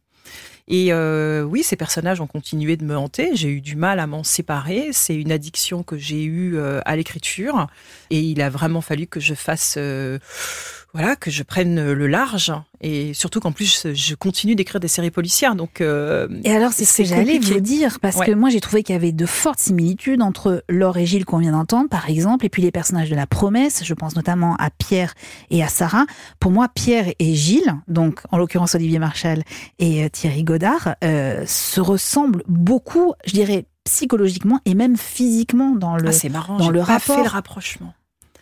Et 0.68 0.94
euh, 0.94 1.42
oui, 1.42 1.64
ces 1.64 1.76
personnages 1.76 2.22
ont 2.22 2.28
continué 2.28 2.78
de 2.78 2.86
me 2.86 2.96
hanter. 2.96 3.36
J'ai 3.36 3.50
eu 3.50 3.60
du 3.60 3.76
mal 3.76 4.00
à 4.00 4.08
m'en 4.08 4.24
séparer. 4.24 4.90
C'est 4.94 5.16
une 5.16 5.32
addiction 5.32 5.82
que 5.84 5.98
j'ai 5.98 6.24
eue 6.24 6.58
à 6.60 6.96
l'écriture. 6.96 7.68
Et 8.12 8.22
il 8.22 8.42
a 8.42 8.50
vraiment 8.50 8.80
fallu 8.80 9.06
que 9.06 9.20
je 9.20 9.34
fasse, 9.34 9.78
voilà, 10.94 11.16
que 11.16 11.32
je 11.32 11.42
prenne 11.44 11.92
le 11.92 12.08
large. 12.08 12.52
Et 12.82 13.14
surtout 13.14 13.40
qu'en 13.40 13.52
plus, 13.52 13.88
je 13.94 14.14
continue 14.16 14.56
d'écrire 14.56 14.80
des 14.80 14.88
séries 14.88 15.10
policières. 15.10 15.56
Donc, 15.56 15.82
euh, 15.82 16.28
Et 16.44 16.52
alors, 16.54 16.72
c'est 16.74 16.86
ce 16.86 16.98
que 16.98 17.04
j'allais 17.04 17.40
vous 17.40 17.60
dire, 17.62 18.00
parce 18.00 18.18
Ouais. 18.18 18.28
que 18.28 18.32
moi, 18.34 18.50
j'ai 18.50 18.60
trouvé 18.60 18.84
qu'il 18.84 18.94
y 18.94 18.96
avait 18.96 19.12
de 19.12 19.26
fortes 19.26 19.60
similitudes 19.60 20.22
entre 20.22 20.64
Laure 20.70 20.98
et 20.98 21.06
Gilles 21.06 21.26
qu'on 21.26 21.38
vient 21.40 21.54
d'entendre, 21.54 21.90
par 21.90 22.10
exemple, 22.10 22.46
et 22.46 22.50
puis 22.50 22.62
les 22.62 22.72
personnages 22.72 23.10
de 23.10 23.16
la 23.16 23.26
promesse. 23.26 23.84
Je 23.84 23.94
pense 23.94 24.16
notamment 24.16 24.56
à 24.58 24.70
Pierre 24.70 25.14
et 25.50 25.64
à 25.64 25.68
Sarah. 25.68 26.06
Pour 26.40 26.52
moi, 26.52 26.68
Pierre 26.74 27.08
et 27.20 27.34
Gilles, 27.36 27.74
donc 27.88 28.20
en 28.32 28.38
l'occurrence 28.38 28.76
Olivier 28.76 29.00
Marchal 29.00 29.44
et 29.80 30.04
euh, 30.04 30.10
Thierry 30.10 30.44
Godard, 30.44 30.96
euh, 31.04 31.44
se 31.48 31.80
ressemblent 31.82 32.44
beaucoup, 32.48 33.14
je 33.26 33.32
dirais, 33.34 33.66
psychologiquement 33.86 34.60
et 34.66 34.76
même 34.76 34.96
physiquement 34.98 35.72
dans 35.72 35.96
le, 35.96 36.10
Ah, 36.10 36.12
c'est 36.12 36.30
marrant. 36.30 36.58
dans 36.58 36.70
le 36.70 36.80
pas 36.80 36.86
rapport. 36.86 37.16
fait 37.18 37.24
le 37.24 37.30
rapprochement. 37.30 37.94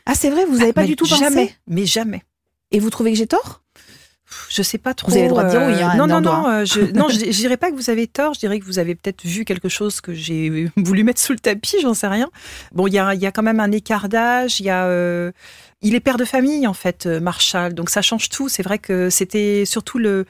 Ah, 0.06 0.16
c'est 0.16 0.30
vrai, 0.32 0.46
vous 0.46 0.58
n'avez 0.58 0.74
pas 0.74 0.82
Mais 0.82 0.88
du 0.88 0.96
tout 0.96 1.06
jamais, 1.06 1.46
pensé 1.46 1.56
mais 1.68 1.86
jamais. 1.86 2.24
Et 2.72 2.80
vous 2.80 2.90
trouvez 2.90 3.12
que 3.12 3.18
j'ai 3.18 3.28
tort? 3.28 3.62
Je 4.50 4.62
sais 4.62 4.78
pas 4.78 4.94
trop. 4.94 5.10
Vous 5.10 5.18
avez 5.18 5.26
le 5.26 5.30
droit 5.30 5.44
de 5.44 5.50
dire 5.50 5.62
oui, 5.62 5.74
hein, 5.74 5.96
non, 5.98 6.04
Anne 6.06 6.10
non, 6.10 6.22
Dordois. 6.22 6.42
non. 6.42 6.50
euh, 6.50 6.66
je, 6.66 6.80
non, 6.94 7.10
je, 7.10 7.20
je 7.20 7.38
dirais 7.38 7.58
pas 7.58 7.70
que 7.70 7.76
vous 7.76 7.90
avez 7.90 8.08
tort. 8.08 8.34
Je 8.34 8.40
dirais 8.40 8.60
que 8.60 8.66
vous 8.66 8.80
avez 8.80 8.96
peut-être 8.96 9.24
vu 9.26 9.44
quelque 9.44 9.68
chose 9.68 10.00
que 10.00 10.14
j'ai 10.14 10.70
voulu 10.78 11.04
mettre 11.04 11.20
sous 11.20 11.34
le 11.34 11.40
tapis. 11.40 11.78
J'en 11.82 11.94
sais 11.94 12.08
rien. 12.08 12.30
Bon, 12.72 12.88
il 12.88 12.94
y 12.94 13.00
a, 13.00 13.14
y 13.14 13.26
a 13.26 13.32
quand 13.32 13.44
même 13.44 13.60
un 13.60 13.72
écart 13.72 14.08
d'âge. 14.08 14.62
Il 14.62 14.66
y 14.66 14.70
a, 14.70 14.86
euh, 14.86 15.32
il 15.82 15.96
est 15.96 16.00
père 16.00 16.16
de 16.18 16.24
famille 16.26 16.66
en 16.66 16.74
fait, 16.74 17.08
euh, 17.08 17.20
Marshall. 17.20 17.74
Donc 17.74 17.90
ça 17.90 18.02
change 18.02 18.30
tout. 18.30 18.48
C'est 18.48 18.64
vrai 18.64 18.80
que 18.80 19.10
c'était 19.10 19.66
surtout 19.66 19.98
le, 19.98 20.26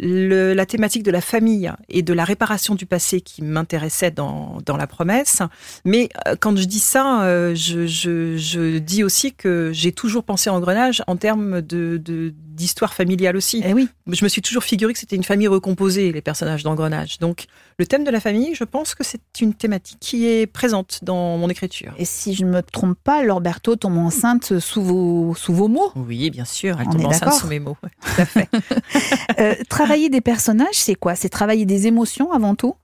le- 0.00 0.54
la 0.54 0.66
thématique 0.66 1.02
de 1.02 1.10
la 1.10 1.20
famille 1.20 1.70
et 1.88 2.02
de 2.02 2.12
la 2.12 2.24
réparation 2.24 2.74
du 2.74 2.86
passé 2.86 3.20
qui 3.20 3.42
m'intéressait 3.42 4.10
dans, 4.10 4.58
dans 4.64 4.76
la 4.76 4.86
promesse. 4.86 5.42
Mais 5.84 6.08
euh, 6.26 6.34
quand 6.40 6.56
je 6.56 6.64
dis 6.64 6.78
ça, 6.78 7.22
euh, 7.24 7.54
je, 7.54 7.86
je, 7.86 8.36
je 8.36 8.78
dis 8.78 9.04
aussi 9.04 9.32
que 9.32 9.70
j'ai 9.74 9.92
toujours 9.92 10.24
pensé 10.24 10.48
en 10.50 10.56
Engrenage 10.62 11.02
en 11.08 11.16
termes 11.16 11.60
de 11.60 11.96
de- 12.02 12.32
d'histoire 12.52 12.92
familiale 12.94 13.36
aussi. 13.36 13.62
Eh 13.64 13.72
oui. 13.72 13.88
Je 14.06 14.22
me 14.24 14.28
suis 14.28 14.42
toujours 14.42 14.62
figuré 14.62 14.92
que 14.92 14.98
c'était 14.98 15.16
une 15.16 15.24
famille 15.24 15.48
recomposée, 15.48 16.12
les 16.12 16.20
personnages 16.20 16.62
d'engrenage. 16.62 17.18
Donc, 17.18 17.46
le 17.78 17.86
thème 17.86 18.04
de 18.04 18.10
la 18.10 18.20
famille, 18.20 18.54
je 18.54 18.62
pense 18.64 18.94
que 18.94 19.02
c'est 19.02 19.22
une 19.40 19.54
thématique 19.54 19.96
qui 20.00 20.26
est 20.28 20.46
présente 20.46 21.00
dans 21.02 21.38
mon 21.38 21.48
écriture. 21.48 21.94
Et 21.98 22.04
si 22.04 22.34
je 22.34 22.44
ne 22.44 22.50
me 22.50 22.60
trompe 22.62 22.98
pas, 23.02 23.22
Berthaud 23.40 23.76
tombe 23.76 23.96
enceinte 23.96 24.58
sous 24.60 24.82
vos, 24.82 25.34
sous 25.34 25.54
vos 25.54 25.66
mots. 25.68 25.90
Oui, 25.96 26.28
bien 26.30 26.44
sûr, 26.44 26.78
elle 26.78 26.88
On 26.88 26.92
tombe 26.92 27.00
est 27.00 27.06
enceinte 27.06 27.32
sous 27.32 27.46
mes 27.46 27.58
mots. 27.58 27.76
Ouais, 27.82 27.90
tout 28.00 28.20
à 28.20 28.26
fait. 28.26 28.48
Euh, 29.38 29.54
travailler 29.84 30.08
des 30.08 30.20
personnages, 30.20 30.74
c'est 30.74 30.94
quoi? 30.94 31.14
C'est 31.14 31.28
travailler 31.28 31.66
des 31.66 31.86
émotions 31.86 32.32
avant 32.32 32.54
tout? 32.54 32.74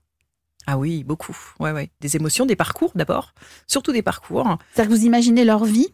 Ah 0.67 0.77
oui, 0.77 1.03
beaucoup. 1.03 1.35
Ouais, 1.59 1.71
ouais. 1.71 1.89
Des 1.99 2.15
émotions, 2.15 2.45
des 2.45 2.55
parcours 2.55 2.91
d'abord, 2.95 3.33
surtout 3.67 3.91
des 3.91 4.01
parcours. 4.03 4.57
C'est-à-dire 4.73 4.91
que 4.91 4.97
vous 4.97 5.05
imaginez 5.05 5.45
leur 5.45 5.65
vie? 5.65 5.93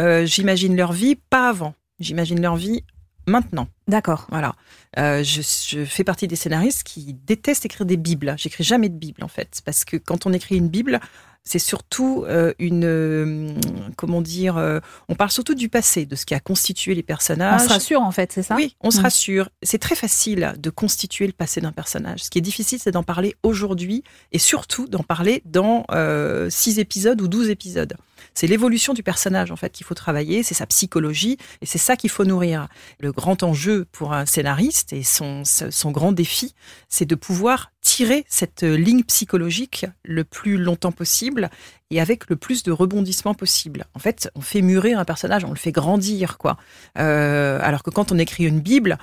Euh, 0.00 0.24
J'imagine 0.24 0.76
leur 0.76 0.92
vie 0.92 1.16
pas 1.16 1.48
avant. 1.50 1.74
J'imagine 2.00 2.40
leur 2.40 2.56
vie 2.56 2.84
maintenant. 3.26 3.68
D'accord. 3.86 4.26
Voilà. 4.30 4.54
Euh, 4.98 5.22
je, 5.22 5.42
je 5.42 5.84
fais 5.84 6.04
partie 6.04 6.26
des 6.28 6.36
scénaristes 6.36 6.84
qui 6.84 7.14
détestent 7.14 7.66
écrire 7.66 7.86
des 7.86 7.96
bibles. 7.96 8.34
J'écris 8.38 8.64
jamais 8.64 8.88
de 8.88 8.96
bible 8.96 9.22
en 9.22 9.28
fait, 9.28 9.60
parce 9.64 9.84
que 9.84 9.96
quand 9.96 10.26
on 10.26 10.32
écrit 10.32 10.56
une 10.56 10.68
bible, 10.68 11.00
c'est 11.44 11.58
surtout 11.58 12.24
euh, 12.26 12.54
une 12.58 12.84
euh, 12.84 13.48
comment 13.96 14.22
dire. 14.22 14.56
euh, 14.56 14.80
on 15.08 15.14
parle 15.14 15.30
surtout 15.30 15.54
du 15.54 15.68
passé, 15.68 16.06
de 16.06 16.16
ce 16.16 16.24
qui 16.24 16.34
a 16.34 16.40
constitué 16.40 16.94
les 16.94 17.02
On 17.02 17.04
personnages. 17.06 17.60
se 17.62 17.68
rassure 17.68 18.00
en 18.00 18.10
fait, 18.12 18.32
c'est 18.32 18.42
ça? 18.42 18.56
Oui, 18.56 18.76
on 18.80 18.90
se 18.90 18.98
Mm. 18.98 19.02
rassure. 19.02 19.48
C'est 19.62 19.78
très 19.78 19.94
facile 19.94 20.54
de 20.58 20.70
constituer 20.70 21.26
le 21.26 21.32
passé 21.34 21.60
d'un 21.60 21.72
personnage. 21.72 22.24
Ce 22.24 22.30
qui 22.30 22.38
est 22.38 22.42
difficile, 22.42 22.78
c'est 22.82 22.92
d'en 22.92 23.02
parler 23.02 23.34
aujourd'hui 23.42 24.02
et 24.32 24.38
surtout 24.38 24.88
d'en 24.88 25.02
parler 25.02 25.42
dans 25.44 25.84
euh, 25.90 26.48
six 26.48 26.78
épisodes 26.78 27.20
ou 27.20 27.28
douze 27.28 27.50
épisodes. 27.50 27.94
C'est 28.32 28.46
l'évolution 28.46 28.94
du 28.94 29.02
personnage 29.02 29.50
en 29.52 29.56
fait 29.56 29.70
qu'il 29.70 29.84
faut 29.84 29.94
travailler, 29.94 30.42
c'est 30.42 30.54
sa 30.54 30.66
psychologie 30.66 31.36
et 31.60 31.66
c'est 31.66 31.78
ça 31.78 31.96
qu'il 31.96 32.08
faut 32.10 32.24
nourrir. 32.24 32.68
Le 33.00 33.12
grand 33.12 33.42
enjeu 33.42 33.84
pour 33.92 34.14
un 34.14 34.24
scénariste 34.24 34.92
et 34.94 35.02
son, 35.02 35.42
son 35.44 35.90
grand 35.90 36.12
défi, 36.12 36.54
c'est 36.88 37.04
de 37.04 37.14
pouvoir 37.16 37.70
tirer 37.94 38.24
cette 38.28 38.64
ligne 38.64 39.04
psychologique 39.04 39.86
le 40.02 40.24
plus 40.24 40.56
longtemps 40.56 40.90
possible 40.90 41.48
et 41.90 42.00
avec 42.00 42.28
le 42.28 42.34
plus 42.34 42.64
de 42.64 42.72
rebondissements 42.72 43.34
possible. 43.34 43.84
En 43.94 44.00
fait, 44.00 44.28
on 44.34 44.40
fait 44.40 44.62
mûrir 44.62 44.98
un 44.98 45.04
personnage, 45.04 45.44
on 45.44 45.50
le 45.50 45.56
fait 45.56 45.70
grandir, 45.70 46.36
quoi. 46.36 46.56
Euh, 46.98 47.60
alors 47.62 47.84
que 47.84 47.90
quand 47.90 48.10
on 48.10 48.18
écrit 48.18 48.46
une 48.46 48.58
Bible, 48.58 48.98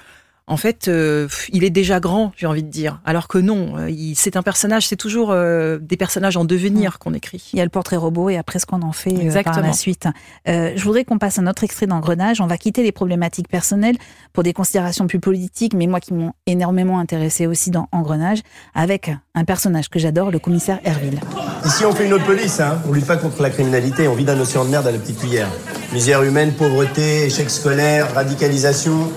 en 0.52 0.58
fait, 0.58 0.90
euh, 0.90 1.30
il 1.54 1.64
est 1.64 1.70
déjà 1.70 2.02
grand, 2.02 2.34
j'ai 2.36 2.46
envie 2.46 2.62
de 2.62 2.70
dire. 2.70 3.00
Alors 3.06 3.30
que 3.30 3.38
non, 3.38 3.78
euh, 3.78 3.90
c'est 4.16 4.36
un 4.36 4.42
personnage, 4.42 4.86
c'est 4.86 4.98
toujours 4.98 5.32
euh, 5.32 5.80
des 5.82 5.96
personnages 5.96 6.36
en 6.36 6.44
devenir 6.44 7.00
qu'on 7.00 7.14
écrit. 7.14 7.52
Il 7.54 7.60
y 7.60 7.62
a 7.62 7.64
le 7.64 7.70
portrait 7.70 7.96
robot 7.96 8.30
et 8.30 8.38
après 8.38 8.60
ce 8.60 8.66
qu'on 8.66 8.82
en 8.82 8.92
fait 8.92 9.12
euh, 9.12 9.16
par 9.16 9.24
Exactement. 9.24 9.68
la 9.68 9.74
suite. 9.74 10.08
Euh, 10.50 10.74
je 10.76 10.84
voudrais 10.84 11.06
qu'on 11.06 11.20
passe 11.20 11.40
à 11.40 11.42
notre 11.42 11.64
extrait 11.64 11.88
d'engrenage. 11.88 12.42
On 12.42 12.48
va 12.48 12.58
quitter 12.58 12.84
les 12.84 12.92
problématiques 12.92 13.48
personnelles 13.48 13.96
pour 14.34 14.44
des 14.44 14.52
considérations 14.52 15.08
plus 15.08 15.22
politiques, 15.22 15.74
mais 15.74 15.88
moi 15.88 16.02
qui 16.02 16.14
m'ont 16.14 16.34
énormément 16.48 17.00
intéressé 17.00 17.48
aussi 17.48 17.72
dans 17.72 17.88
Engrenage, 17.94 18.40
avec 18.76 19.10
un 19.36 19.46
personnage 19.46 19.88
que 19.88 20.00
j'adore, 20.00 20.32
le 20.32 20.40
commissaire 20.40 20.80
Herville. 20.84 21.22
Ici, 21.66 21.86
on 21.86 21.94
fait 21.94 22.08
une 22.08 22.14
autre 22.14 22.26
police, 22.26 22.60
hein. 22.60 22.82
On 22.90 22.92
lutte 22.92 23.08
pas 23.08 23.16
contre 23.16 23.42
la 23.42 23.50
criminalité, 23.50 24.10
on 24.10 24.16
vide 24.16 24.30
un 24.30 24.40
océan 24.40 24.66
de 24.66 24.70
merde 24.70 24.88
à 24.88 24.92
la 24.92 24.98
petite 24.98 25.20
cuillère. 25.20 25.48
Misère 25.94 26.24
humaine, 26.24 26.52
pauvreté, 26.52 27.26
échec 27.26 27.50
scolaire, 27.50 28.14
radicalisation. 28.14 29.10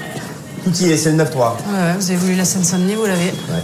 Tout 0.64 0.70
y 0.78 0.90
est, 0.90 0.96
c'est 0.96 1.12
le 1.12 1.22
9-3. 1.22 1.26
Ouais, 1.26 1.72
ouais, 1.72 1.94
vous 1.98 2.10
avez 2.10 2.16
voulu 2.18 2.34
la 2.36 2.44
Seine-Saint-Denis, 2.46 2.94
vous 2.94 3.04
l'avez. 3.04 3.26
Ouais. 3.26 3.62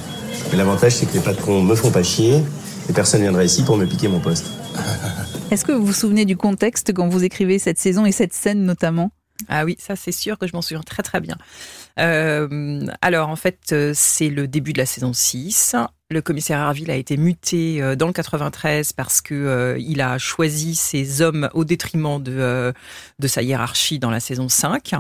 Mais 0.51 0.59
l'avantage, 0.59 0.97
c'est 0.97 1.07
que 1.07 1.15
les 1.15 1.21
patrons 1.21 1.63
me 1.63 1.75
font 1.75 1.91
pas 1.91 2.03
chier 2.03 2.43
et 2.89 2.93
personne 2.93 3.23
viendra 3.23 3.43
ici 3.43 3.63
pour 3.63 3.79
me 3.79 3.87
piquer 3.87 4.09
mon 4.09 4.21
poste. 4.21 4.51
Est-ce 5.51 5.65
que 5.65 5.73
vous 5.73 5.87
vous 5.87 5.93
souvenez 5.95 6.27
du 6.27 6.37
contexte 6.37 6.93
quand 6.93 7.09
vous 7.09 7.25
écrivez 7.25 7.59
cette 7.59 7.79
saison 7.79 8.05
et 8.05 8.13
cette 8.13 8.35
scène 8.35 8.65
notamment? 8.65 9.13
Ah 9.49 9.65
oui, 9.65 9.77
ça 9.81 9.97
c'est 9.97 10.13
sûr 10.13 10.39
que 10.39 10.47
je 10.47 10.53
m'en 10.53 10.61
souviens 10.61 10.83
très 10.83 11.03
très 11.03 11.21
bien. 11.21 11.37
Euh, 11.99 12.87
alors 13.01 13.31
en 13.31 13.37
fait, 13.37 13.59
euh, 13.73 13.93
c'est 13.95 14.29
le 14.29 14.47
début 14.47 14.75
de 14.75 14.79
la 14.79 14.87
saison 14.87 15.15
6. 15.15 15.77
Le 16.13 16.23
commissaire 16.23 16.59
Harville 16.59 16.91
a 16.91 16.97
été 16.97 17.17
muté 17.17 17.81
euh, 17.81 17.95
dans 17.95 18.09
le 18.09 18.13
93 18.13 18.93
parce 18.93 19.21
que 19.21 19.33
euh, 19.33 19.79
il 19.79 20.01
a 20.01 20.19
choisi 20.19 20.75
ses 20.75 21.23
hommes 21.23 21.49
au 21.55 21.65
détriment 21.65 22.21
de, 22.21 22.33
euh, 22.37 22.73
de 23.21 23.29
sa 23.29 23.43
hiérarchie 23.43 24.01
dans 24.01 24.11
la 24.11 24.19
saison 24.19 24.49
5. 24.49 24.95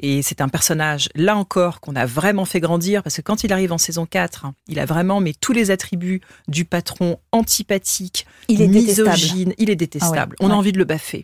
Et 0.00 0.22
c'est 0.22 0.40
un 0.40 0.48
personnage, 0.48 1.08
là 1.14 1.36
encore, 1.36 1.80
qu'on 1.80 1.94
a 1.94 2.04
vraiment 2.04 2.44
fait 2.44 2.58
grandir 2.60 3.02
parce 3.04 3.16
que 3.16 3.22
quand 3.22 3.44
il 3.44 3.52
arrive 3.52 3.72
en 3.72 3.78
saison 3.78 4.06
4, 4.06 4.44
hein, 4.44 4.54
il 4.66 4.78
a 4.80 4.86
vraiment 4.86 5.20
mais 5.20 5.34
tous 5.40 5.52
les 5.52 5.70
attributs 5.70 6.20
du 6.48 6.64
patron 6.64 7.18
antipathique, 7.30 8.26
Il 8.48 8.60
est 8.60 8.66
misogyne, 8.66 9.04
détestable. 9.04 9.54
il 9.58 9.70
est 9.70 9.76
détestable. 9.76 10.36
Ah 10.40 10.44
ouais, 10.44 10.50
On 10.50 10.52
a 10.52 10.56
envie 10.56 10.72
de 10.72 10.78
le 10.78 10.84
baffer. 10.84 11.22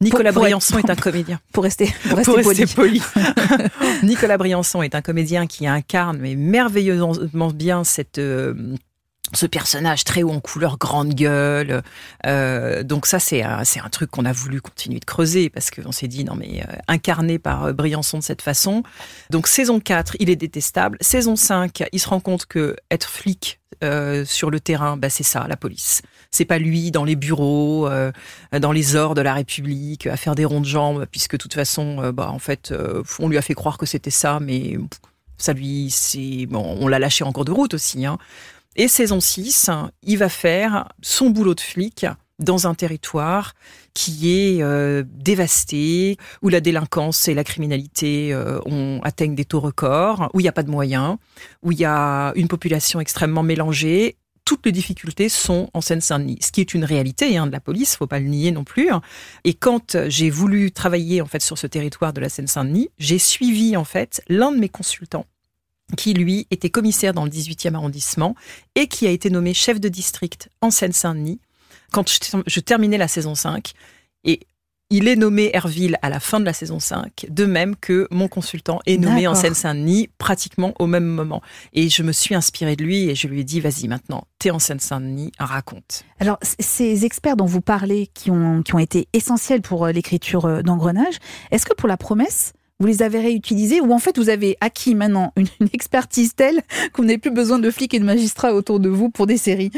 Nicolas 0.00 0.32
Pour- 0.32 0.40
pour 0.40 0.46
être- 0.46 0.50
Briançon 0.50 0.78
est 0.78 0.90
un 0.90 0.96
comédien. 0.96 1.40
Pour 1.52 1.62
rester, 1.64 1.86
pour 2.08 2.18
rester 2.18 2.32
Pour 2.32 2.36
rester 2.44 2.66
poli. 2.66 3.00
poli. 3.00 3.02
Nicolas 4.02 4.36
Briançon 4.36 4.82
est 4.82 4.94
un 4.94 5.00
comédien 5.02 5.46
qui 5.46 5.66
incarne 5.66 6.18
mais 6.18 6.34
merveilleusement 6.34 7.50
bien 7.52 7.84
cette 7.84 8.18
euh, 8.18 8.54
ce 9.32 9.46
personnage 9.46 10.04
très 10.04 10.22
haut 10.22 10.30
en 10.30 10.40
couleur, 10.40 10.78
grande 10.78 11.14
gueule. 11.14 11.82
Euh, 12.26 12.82
donc 12.82 13.06
ça, 13.06 13.18
c'est 13.18 13.42
un, 13.42 13.62
un 13.62 13.88
truc 13.88 14.10
qu'on 14.10 14.26
a 14.26 14.32
voulu 14.32 14.60
continuer 14.60 15.00
de 15.00 15.04
creuser 15.04 15.50
parce 15.50 15.70
qu'on 15.70 15.92
s'est 15.92 16.08
dit, 16.08 16.24
non 16.24 16.34
mais 16.36 16.62
euh, 16.62 16.76
incarné 16.88 17.38
par 17.38 17.64
euh, 17.64 17.72
Briançon 17.72 18.18
de 18.18 18.22
cette 18.22 18.42
façon. 18.42 18.82
Donc 19.30 19.48
saison 19.48 19.80
4, 19.80 20.16
il 20.20 20.30
est 20.30 20.36
détestable. 20.36 20.98
Saison 21.00 21.36
5, 21.36 21.84
il 21.92 21.98
se 21.98 22.08
rend 22.08 22.20
compte 22.20 22.46
que 22.46 22.76
être 22.90 23.08
flic, 23.08 23.60
euh, 23.82 24.24
sur 24.24 24.50
le 24.50 24.60
terrain, 24.60 24.96
bah, 24.96 25.10
c'est 25.10 25.24
ça, 25.24 25.46
la 25.48 25.56
police. 25.56 26.02
C'est 26.30 26.44
pas 26.44 26.58
lui 26.58 26.90
dans 26.90 27.04
les 27.04 27.16
bureaux, 27.16 27.88
euh, 27.88 28.12
dans 28.58 28.72
les 28.72 28.96
ors 28.96 29.14
de 29.14 29.20
la 29.20 29.34
République, 29.34 30.06
à 30.06 30.16
faire 30.16 30.34
des 30.34 30.44
ronds 30.44 30.60
de 30.60 30.66
jambes, 30.66 31.06
puisque 31.10 31.32
de 31.32 31.38
toute 31.38 31.54
façon, 31.54 32.02
euh, 32.02 32.12
bah, 32.12 32.30
en 32.30 32.38
fait, 32.38 32.72
on 33.18 33.28
lui 33.28 33.38
a 33.38 33.42
fait 33.42 33.54
croire 33.54 33.78
que 33.78 33.86
c'était 33.86 34.10
ça, 34.10 34.38
mais 34.40 34.78
ça 35.36 35.52
lui, 35.52 35.90
c'est 35.90 36.46
bon, 36.46 36.76
on 36.80 36.88
l'a 36.88 36.98
lâché 36.98 37.24
en 37.24 37.32
cours 37.32 37.44
de 37.44 37.52
route 37.52 37.74
aussi. 37.74 38.06
Hein. 38.06 38.18
Et 38.76 38.88
saison 38.88 39.20
6, 39.20 39.70
il 40.02 40.18
va 40.18 40.28
faire 40.28 40.88
son 41.00 41.30
boulot 41.30 41.54
de 41.54 41.60
flic 41.60 42.06
dans 42.40 42.66
un 42.66 42.74
territoire 42.74 43.54
qui 43.94 44.32
est 44.32 44.62
euh, 44.62 45.04
dévasté, 45.06 46.16
où 46.42 46.48
la 46.48 46.60
délinquance 46.60 47.28
et 47.28 47.34
la 47.34 47.44
criminalité 47.44 48.32
euh, 48.32 48.58
ont, 48.66 49.00
atteignent 49.04 49.36
des 49.36 49.44
taux 49.44 49.60
records, 49.60 50.28
où 50.34 50.40
il 50.40 50.42
n'y 50.42 50.48
a 50.48 50.52
pas 50.52 50.64
de 50.64 50.70
moyens, 50.70 51.16
où 51.62 51.70
il 51.70 51.78
y 51.78 51.84
a 51.84 52.32
une 52.34 52.48
population 52.48 52.98
extrêmement 52.98 53.44
mélangée. 53.44 54.16
Toutes 54.44 54.66
les 54.66 54.72
difficultés 54.72 55.28
sont 55.28 55.70
en 55.72 55.80
Seine-Saint-Denis, 55.80 56.38
ce 56.42 56.50
qui 56.50 56.60
est 56.60 56.74
une 56.74 56.84
réalité 56.84 57.36
hein, 57.38 57.46
de 57.46 57.52
la 57.52 57.60
police, 57.60 57.96
faut 57.96 58.08
pas 58.08 58.18
le 58.18 58.26
nier 58.26 58.50
non 58.50 58.64
plus. 58.64 58.90
Et 59.44 59.54
quand 59.54 59.96
j'ai 60.08 60.28
voulu 60.28 60.72
travailler 60.72 61.22
en 61.22 61.26
fait 61.26 61.40
sur 61.40 61.56
ce 61.56 61.68
territoire 61.68 62.12
de 62.12 62.20
la 62.20 62.28
Seine-Saint-Denis, 62.28 62.90
j'ai 62.98 63.20
suivi 63.20 63.76
en 63.76 63.84
fait 63.84 64.22
l'un 64.28 64.50
de 64.50 64.58
mes 64.58 64.68
consultants 64.68 65.26
qui 65.96 66.14
lui 66.14 66.46
était 66.50 66.70
commissaire 66.70 67.14
dans 67.14 67.24
le 67.24 67.30
18e 67.30 67.74
arrondissement 67.74 68.34
et 68.74 68.86
qui 68.86 69.06
a 69.06 69.10
été 69.10 69.30
nommé 69.30 69.54
chef 69.54 69.80
de 69.80 69.88
district 69.88 70.48
en 70.60 70.70
Seine-Saint-Denis 70.70 71.40
quand 71.92 72.08
je, 72.08 72.38
je 72.46 72.60
terminais 72.60 72.98
la 72.98 73.08
saison 73.08 73.34
5 73.34 73.72
et 74.24 74.40
il 74.90 75.08
est 75.08 75.16
nommé 75.16 75.50
Herville 75.54 75.96
à 76.02 76.10
la 76.10 76.20
fin 76.20 76.40
de 76.40 76.44
la 76.44 76.52
saison 76.52 76.78
5, 76.78 77.26
de 77.28 77.46
même 77.46 77.74
que 77.74 78.06
mon 78.10 78.28
consultant 78.28 78.80
est 78.86 78.98
nommé 78.98 79.26
en. 79.26 79.34
Seine-Saint-Denis 79.34 80.08
pratiquement 80.18 80.74
au 80.78 80.86
même 80.86 81.04
moment. 81.04 81.42
Et 81.72 81.88
je 81.88 82.02
me 82.02 82.12
suis 82.12 82.34
inspirée 82.34 82.76
de 82.76 82.84
lui 82.84 83.08
et 83.08 83.14
je 83.14 83.26
lui 83.26 83.40
ai 83.40 83.44
dit, 83.44 83.60
vas-y 83.60 83.88
maintenant, 83.88 84.26
t'es 84.38 84.50
en 84.50 84.58
Seine-Saint-Denis, 84.58 85.32
raconte. 85.38 86.04
Alors, 86.20 86.38
ces 86.42 87.04
experts 87.04 87.36
dont 87.36 87.46
vous 87.46 87.60
parlez, 87.60 88.08
qui 88.14 88.30
ont, 88.30 88.62
qui 88.62 88.74
ont 88.74 88.78
été 88.78 89.08
essentiels 89.12 89.62
pour 89.62 89.86
euh, 89.86 89.92
l'écriture 89.92 90.44
euh, 90.44 90.62
d'Engrenage, 90.62 91.16
est-ce 91.50 91.66
que 91.66 91.74
pour 91.74 91.88
la 91.88 91.96
promesse, 91.96 92.52
vous 92.80 92.86
les 92.86 93.02
avez 93.02 93.20
réutilisés 93.20 93.80
ou 93.80 93.92
en 93.92 93.98
fait 93.98 94.18
vous 94.18 94.28
avez 94.28 94.56
acquis 94.60 94.94
maintenant 94.94 95.32
une, 95.36 95.46
expertise 95.72 96.34
telle 96.34 96.60
vous 96.96 97.04
n'avez 97.04 97.18
plus 97.18 97.30
besoin 97.30 97.58
de 97.58 97.70
flics 97.70 97.94
et 97.94 98.00
de 98.00 98.04
magistrats 98.04 98.54
autour 98.54 98.80
de 98.80 98.88
vous 98.88 99.10
pour 99.10 99.26
des 99.26 99.36
séries? 99.36 99.70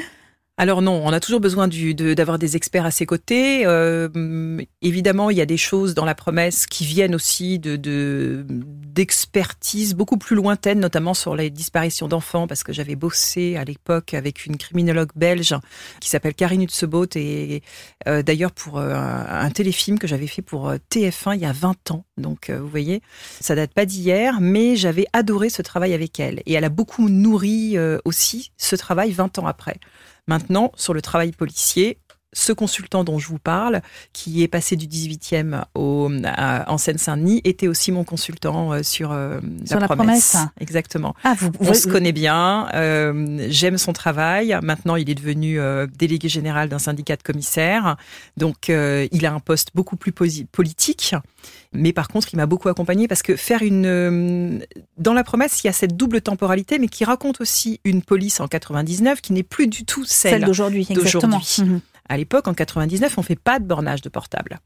Alors 0.58 0.80
non, 0.80 1.02
on 1.04 1.12
a 1.12 1.20
toujours 1.20 1.40
besoin 1.40 1.68
du- 1.68 1.94
de- 1.94 2.14
d'avoir 2.14 2.38
des 2.38 2.56
experts 2.56 2.86
à 2.86 2.90
ses 2.90 3.04
côtés. 3.04 3.66
Euh, 3.66 4.58
évidemment, 4.80 5.28
il 5.28 5.36
y 5.36 5.42
a 5.42 5.46
des 5.46 5.58
choses 5.58 5.92
dans 5.92 6.06
la 6.06 6.14
promesse 6.14 6.64
qui 6.66 6.86
viennent 6.86 7.14
aussi 7.14 7.58
de 7.58 7.76
de- 7.76 8.46
d'expertise 8.48 9.92
beaucoup 9.94 10.16
plus 10.16 10.34
lointaine, 10.34 10.80
notamment 10.80 11.12
sur 11.12 11.36
les 11.36 11.50
disparitions 11.50 12.08
d'enfants, 12.08 12.46
parce 12.46 12.62
que 12.64 12.72
j'avais 12.72 12.96
bossé 12.96 13.56
à 13.56 13.64
l'époque 13.64 14.14
avec 14.14 14.46
une 14.46 14.56
criminologue 14.56 15.10
belge 15.14 15.54
qui 16.00 16.08
s'appelle 16.08 16.32
Karine 16.34 16.62
Hutzebot 16.62 17.04
et 17.16 17.62
euh, 18.08 18.22
d'ailleurs 18.22 18.52
pour 18.52 18.78
euh, 18.78 18.94
un, 18.94 19.50
téléfilm 19.50 19.98
que 19.98 20.06
j'avais 20.06 20.26
fait 20.26 20.40
pour 20.40 20.70
euh, 20.70 20.78
TF1 20.90 21.34
il 21.34 21.42
y 21.42 21.44
a 21.44 21.52
20 21.52 21.90
ans. 21.90 22.06
Donc 22.16 22.48
euh, 22.48 22.58
vous 22.60 22.68
voyez, 22.68 23.02
ça 23.42 23.54
date 23.54 23.74
pas 23.74 23.84
d'hier, 23.84 24.38
mais 24.40 24.74
j'avais 24.76 25.04
adoré 25.12 25.50
ce 25.50 25.60
travail 25.60 25.92
avec 25.92 26.18
elle 26.18 26.40
et 26.46 26.54
elle 26.54 26.64
a 26.64 26.70
beaucoup 26.70 27.10
nourri 27.10 27.76
aussi 28.06 28.52
ce 28.56 28.74
travail 28.74 29.12
20 29.12 29.38
ans 29.38 29.46
après. 29.46 29.76
Maintenant, 30.28 30.72
sur 30.74 30.92
le 30.92 31.02
travail 31.02 31.30
policier, 31.30 31.98
ce 32.38 32.52
consultant 32.52 33.02
dont 33.02 33.18
je 33.18 33.28
vous 33.28 33.38
parle, 33.38 33.80
qui 34.12 34.42
est 34.42 34.48
passé 34.48 34.76
du 34.76 34.86
18e 34.86 35.64
au, 35.74 36.10
à- 36.24 36.70
en 36.70 36.76
Seine-Saint-Denis, 36.76 37.40
était 37.44 37.66
aussi 37.66 37.92
mon 37.92 38.04
consultant 38.04 38.74
euh, 38.74 38.82
sur, 38.82 39.10
euh, 39.12 39.40
Sur 39.64 39.80
la 39.80 39.88
promesse. 39.88 40.36
Exactement. 40.60 41.14
Ah, 41.24 41.34
vous, 41.38 41.50
On 41.60 41.64
vous- 41.64 41.74
se 41.74 41.88
connaît 41.88 42.12
bien, 42.12 42.68
euh, 42.74 43.46
j'aime 43.48 43.78
son 43.78 43.94
travail. 43.94 44.54
Maintenant, 44.62 44.96
il 44.96 45.08
est 45.08 45.14
devenu 45.14 45.58
euh, 45.58 45.86
délégué 45.98 46.28
général 46.28 46.68
d'un 46.68 46.78
syndicat 46.78 47.16
de 47.16 47.22
commissaires. 47.22 47.96
Donc, 48.36 48.68
il 48.68 49.26
a 49.26 49.32
un 49.32 49.40
poste 49.40 49.70
beaucoup 49.74 49.96
plus 49.96 50.12
politique. 50.12 51.14
Mais 51.72 51.92
par 51.92 52.08
contre, 52.08 52.28
il 52.32 52.36
m'a 52.36 52.46
beaucoup 52.46 52.68
accompagné 52.68 53.08
parce 53.08 53.22
que 53.22 53.34
faire 53.36 53.62
une... 53.62 54.62
dans 54.98 55.12
la 55.14 55.24
promesse, 55.24 55.62
il 55.64 55.68
y 55.68 55.70
a 55.70 55.72
cette 55.72 55.96
double 55.96 56.20
temporalité, 56.20 56.78
mais 56.78 56.88
qui 56.88 57.04
raconte 57.04 57.40
aussi 57.40 57.80
une 57.84 58.02
police 58.02 58.40
en 58.40 58.46
99 58.48 59.20
qui 59.22 59.32
n'est 59.32 59.42
plus 59.42 59.66
du 59.68 59.84
tout 59.84 60.04
celle, 60.04 60.32
celle 60.32 60.44
d'aujourd'hui, 60.44 60.86
exactement. 60.90 61.38
d'aujourd'hui. 61.38 61.80
À 62.08 62.16
l'époque, 62.16 62.48
en 62.48 62.54
99, 62.54 63.18
on 63.18 63.22
fait 63.22 63.36
pas 63.36 63.58
de 63.58 63.64
bornage 63.64 64.02
de 64.02 64.08
portable. 64.08 64.60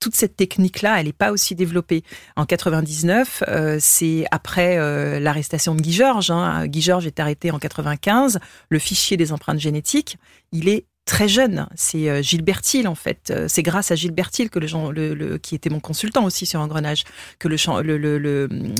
Toute 0.00 0.14
cette 0.14 0.34
technique-là, 0.34 0.98
elle 0.98 1.06
n'est 1.06 1.12
pas 1.12 1.30
aussi 1.30 1.54
développée. 1.54 2.04
En 2.34 2.46
99, 2.46 3.44
euh, 3.48 3.76
c'est 3.78 4.24
après 4.30 4.78
euh, 4.78 5.20
l'arrestation 5.20 5.74
de 5.74 5.82
Guy 5.82 5.92
Georges. 5.92 6.30
Hein. 6.30 6.66
Guy 6.66 6.80
Georges 6.80 7.06
est 7.06 7.20
arrêté 7.20 7.50
en 7.50 7.58
95. 7.58 8.38
Le 8.70 8.78
fichier 8.78 9.18
des 9.18 9.30
empreintes 9.30 9.58
génétiques, 9.58 10.16
il 10.52 10.70
est 10.70 10.86
très 11.04 11.28
jeune. 11.28 11.66
C'est 11.74 12.08
euh, 12.08 12.22
Thiel, 12.62 12.88
en 12.88 12.94
fait. 12.94 13.30
Euh, 13.30 13.46
C'est 13.46 13.62
grâce 13.62 13.90
à 13.90 13.94
Gilbert 13.94 14.30
Thiel 14.30 14.48
que 14.48 14.58
le, 14.58 15.36
qui 15.36 15.54
était 15.54 15.68
mon 15.68 15.80
consultant 15.80 16.24
aussi 16.24 16.46
sur 16.46 16.60
Engrenage, 16.60 17.04
que 17.38 17.48
le, 17.48 17.58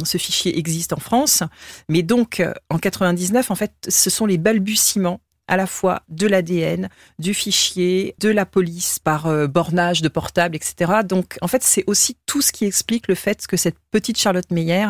ce 0.04 0.16
fichier 0.16 0.58
existe 0.58 0.94
en 0.94 1.00
France. 1.00 1.42
Mais 1.90 2.02
donc, 2.02 2.42
en 2.70 2.78
99, 2.78 3.50
en 3.50 3.54
fait, 3.54 3.72
ce 3.88 4.08
sont 4.08 4.24
les 4.24 4.38
balbutiements 4.38 5.20
à 5.50 5.56
la 5.56 5.66
fois 5.66 6.02
de 6.08 6.28
l'ADN, 6.28 6.88
du 7.18 7.34
fichier, 7.34 8.14
de 8.20 8.28
la 8.28 8.46
police 8.46 9.00
par 9.00 9.26
euh, 9.26 9.48
bornage 9.48 10.00
de 10.00 10.08
portable, 10.08 10.54
etc. 10.54 11.00
Donc, 11.04 11.38
en 11.42 11.48
fait, 11.48 11.64
c'est 11.64 11.82
aussi 11.88 12.16
tout 12.24 12.40
ce 12.40 12.52
qui 12.52 12.66
explique 12.66 13.08
le 13.08 13.16
fait 13.16 13.48
que 13.48 13.56
cette 13.56 13.74
petite 13.90 14.16
Charlotte 14.16 14.48
Meyer 14.52 14.86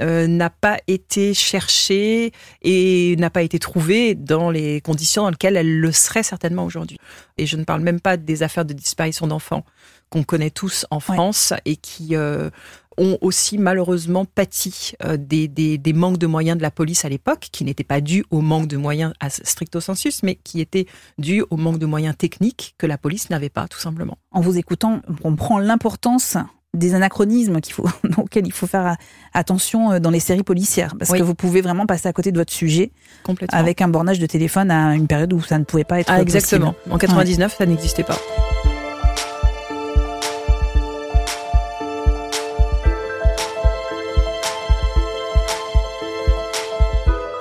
euh, 0.00 0.26
n'a 0.26 0.50
pas 0.50 0.78
été 0.88 1.34
cherchée 1.34 2.32
et 2.62 3.14
n'a 3.16 3.30
pas 3.30 3.42
été 3.42 3.60
trouvée 3.60 4.16
dans 4.16 4.50
les 4.50 4.80
conditions 4.80 5.22
dans 5.22 5.30
lesquelles 5.30 5.56
elle 5.56 5.78
le 5.78 5.92
serait 5.92 6.24
certainement 6.24 6.64
aujourd'hui. 6.64 6.98
Et 7.38 7.46
je 7.46 7.56
ne 7.56 7.62
parle 7.62 7.82
même 7.82 8.00
pas 8.00 8.16
des 8.16 8.42
affaires 8.42 8.64
de 8.64 8.74
disparition 8.74 9.28
d'enfants 9.28 9.64
qu'on 10.10 10.24
connaît 10.24 10.50
tous 10.50 10.84
en 10.90 11.00
France 11.00 11.54
et 11.64 11.76
qui 11.76 12.16
euh, 12.16 12.50
ont 12.98 13.18
aussi 13.20 13.58
malheureusement 13.58 14.24
pâti 14.24 14.92
euh, 15.04 15.16
des, 15.16 15.48
des, 15.48 15.78
des 15.78 15.92
manques 15.92 16.18
de 16.18 16.26
moyens 16.26 16.56
de 16.58 16.62
la 16.62 16.70
police 16.70 17.04
à 17.04 17.08
l'époque, 17.08 17.48
qui 17.52 17.64
n'étaient 17.64 17.84
pas 17.84 18.00
dus 18.00 18.24
au 18.30 18.40
manque 18.40 18.66
de 18.68 18.76
moyens 18.76 19.12
à 19.20 19.30
stricto 19.30 19.80
sensus, 19.80 20.22
mais 20.22 20.36
qui 20.36 20.60
étaient 20.60 20.86
dus 21.18 21.42
au 21.50 21.56
manque 21.56 21.78
de 21.78 21.86
moyens 21.86 22.16
techniques 22.16 22.74
que 22.78 22.86
la 22.86 22.98
police 22.98 23.30
n'avait 23.30 23.48
pas, 23.50 23.68
tout 23.68 23.78
simplement. 23.78 24.18
En 24.30 24.40
vous 24.40 24.58
écoutant, 24.58 25.00
on 25.24 25.34
prend 25.36 25.58
l'importance 25.58 26.36
des 26.74 26.94
anachronismes 26.94 27.60
qu'il 27.60 27.74
faut, 27.74 27.86
auxquels 28.16 28.46
il 28.46 28.52
faut 28.52 28.66
faire 28.66 28.96
attention 29.34 29.92
euh, 29.92 29.98
dans 29.98 30.08
les 30.10 30.20
séries 30.20 30.42
policières. 30.42 30.94
Parce 30.98 31.10
Oui. 31.10 31.18
que 31.18 31.22
vous 31.22 31.34
pouvez 31.34 31.60
vraiment 31.60 31.84
passer 31.84 32.08
à 32.08 32.14
côté 32.14 32.32
de 32.32 32.38
votre 32.38 32.52
sujet 32.52 32.92
Complètement. 33.24 33.58
avec 33.58 33.82
un 33.82 33.88
bornage 33.88 34.18
de 34.18 34.24
téléphone 34.26 34.70
à 34.70 34.94
une 34.94 35.06
période 35.06 35.32
où 35.34 35.42
ça 35.42 35.58
ne 35.58 35.64
pouvait 35.64 35.84
pas 35.84 36.00
être 36.00 36.10
Ah, 36.10 36.22
exactement. 36.22 36.72
possible. 36.72 36.94
En 36.94 36.98
99, 36.98 37.56
ça 37.58 37.66
n'existait 37.66 38.04
pas. 38.04 38.16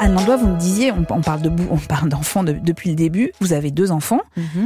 Anne 0.03 0.15
Landois, 0.15 0.35
vous 0.35 0.47
me 0.47 0.57
disiez, 0.57 0.91
on, 0.91 1.05
on 1.11 1.21
parle 1.21 1.43
de 1.43 1.51
on 1.69 1.77
parle 1.77 2.09
d'enfants 2.09 2.43
de- 2.43 2.53
depuis 2.53 2.89
le 2.89 2.95
début. 2.95 3.31
Vous 3.39 3.53
avez 3.53 3.69
deux 3.69 3.91
enfants. 3.91 4.21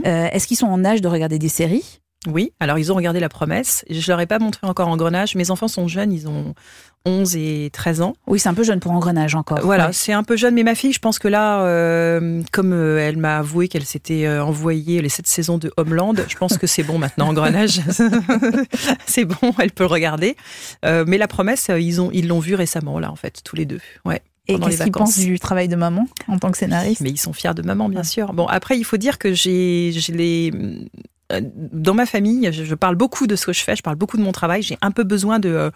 Euh, 0.06 0.28
Est-ce 0.32 0.48
qu'ils 0.48 0.56
sont 0.56 0.68
en 0.68 0.86
âge 0.86 1.02
de 1.02 1.10
regarder 1.10 1.38
des 1.40 1.50
séries? 1.50 2.00
Oui, 2.28 2.54
alors 2.62 2.80
ils 2.80 2.90
ont 2.92 2.96
regardé 2.96 3.20
la 3.20 3.28
promesse. 3.28 3.84
Je 3.90 4.10
leur 4.12 4.20
ai 4.22 4.28
pas 4.28 4.40
montré 4.40 4.66
encore 4.66 4.88
Engrenage. 4.88 5.36
Mes 5.36 5.52
enfants 5.52 5.68
sont 5.68 5.90
jeunes, 5.90 6.14
ils 6.14 6.28
ont 6.30 6.56
11 7.06 7.36
et 7.36 7.70
13 7.74 8.02
ans. 8.02 8.14
Oui, 8.28 8.40
c'est 8.40 8.48
un 8.48 8.54
peu 8.54 8.64
jeune 8.64 8.80
pour 8.80 8.94
Engrenage 8.94 9.36
encore. 9.36 9.60
Voilà, 9.62 9.88
Ouais. 9.88 9.94
c'est 9.94 10.14
un 10.14 10.24
peu 10.24 10.38
jeune, 10.38 10.56
mais 10.56 10.64
ma 10.64 10.74
fille, 10.74 10.94
je 10.94 11.00
pense 11.00 11.20
que 11.20 11.28
là, 11.28 11.64
euh, 11.66 12.42
comme 12.54 12.72
euh, 12.74 12.98
elle 13.06 13.18
m'a 13.18 13.38
avoué 13.40 13.68
qu'elle 13.68 13.86
s'était 13.86 14.26
euh, 14.26 14.42
envoyée 14.44 15.02
les 15.02 15.10
sept 15.10 15.28
saisons 15.28 15.58
de 15.60 15.70
Homeland, 15.76 16.14
je 16.30 16.36
pense 16.38 16.58
que 16.58 16.66
c'est 16.66 16.82
bon 16.84 16.98
maintenant, 16.98 17.28
Engrenage. 17.28 17.82
c'est 19.06 19.26
bon, 19.26 19.54
elle 19.60 19.72
peut 19.72 19.84
le 19.84 19.90
regarder. 19.90 20.38
Mais 20.84 21.18
la 21.18 21.28
promesse, 21.28 21.70
ils 21.78 22.00
ont, 22.02 22.10
ils 22.14 22.28
l'ont 22.30 22.40
vu 22.40 22.56
récemment 22.56 23.00
là, 23.00 23.12
en 23.12 23.16
fait, 23.18 23.42
tous 23.44 23.58
les 23.58 23.66
deux. 23.66 23.82
Ouais. 24.06 24.22
Et 24.48 24.60
qu'est-ce 24.60 24.84
qu'ils 24.84 24.92
pensent 24.92 25.20
du 25.20 25.40
travail 25.40 25.68
de 25.68 25.76
maman 25.76 26.08
en 26.28 26.38
tant 26.38 26.52
que 26.52 26.58
scénariste 26.58 27.02
Mais 27.02 27.10
ils 27.10 27.18
sont 27.20 27.34
fiers 27.34 27.54
de 27.54 27.62
maman, 27.62 27.90
bien 27.90 28.04
sûr. 28.04 28.34
Bon, 28.34 28.46
après, 28.46 28.78
il 28.78 28.84
faut 28.84 28.98
dire 28.98 29.18
que 29.18 29.34
j'ai, 29.34 29.92
les, 30.10 30.52
euh, 31.32 31.42
dans 31.54 31.94
ma 31.94 32.06
famille, 32.06 32.50
je, 32.52 32.76
parle 32.76 32.96
beaucoup 32.96 33.28
de 33.28 33.36
ce 33.36 33.46
que 33.48 33.54
je 33.54 33.62
fais, 33.62 33.76
je 33.76 33.82
parle 33.82 33.96
beaucoup 33.96 34.18
de 34.18 34.22
mon 34.22 34.32
travail. 34.32 34.62
J'ai 34.62 34.78
un 34.82 34.92
peu 34.92 35.04
besoin 35.04 35.40
de, 35.40 35.50
euh, 35.50 35.70
de- 35.70 35.72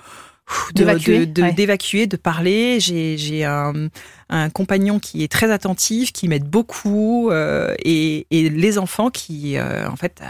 D'évacuer, 0.74 1.26
de- 1.26 1.32
de- 1.34 1.42
ouais. 1.44 2.08
de 2.08 2.18
parler. 2.18 2.80
J'ai, 2.80 3.46
un, 3.46 3.90
un 4.30 4.50
compagnon 4.50 5.00
qui 5.00 5.24
est 5.24 5.32
très 5.32 5.52
attentif, 5.52 6.12
qui 6.12 6.28
m'aide 6.28 6.46
beaucoup, 6.46 7.30
euh, 7.32 7.76
et, 7.84 8.28
et 8.32 8.50
les 8.50 8.78
enfants 8.78 9.10
qui, 9.10 9.58
euh, 9.58 9.90
en 9.90 9.96
fait, 9.96 10.20
euh, 10.22 10.26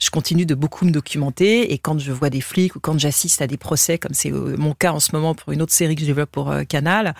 je 0.00 0.10
continue 0.10 0.46
de 0.46 0.54
beaucoup 0.54 0.84
me 0.84 0.90
documenter. 0.90 1.72
Et 1.72 1.78
quand 1.78 1.98
je 1.98 2.12
vois 2.12 2.30
des 2.30 2.40
flics 2.40 2.76
ou 2.76 2.80
quand 2.80 2.98
j'assiste 2.98 3.42
à 3.42 3.46
des 3.46 3.56
procès, 3.56 3.98
comme 3.98 4.14
c'est 4.14 4.32
euh, 4.32 4.56
mon 4.58 4.74
cas 4.74 4.92
en 4.92 5.00
ce 5.00 5.12
moment 5.12 5.34
pour 5.34 5.52
une 5.52 5.62
autre 5.62 5.72
série 5.72 5.94
que 5.94 6.00
je 6.00 6.06
développe 6.06 6.30
pour 6.30 6.50
euh, 6.50 6.64
Canal, 6.64 7.14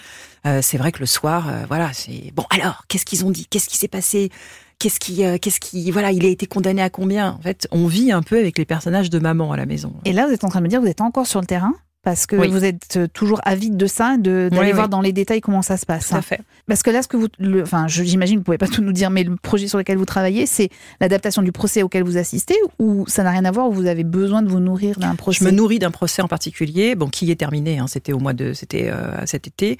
euh, 0.46 0.60
c'est 0.62 0.78
vrai 0.78 0.92
que 0.92 1.00
le 1.00 1.06
soir, 1.06 1.48
voilà, 1.68 1.92
c'est 1.92 2.32
bon. 2.34 2.44
Alors, 2.50 2.84
qu'est-ce 2.88 3.04
qu'ils 3.04 3.24
ont 3.24 3.30
dit? 3.30 3.46
Qu'est-ce 3.48 3.68
qui 3.68 3.76
s'est 3.76 3.88
passé? 3.88 4.30
Qu'est-ce 4.78 5.00
qui, 5.00 5.24
euh, 5.24 5.38
qu'est-ce 5.40 5.58
qui, 5.58 5.90
voilà, 5.90 6.12
il 6.12 6.24
a 6.26 6.28
été 6.28 6.46
condamné 6.46 6.82
à 6.82 6.90
combien 6.90 7.30
En 7.30 7.40
fait, 7.40 7.66
on 7.70 7.86
vit 7.86 8.12
un 8.12 8.22
peu 8.22 8.38
avec 8.38 8.58
les 8.58 8.66
personnages 8.66 9.08
de 9.08 9.18
maman 9.18 9.52
à 9.52 9.56
la 9.56 9.64
maison. 9.64 9.94
Et 10.04 10.12
là, 10.12 10.26
vous 10.26 10.32
êtes 10.34 10.44
en 10.44 10.48
train 10.48 10.60
de 10.60 10.64
me 10.64 10.68
dire, 10.68 10.80
vous 10.82 10.86
êtes 10.86 11.00
encore 11.00 11.26
sur 11.26 11.40
le 11.40 11.46
terrain? 11.46 11.72
Parce 12.06 12.26
que 12.26 12.36
Oui. 12.36 12.46
vous 12.46 12.64
êtes 12.64 12.98
euh, 12.98 13.08
toujours 13.12 13.40
avide 13.44 13.76
de 13.76 13.86
ça, 13.88 14.16
de- 14.16 14.48
d'aller 14.48 14.68
Oui, 14.68 14.72
voir 14.72 14.86
oui. 14.86 14.90
dans 14.90 15.00
les 15.00 15.12
détails 15.12 15.40
comment 15.40 15.60
ça 15.60 15.76
se 15.76 15.84
passe. 15.84 16.10
Tout 16.10 16.14
à 16.14 16.18
hein. 16.18 16.22
fait. 16.22 16.40
Parce 16.68 16.84
que 16.84 16.90
là, 16.90 17.02
ce 17.02 17.08
que 17.08 17.16
vous, 17.16 17.26
le- 17.40 17.62
enfin, 17.64 17.88
j'imagine 17.88 18.36
que 18.36 18.40
vous 18.40 18.44
pouvez 18.44 18.58
pas 18.58 18.68
tout 18.68 18.80
nous 18.80 18.92
dire, 18.92 19.10
mais 19.10 19.24
le 19.24 19.34
projet 19.34 19.66
sur 19.66 19.76
lequel 19.76 19.98
vous 19.98 20.04
travaillez, 20.04 20.46
c'est 20.46 20.68
l'adaptation 21.00 21.42
du 21.42 21.50
procès 21.50 21.82
auquel 21.82 22.04
vous 22.04 22.16
assistez, 22.16 22.54
ou 22.78 23.04
ça 23.08 23.24
n'a 23.24 23.32
rien 23.32 23.44
à 23.44 23.50
voir, 23.50 23.68
ou 23.68 23.72
vous 23.72 23.86
avez 23.86 24.04
besoin 24.04 24.42
de 24.42 24.48
vous 24.48 24.60
nourrir 24.60 25.00
d'un 25.00 25.16
procès? 25.16 25.40
Je 25.40 25.44
me 25.44 25.50
nourris 25.50 25.80
d'un 25.80 25.90
procès 25.90 26.22
en 26.22 26.28
particulier, 26.28 26.94
bon, 26.94 27.08
qui 27.08 27.28
est 27.32 27.34
terminé. 27.36 27.80
hein, 27.80 27.88
c'était 27.88 28.12
au 28.12 28.20
mois 28.20 28.34
de, 28.34 28.52
c'était 28.52 28.88
euh, 28.88 29.26
cet 29.26 29.48
été, 29.48 29.76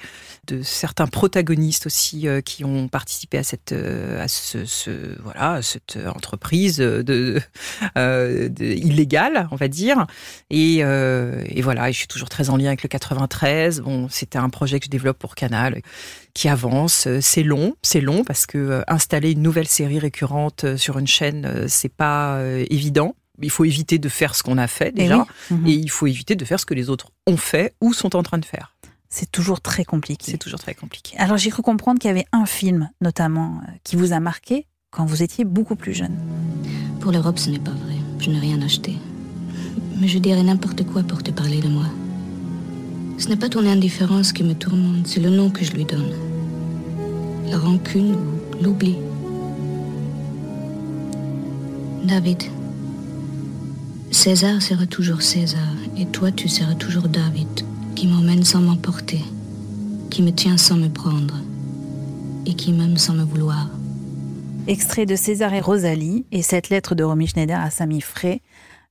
de 0.47 0.61
certains 0.63 1.07
protagonistes 1.07 1.85
aussi 1.85 2.27
euh, 2.27 2.41
qui 2.41 2.65
ont 2.65 2.89
participé 2.89 3.37
à 3.37 3.43
cette, 3.43 3.71
euh, 3.71 4.21
à 4.21 4.27
ce, 4.27 4.65
ce- 4.65 5.17
voilà, 5.23 5.53
à 5.53 5.61
cette 5.61 5.97
entreprise 6.13 6.75
de, 6.77 7.01
de- 7.03 7.39
illégale, 8.61 9.47
on 9.51 9.55
va 9.55 9.69
dire. 9.69 10.07
Et, 10.49 10.77
et 10.79 11.61
voilà, 11.61 11.89
et 11.89 11.93
je 11.93 11.99
suis 11.99 12.07
toujours 12.17 12.29
très 12.29 12.49
en 12.49 12.57
lien 12.57 12.67
avec 12.67 12.83
le 12.83 12.89
93. 12.89 13.81
Bon, 13.81 14.07
c'était 14.09 14.39
un 14.39 14.49
projet 14.49 14.79
que 14.79 14.85
je 14.85 14.89
développe 14.89 15.17
pour 15.19 15.35
Canal, 15.35 15.81
qui 16.33 16.49
avance. 16.49 17.07
C'est 17.21 17.43
long, 17.43 17.75
c'est 17.83 18.01
long 18.01 18.23
parce 18.23 18.45
que 18.45 18.57
euh, 18.57 18.81
installer 18.87 19.31
une 19.31 19.41
nouvelle 19.41 19.67
série 19.67 19.99
récurrente 19.99 20.63
euh, 20.63 20.77
sur 20.77 20.97
une 20.97 21.07
chaîne, 21.07 21.45
euh, 21.45 21.65
c'est 21.67 21.93
pas 21.93 22.37
euh, 22.37 22.65
évident. 22.69 23.15
Il 23.41 23.51
faut 23.51 23.65
éviter 23.65 23.99
de 23.99 24.09
faire 24.09 24.33
ce 24.33 24.41
qu'on 24.41 24.57
a 24.57 24.65
fait 24.67 24.91
Eh 24.95 25.01
déjà, 25.03 25.27
oui. 25.51 25.57
Mhm. 25.57 25.67
et 25.67 25.71
il 25.73 25.89
faut 25.91 26.07
éviter 26.07 26.35
de 26.35 26.43
faire 26.43 26.59
ce 26.59 26.65
que 26.65 26.73
les 26.73 26.89
autres 26.89 27.11
ont 27.27 27.37
fait 27.37 27.75
ou 27.81 27.93
sont 27.93 28.15
en 28.15 28.23
train 28.23 28.39
de 28.39 28.45
faire. 28.45 28.75
C'est 29.09 29.31
toujours 29.31 29.61
très 29.61 29.85
compliqué. 29.85 30.31
C'est 30.31 30.37
toujours 30.39 30.59
très 30.59 30.73
compliqué. 30.73 31.15
Alors 31.17 31.37
j'ai 31.37 31.51
cru 31.51 31.61
comprendre 31.61 31.99
qu'il 31.99 32.07
y 32.09 32.11
avait 32.11 32.25
un 32.31 32.45
film, 32.47 32.89
notamment, 32.99 33.61
euh, 33.63 33.71
qui 33.83 33.95
vous 33.95 34.11
a 34.11 34.19
marqué 34.19 34.65
quand 34.91 35.05
vous 35.05 35.21
étiez 35.21 35.45
beaucoup 35.45 35.75
plus 35.75 35.93
jeune. 35.93 36.17
Pour 36.99 37.11
l'Europe, 37.11 37.37
ce 37.37 37.51
n'est 37.51 37.59
pas 37.59 37.71
vrai. 37.71 37.95
Je 38.19 38.31
n'ai 38.31 38.39
rien 38.39 38.59
acheté. 38.63 38.97
Mais 39.99 40.07
je 40.07 40.17
dirais 40.19 40.43
n'importe 40.43 40.83
quoi 40.85 41.03
pour 41.03 41.21
te 41.23 41.31
parler 41.31 41.59
de 41.61 41.69
moi. 41.69 41.85
Ce 43.17 43.29
n'est 43.29 43.35
pas 43.35 43.49
ton 43.49 43.65
indifférence 43.65 44.31
qui 44.31 44.43
me 44.43 44.53
tourmente, 44.53 45.07
c'est 45.07 45.19
le 45.19 45.31
nom 45.31 45.49
que 45.49 45.65
je 45.65 45.71
lui 45.71 45.85
donne. 45.85 46.13
La 47.49 47.57
rancune 47.57 48.13
ou 48.13 48.63
l'oubli. 48.63 48.95
David. 52.03 52.43
César 54.11 54.61
sera 54.61 54.85
toujours 54.85 55.23
César, 55.23 55.73
et 55.97 56.05
toi 56.05 56.31
tu 56.31 56.47
seras 56.47 56.75
toujours 56.75 57.07
David, 57.07 57.47
qui 57.95 58.07
m'emmène 58.07 58.43
sans 58.43 58.61
m'emporter, 58.61 59.21
qui 60.11 60.21
me 60.21 60.31
tient 60.31 60.57
sans 60.57 60.77
me 60.77 60.87
prendre, 60.87 61.35
et 62.45 62.53
qui 62.53 62.71
m'aime 62.71 62.97
sans 62.97 63.13
me 63.13 63.23
vouloir. 63.23 63.67
Extrait 64.67 65.07
de 65.07 65.15
César 65.15 65.53
et 65.53 65.59
Rosalie 65.59 66.25
et 66.31 66.43
cette 66.43 66.69
lettre 66.69 66.93
de 66.93 67.03
Romy 67.03 67.25
Schneider 67.25 67.59
à 67.59 67.71
Samy 67.71 67.99
Frey. 67.99 68.41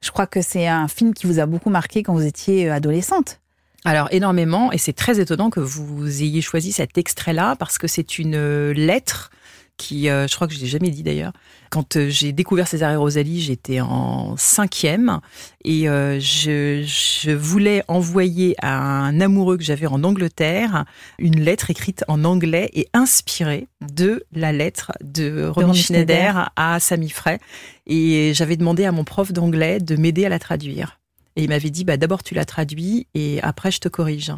Je 0.01 0.11
crois 0.11 0.27
que 0.27 0.43
c'est 0.43 0.67
un 0.67 0.89
film 0.89 1.15
qui 1.15 1.27
vous 1.27 1.39
a 1.39 1.47
beaucoup 1.47 1.71
marqué 1.71 2.03
quand 2.03 2.13
vous 2.13 2.27
étiez 2.27 2.69
adolescente. 2.69 3.41
Alors 3.87 4.09
énormément, 4.11 4.73
et 4.73 4.79
c'est 4.79 4.93
très 4.93 5.21
étonnant 5.21 5.49
que 5.49 5.61
vous 5.61 6.23
ayez 6.23 6.43
choisi 6.43 6.73
cet 6.73 6.99
extrait-là 6.99 7.57
parce 7.57 7.79
que 7.79 7.87
c'est 7.87 8.19
une 8.19 8.35
euh, 8.35 8.73
lettre 8.75 9.31
qui, 9.77 10.09
euh, 10.09 10.27
je 10.27 10.35
crois 10.35 10.47
que 10.47 10.55
je 10.55 10.61
l'ai 10.61 10.67
jamais 10.67 10.91
dit 10.91 11.03
d'ailleurs. 11.03 11.33
Quand 11.71 11.97
euh, 11.97 12.09
j'ai 12.09 12.33
découvert 12.33 12.67
César 12.67 12.91
et 12.93 12.97
Rosalie, 12.97 13.41
j'étais 13.41 13.81
en 13.81 14.37
cinquième 14.37 15.21
et 15.65 15.89
euh, 15.89 16.19
je, 16.19 16.83
je 16.85 17.31
voulais 17.31 17.83
envoyer 17.89 18.55
à 18.63 18.79
un 18.79 19.21
amoureux 19.21 19.57
que 19.57 19.63
j'avais 19.65 19.87
en 19.87 20.03
Angleterre 20.03 20.85
une 21.19 21.41
lettre 21.41 21.71
écrite 21.71 22.05
en 22.09 22.25
anglais 22.25 22.71
et 22.75 22.89
inspirée 22.95 23.69
de 23.81 24.25
la 24.33 24.53
lettre 24.53 24.93
de 25.03 25.47
Romy 25.47 25.77
Schneider, 25.77 26.33
Schneider. 26.33 26.51
à 26.57 26.81
Samy 26.81 27.11
Frey. 27.11 27.39
Et 27.87 28.33
j'avais 28.35 28.57
demandé 28.57 28.85
à 28.85 28.93
mon 28.93 29.05
prof 29.05 29.33
d'anglais 29.33 29.79
de 29.79 29.97
m'aider 29.97 30.25
à 30.25 30.29
la 30.29 30.39
traduire. 30.39 30.99
Et 31.37 31.43
il 31.45 31.49
m'avait 31.51 31.71
dit, 31.71 31.85
bah, 31.85 31.97
d'abord 31.97 32.23
tu 32.23 32.35
la 32.35 32.45
traduis 32.45 33.07
et 33.15 33.41
après 33.43 33.71
je 33.71 33.79
te 33.81 33.89
corrige. 33.89 34.33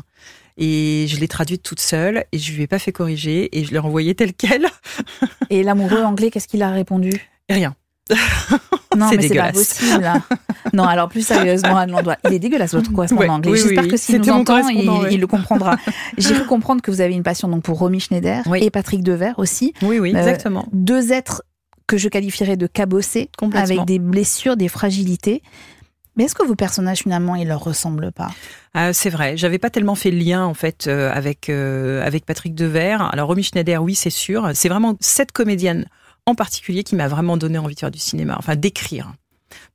Et 0.57 1.07
je 1.09 1.19
l'ai 1.21 1.29
traduite 1.29 1.63
toute 1.63 1.79
seule 1.81 2.25
et 2.33 2.39
je 2.39 2.53
lui 2.53 2.63
ai 2.63 2.67
pas 2.67 2.81
fait 2.81 2.91
corriger 2.93 3.57
et 3.57 3.65
je 3.65 3.71
l'ai 3.71 3.79
renvoyée 3.79 4.15
telle 4.17 4.33
quelle. 4.35 4.67
Et 5.51 5.63
l'amoureux 5.63 6.03
anglais, 6.03 6.31
qu'est-ce 6.31 6.49
qu'il 6.49 6.63
a 6.63 6.71
répondu? 6.71 7.11
Rien. 7.49 7.75
Non, 8.97 9.11
mais 9.15 9.29
c'est 9.29 9.35
pas 9.37 9.53
possible. 9.53 10.05
hein. 10.05 10.23
Non, 10.73 10.85
alors 10.85 11.09
plus 11.09 11.25
sérieusement, 11.25 11.77
Anne 11.77 11.91
Landois, 11.93 12.17
il 12.25 12.33
est 12.35 12.39
dégueulasse 12.39 12.75
votre 12.75 12.93
correspondant 12.93 13.23
Ouais, 13.23 13.29
anglais. 13.29 13.53
oui, 13.53 13.59
J'espère 13.59 13.85
oui, 13.85 13.91
que 13.91 13.97
s'il 13.97 14.19
nous 14.21 14.29
entend, 14.31 14.67
il, 14.69 15.21
le 15.21 15.27
comprendra. 15.27 15.77
J'ai 16.19 16.35
cru 16.35 16.45
comprendre 16.47 16.83
que 16.83 16.91
vous 16.91 17.01
avez 17.01 17.15
une 17.15 17.23
passion 17.23 17.49
donc 17.49 17.63
pour 17.63 17.79
Romy 17.79 18.01
Schneider 18.01 18.43
et 18.57 18.71
Patrick 18.71 19.03
Devers 19.05 19.39
aussi. 19.39 19.73
Oui, 19.83 19.99
oui, 20.01 20.13
Euh, 20.15 20.19
exactement. 20.19 20.67
Deux 20.73 21.13
êtres 21.13 21.43
que 21.87 21.97
je 21.97 22.09
qualifierais 22.09 22.57
de 22.57 22.67
cabossés, 22.67 23.31
avec 23.55 23.85
des 23.85 23.99
blessures, 23.99 24.57
des 24.57 24.69
fragilités. 24.69 25.43
Mais 26.19 26.25
est-ce 26.25 26.35
que 26.35 26.45
vos 26.45 26.57
personnages 26.57 26.99
finalement, 26.99 27.37
ils 27.37 27.47
leur 27.47 27.63
ressemblent 27.63 28.11
pas? 28.11 28.31
Ah, 28.75 28.93
c'est 28.93 29.09
vrai. 29.09 29.37
J'avais 29.37 29.59
pas 29.59 29.71
tellement 29.71 29.95
fait 29.95 30.11
le 30.11 30.19
lien 30.19 30.45
en 30.45 30.55
fait 30.55 30.89
euh, 30.89 31.13
avec 31.13 31.49
euh, 31.49 32.05
avec 32.05 32.27
Patrick 32.27 32.57
Devers. 32.57 33.03
Alors 33.13 33.29
Romy 33.29 33.45
Schneider, 33.45 33.81
oui, 33.83 33.95
c'est 33.95 34.11
sûr. 34.11 34.51
C'est 34.55 34.69
vraiment 34.69 34.97
cette 35.01 35.31
comédienne 35.31 35.87
en 36.27 36.35
particulier 36.35 36.83
qui 36.83 36.97
m'a 36.97 37.07
vraiment 37.07 37.37
donné 37.37 37.57
envie 37.57 37.75
de 37.75 37.81
faire 37.81 37.93
du 37.93 38.01
cinéma, 38.01 38.35
enfin 38.37 38.57
d'écrire. 38.57 39.15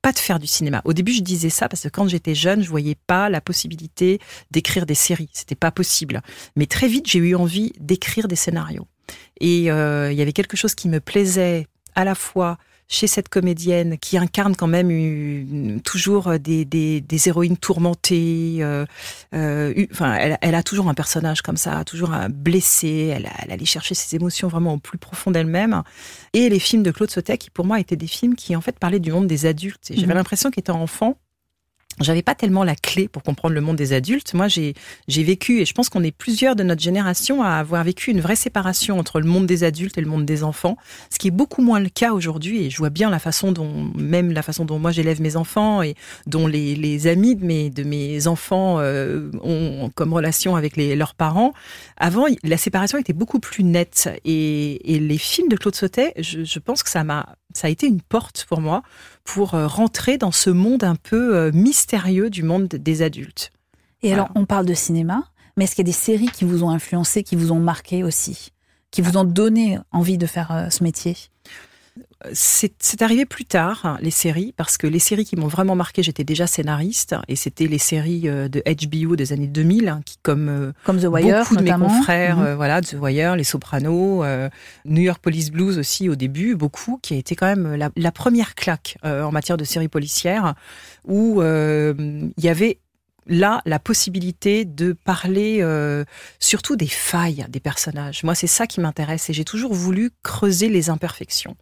Pas 0.02 0.12
de 0.12 0.18
faire 0.18 0.38
du 0.38 0.46
cinéma. 0.46 0.82
Au 0.84 0.92
début, 0.92 1.12
je 1.12 1.22
disais 1.22 1.48
ça 1.48 1.68
parce 1.68 1.82
que 1.82 1.88
quand 1.88 2.06
j'étais 2.06 2.34
jeune, 2.34 2.62
je 2.62 2.68
voyais 2.68 2.96
pas 3.06 3.30
la 3.30 3.40
possibilité 3.40 4.20
d'écrire 4.50 4.84
des 4.84 4.94
séries. 4.94 5.30
C'était 5.32 5.54
pas 5.54 5.70
possible. 5.70 6.20
Mais 6.56 6.66
très 6.66 6.88
vite, 6.88 7.08
j'ai 7.08 7.18
eu 7.18 7.34
envie 7.34 7.72
d'écrire 7.80 8.28
des 8.28 8.36
scénarios. 8.36 8.86
Et 9.40 9.70
euh, 9.70 10.12
il 10.12 10.18
y 10.18 10.22
avait 10.22 10.32
quelque 10.32 10.56
chose 10.56 10.74
qui 10.74 10.88
me 10.88 11.00
plaisait 11.00 11.66
à 11.94 12.04
la 12.04 12.14
fois 12.14 12.58
chez 12.86 13.06
cette 13.06 13.28
comédienne 13.28 13.98
qui 13.98 14.18
incarne 14.18 14.54
quand 14.54 14.66
même 14.66 14.90
une- 14.90 15.80
toujours 15.80 16.38
des, 16.38 16.64
des, 16.64 17.00
des 17.00 17.28
héroïnes 17.28 17.56
tourmentées. 17.56 18.58
euh, 18.60 18.84
euh, 19.34 19.72
eu- 19.74 19.88
enfin, 19.92 20.14
elle, 20.14 20.38
elle 20.42 20.54
a 20.54 20.62
toujours 20.62 20.88
un 20.88 20.94
personnage 20.94 21.42
comme 21.42 21.56
ça, 21.56 21.82
toujours 21.84 22.12
un 22.12 22.28
blessé. 22.28 23.12
Elle, 23.14 23.28
allait 23.50 23.64
chercher 23.64 23.94
ses 23.94 24.14
émotions 24.16 24.48
vraiment 24.48 24.74
au 24.74 24.78
plus 24.78 24.98
profond 24.98 25.30
d'elle-même. 25.30 25.82
Et 26.34 26.48
les 26.48 26.58
films 26.58 26.82
de 26.82 26.90
Claude 26.90 27.10
Sautet, 27.10 27.38
qui 27.38 27.50
pour 27.50 27.64
moi 27.64 27.80
étaient 27.80 27.96
des 27.96 28.06
films 28.06 28.34
qui 28.36 28.54
en 28.54 28.60
fait 28.60 28.78
parlaient 28.78 29.00
du 29.00 29.12
monde 29.12 29.26
des 29.26 29.46
adultes. 29.46 29.90
Et 29.90 29.94
j'avais 29.96 30.08
Mhm. 30.08 30.18
l'impression 30.18 30.50
qu'étant 30.50 30.80
enfant, 30.80 31.16
j'avais 32.00 32.22
pas 32.22 32.34
tellement 32.34 32.64
la 32.64 32.74
clé 32.74 33.08
pour 33.08 33.22
comprendre 33.22 33.54
le 33.54 33.60
monde 33.60 33.76
des 33.76 33.92
adultes. 33.92 34.34
Moi, 34.34 34.48
j'ai 34.48 34.74
vécu, 35.08 35.60
et 35.60 35.64
je 35.64 35.72
pense 35.72 35.88
qu'on 35.88 36.02
est 36.02 36.10
plusieurs 36.16 36.56
de 36.56 36.62
notre 36.62 36.82
génération 36.82 37.42
à 37.42 37.50
avoir 37.50 37.84
vécu 37.84 38.10
une 38.10 38.20
vraie 38.20 38.36
séparation 38.36 38.98
entre 38.98 39.20
le 39.20 39.26
monde 39.26 39.46
des 39.46 39.64
adultes 39.64 39.96
et 39.98 40.00
le 40.00 40.08
monde 40.08 40.24
des 40.24 40.42
enfants, 40.42 40.76
ce 41.10 41.18
qui 41.18 41.28
est 41.28 41.32
beaucoup 41.32 41.62
moins 41.62 41.80
le 41.80 41.88
cas 41.88 42.12
aujourd'hui. 42.12 42.64
Et 42.64 42.70
je 42.70 42.78
vois 42.78 42.90
bien 42.90 43.10
la 43.10 43.18
façon 43.18 43.52
dont, 43.52 43.90
même 43.94 44.32
la 44.32 44.42
façon 44.42 44.64
dont 44.64 44.78
moi 44.78 44.90
j'élève 44.90 45.20
mes 45.20 45.36
enfants 45.36 45.82
et 45.82 45.94
dont 46.26 46.46
les, 46.46 47.06
amis 47.06 47.36
de 47.36 47.82
mes, 47.84 48.26
enfants 48.26 48.76
euh, 48.78 49.30
ont 49.42 49.90
comme 49.94 50.12
relation 50.12 50.56
avec 50.56 50.76
leurs 50.76 51.14
parents. 51.14 51.52
Avant, 51.96 52.26
la 52.42 52.56
séparation 52.56 52.98
était 52.98 53.12
beaucoup 53.12 53.38
plus 53.38 53.64
nette. 53.64 54.10
Et, 54.24 54.94
et 54.94 54.98
les 54.98 55.18
films 55.18 55.48
de 55.48 55.56
Claude 55.56 55.74
Sautet, 55.74 56.12
je, 56.18 56.44
je 56.44 56.58
pense 56.58 56.82
que 56.82 56.90
ça 56.90 57.04
m'a, 57.04 57.36
ça 57.54 57.68
a 57.68 57.70
été 57.70 57.86
une 57.86 58.00
porte 58.00 58.46
pour 58.48 58.60
moi 58.60 58.82
pour 59.24 59.54
euh, 59.54 59.66
rentrer 59.66 60.18
dans 60.18 60.32
ce 60.32 60.50
monde 60.50 60.84
un 60.84 60.96
peu 60.96 61.36
euh, 61.36 61.50
mystérieux 61.52 62.30
du 62.30 62.42
monde 62.42 62.68
des 62.68 63.02
adultes. 63.02 63.50
Et 64.02 64.12
alors, 64.12 64.28
on 64.34 64.44
parle 64.44 64.66
de 64.66 64.74
cinéma, 64.74 65.24
mais 65.56 65.64
est-ce 65.64 65.74
qu'il 65.74 65.86
y 65.86 65.88
a 65.88 65.92
des 65.92 65.98
séries 65.98 66.28
qui 66.28 66.44
vous 66.44 66.62
ont 66.62 66.70
influencé, 66.70 67.22
qui 67.22 67.36
vous 67.36 67.52
ont 67.52 67.58
marqué 67.58 68.04
aussi, 68.04 68.50
qui 68.90 69.00
vous 69.00 69.16
ont 69.16 69.24
donné 69.24 69.78
envie 69.92 70.18
de 70.18 70.26
faire 70.26 70.52
euh, 70.52 70.68
ce 70.68 70.84
métier? 70.84 71.16
C'est 72.32 73.02
arrivé 73.02 73.26
plus 73.26 73.44
tard, 73.44 73.80
hein, 73.84 73.98
les 74.00 74.10
séries, 74.10 74.54
parce 74.56 74.78
que 74.78 74.86
les 74.86 74.98
séries 74.98 75.24
qui 75.24 75.36
m'ont 75.36 75.46
vraiment 75.48 75.74
marqué, 75.76 76.02
j'étais 76.02 76.24
déjà 76.24 76.46
scénariste, 76.46 77.14
et 77.28 77.36
c'était 77.36 77.66
les 77.66 77.78
séries 77.78 78.28
euh, 78.28 78.48
de 78.48 78.62
HBO 78.66 79.16
des 79.16 79.32
années 79.32 79.46
2000, 79.46 79.88
hein, 79.88 80.00
qui, 80.06 80.16
comme, 80.22 80.48
euh, 80.48 80.72
Comme 80.84 80.98
The 81.00 81.04
Wire, 81.04 81.40
beaucoup 81.40 81.56
de 81.56 81.62
mes 81.62 81.70
confrères, 81.72 82.36
Mhm. 82.38 82.46
euh, 82.46 82.56
voilà, 82.56 82.80
The 82.80 82.94
Wire, 82.98 83.36
Les 83.36 83.44
Sopranos, 83.44 84.24
euh, 84.24 84.48
New 84.84 85.02
York 85.02 85.20
Police 85.20 85.50
Blues 85.50 85.78
aussi 85.78 86.08
au 86.08 86.14
début, 86.16 86.54
beaucoup, 86.56 86.98
qui 87.02 87.14
a 87.14 87.16
été 87.16 87.36
quand 87.36 87.46
même 87.46 87.74
la, 87.74 87.90
la 87.96 88.12
première 88.12 88.54
claque 88.54 88.96
euh, 89.04 89.22
en 89.22 89.30
matière 89.32 89.56
de 89.56 89.64
séries 89.64 89.88
policières, 89.88 90.54
où 91.06 91.42
euh, 91.42 91.94
il 92.36 92.44
y 92.44 92.48
avait 92.48 92.78
là 93.26 93.62
la 93.64 93.78
possibilité 93.78 94.64
de 94.64 94.92
parler 94.92 95.58
euh, 95.60 96.04
surtout 96.38 96.76
des 96.76 96.86
failles 96.86 97.46
des 97.48 97.60
personnages. 97.60 98.22
Moi, 98.24 98.34
c'est 98.34 98.46
ça 98.46 98.66
qui 98.66 98.80
m'intéresse 98.80 99.30
et 99.30 99.32
j'ai 99.32 99.44
toujours 99.44 99.74
voulu 99.74 100.10
creuser 100.22 100.68
les 100.68 100.90
imperfections. 100.90 101.56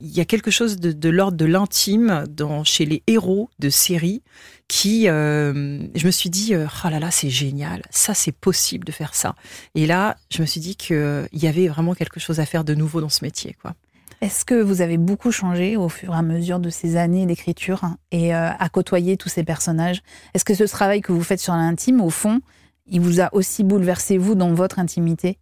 Il 0.00 0.10
y 0.10 0.20
a 0.20 0.24
quelque 0.24 0.50
chose 0.50 0.78
de, 0.78 1.08
l'ordre 1.08 1.36
de 1.36 1.44
l'intime 1.44 2.24
chez 2.64 2.86
les 2.86 3.02
héros 3.06 3.50
de 3.60 3.70
séries 3.70 4.22
qui, 4.66 5.08
euh, 5.08 5.78
je 5.94 6.06
me 6.06 6.10
suis 6.10 6.30
dit, 6.30 6.54
euh, 6.54 6.66
oh 6.84 6.88
là 6.88 6.98
là, 6.98 7.10
c'est 7.10 7.30
génial, 7.30 7.82
ça 7.90 8.14
c'est 8.14 8.32
possible 8.32 8.84
de 8.84 8.92
faire 8.92 9.14
ça. 9.14 9.36
Et 9.74 9.86
là, 9.86 10.16
je 10.30 10.40
me 10.40 10.46
suis 10.46 10.60
dit 10.60 10.74
qu'il 10.74 11.28
y 11.32 11.46
avait 11.46 11.68
vraiment 11.68 11.94
quelque 11.94 12.18
chose 12.18 12.40
à 12.40 12.46
faire 12.46 12.64
de 12.64 12.74
nouveau 12.74 13.00
dans 13.00 13.08
ce 13.08 13.24
métier, 13.24 13.56
quoi. 13.62 13.74
Est-ce 14.20 14.44
que 14.44 14.54
vous 14.54 14.82
avez 14.82 14.98
beaucoup 14.98 15.32
changé 15.32 15.78
au 15.78 15.88
fur 15.88 16.12
et 16.12 16.16
à 16.16 16.22
mesure 16.22 16.60
de 16.60 16.68
ces 16.68 16.96
années 16.96 17.24
d'écriture 17.24 17.84
et 18.10 18.34
euh, 18.34 18.50
à 18.50 18.68
côtoyer 18.68 19.16
tous 19.16 19.30
ces 19.30 19.44
personnages? 19.44 20.02
Est-ce 20.34 20.44
que 20.44 20.54
ce 20.54 20.64
travail 20.64 21.00
que 21.00 21.10
vous 21.10 21.22
faites 21.22 21.40
sur 21.40 21.54
l'intime, 21.54 22.02
au 22.02 22.10
fond, 22.10 22.40
il 22.86 23.00
vous 23.00 23.22
a 23.22 23.32
aussi 23.32 23.64
bouleversé, 23.64 24.18
vous, 24.18 24.34
dans 24.34 24.52
votre 24.52 24.78
intimité? 24.78 25.38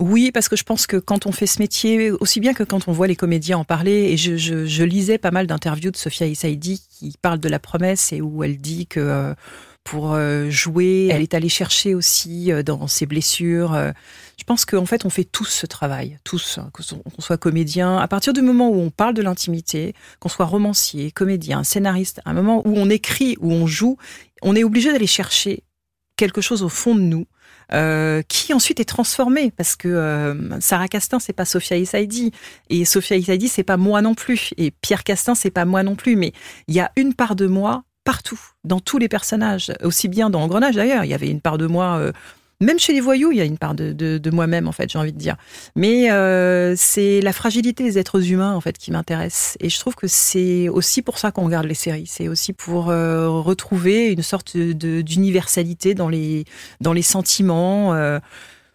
Oui, 0.00 0.32
parce 0.32 0.48
que 0.48 0.56
je 0.56 0.64
pense 0.64 0.88
que 0.88 0.96
quand 0.96 1.26
on 1.26 1.32
fait 1.32 1.46
ce 1.46 1.60
métier, 1.60 2.10
aussi 2.10 2.40
bien 2.40 2.52
que 2.52 2.64
quand 2.64 2.88
on 2.88 2.92
voit 2.92 3.06
les 3.06 3.16
comédiens 3.16 3.58
en 3.58 3.64
parler, 3.64 4.10
et 4.10 4.16
je 4.16 4.82
lisais 4.82 5.18
pas 5.18 5.30
mal 5.30 5.46
d'interviews 5.46 5.90
de 5.92 5.96
Sophia 5.96 6.26
Issaidi 6.26 6.82
qui 6.88 7.14
parle 7.20 7.38
de 7.38 7.48
la 7.48 7.58
promesse 7.60 8.12
et 8.12 8.20
où 8.20 8.42
elle 8.42 8.56
dit 8.56 8.86
que 8.86 8.98
euh, 8.98 9.34
pour 9.90 10.12
euh, 10.14 10.48
jouer. 10.50 11.08
Elle 11.10 11.20
est 11.22 11.34
allée 11.34 11.48
chercher 11.48 11.96
aussi 11.96 12.52
euh, 12.52 12.62
dans 12.62 12.86
ses 12.86 13.06
blessures. 13.06 13.74
euh, 13.74 13.90
Je 14.38 14.44
pense 14.44 14.64
qu'en 14.64 14.86
fait, 14.86 15.04
on 15.04 15.10
fait 15.10 15.24
tous 15.24 15.46
ce 15.46 15.66
travail, 15.66 16.16
tous, 16.22 16.58
hein, 16.58 16.70
qu'on 16.72 17.20
soit 17.22 17.36
comédien. 17.38 17.96
À 17.98 18.06
partir 18.06 18.32
du 18.32 18.40
moment 18.40 18.70
où 18.70 18.76
on 18.78 18.90
parle 18.90 19.14
de 19.14 19.22
l'intimité, 19.22 19.94
qu'on 20.20 20.28
soit 20.28 20.46
romancier, 20.46 21.10
comédien, 21.10 21.64
scénariste, 21.64 22.20
à 22.24 22.30
un 22.30 22.34
moment 22.34 22.62
où 22.68 22.74
on 22.76 22.88
écrit, 22.88 23.36
où 23.40 23.50
on 23.52 23.66
joue, 23.66 23.96
on 24.42 24.54
est 24.54 24.62
obligé 24.62 24.92
d'aller 24.92 25.08
chercher 25.08 25.64
quelque 26.16 26.40
chose 26.40 26.62
au 26.62 26.68
fond 26.68 26.94
de 26.94 27.00
nous. 27.00 27.26
euh, 27.72 28.22
qui 28.28 28.52
ensuite 28.52 28.80
est 28.80 28.84
transformé 28.84 29.52
parce 29.56 29.76
que 29.76 29.86
euh, 29.88 30.60
Sarah 30.60 30.88
Castin 30.88 31.20
c'est 31.20 31.32
pas 31.32 31.44
Sophia 31.44 31.76
Issaidi 31.76 32.32
et 32.68 32.84
Sophia 32.84 33.16
Issaidi 33.16 33.46
c'est 33.48 33.62
pas 33.62 33.76
moi 33.76 34.02
non 34.02 34.14
plus 34.16 34.52
et 34.56 34.72
Pierre 34.72 35.04
Castin 35.04 35.36
c'est 35.36 35.52
pas 35.52 35.64
moi 35.64 35.84
non 35.84 35.94
plus 35.94 36.16
mais 36.16 36.32
il 36.66 36.74
y 36.74 36.80
a 36.80 36.90
une 36.96 37.14
part 37.14 37.36
de 37.36 37.46
moi 37.46 37.84
partout 38.04 38.40
dans 38.64 38.80
tous 38.80 38.98
les 38.98 39.08
personnages 39.08 39.72
aussi 39.82 40.08
bien 40.08 40.30
dans 40.30 40.42
Engrenage 40.42 40.74
d'ailleurs 40.74 41.04
il 41.04 41.10
y 41.10 41.14
avait 41.14 41.28
une 41.28 41.40
part 41.40 41.58
de 41.58 41.66
moi 41.66 41.96
euh, 41.98 42.12
même 42.62 42.78
chez 42.78 42.92
les 42.92 43.00
voyous, 43.00 43.32
il 43.32 43.38
y 43.38 43.40
a 43.40 43.44
une 43.44 43.56
part 43.56 43.74
de, 43.74 43.92
de- 43.94 44.30
moi-même, 44.30 44.68
en 44.68 44.72
fait, 44.72 44.90
j'ai 44.90 44.98
envie 44.98 45.14
de 45.14 45.18
dire. 45.18 45.36
Mais 45.76 46.10
euh, 46.10 46.74
c'est 46.76 47.22
la 47.22 47.32
fragilité 47.32 47.82
des 47.82 47.98
êtres 47.98 48.30
humains, 48.30 48.54
en 48.54 48.60
fait, 48.60 48.76
qui 48.76 48.90
m'intéresse. 48.90 49.56
Et 49.60 49.70
je 49.70 49.78
trouve 49.80 49.94
que 49.94 50.06
c'est 50.06 50.68
aussi 50.68 51.00
pour 51.00 51.18
ça 51.18 51.30
qu'on 51.32 51.46
regarde 51.46 51.64
les 51.64 51.72
séries. 51.74 52.06
C'est 52.06 52.28
aussi 52.28 52.52
pour 52.52 52.90
euh, 52.90 53.30
retrouver 53.30 54.12
une 54.12 54.22
sorte 54.22 54.58
d'universalité 54.58 55.94
dans 55.94 56.10
les, 56.10 56.44
dans 56.82 56.92
les 56.92 57.00
sentiments. 57.02 57.94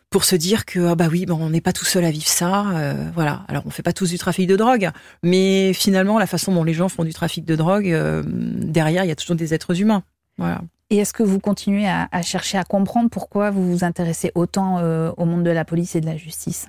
Pour 0.09 0.23
se 0.23 0.35
dire 0.35 0.65
que 0.65 0.87
ah 0.87 0.95
bah 0.95 1.07
oui 1.11 1.25
bon 1.25 1.37
on 1.41 1.49
n'est 1.49 1.61
pas 1.61 1.73
tout 1.73 1.85
seul 1.85 2.05
à 2.05 2.11
vivre 2.11 2.27
ça 2.27 2.69
euh, 2.69 3.09
voilà. 3.13 3.43
Alors 3.47 3.63
on 3.65 3.69
fait 3.69 3.83
pas 3.83 3.93
tous 3.93 4.09
du 4.09 4.17
trafic 4.17 4.47
de 4.47 4.55
drogue 4.55 4.89
mais 5.23 5.73
finalement 5.73 6.19
la 6.19 6.27
façon 6.27 6.53
dont 6.53 6.63
les 6.63 6.73
gens 6.73 6.89
font 6.89 7.03
du 7.03 7.13
trafic 7.13 7.45
de 7.45 7.55
drogue 7.55 7.91
euh, 7.91 8.23
derrière 8.25 9.03
il 9.03 9.07
y 9.07 9.11
a 9.11 9.15
toujours 9.15 9.35
des 9.35 9.53
êtres 9.53 9.79
humains. 9.81 10.03
Voilà. 10.37 10.61
Et 10.89 10.97
est-ce 10.97 11.13
que 11.13 11.23
vous 11.23 11.39
continuez 11.39 11.87
à, 11.87 12.21
chercher 12.21 12.57
à 12.57 12.63
comprendre 12.63 13.09
pourquoi 13.09 13.49
vous 13.49 13.71
vous 13.71 13.83
intéressez 13.83 14.31
autant 14.35 14.77
euh, 14.77 15.11
au 15.17 15.25
monde 15.25 15.43
de 15.43 15.49
la 15.49 15.65
police 15.65 15.95
et 15.95 16.01
de 16.01 16.05
la 16.05 16.15
justice? 16.15 16.67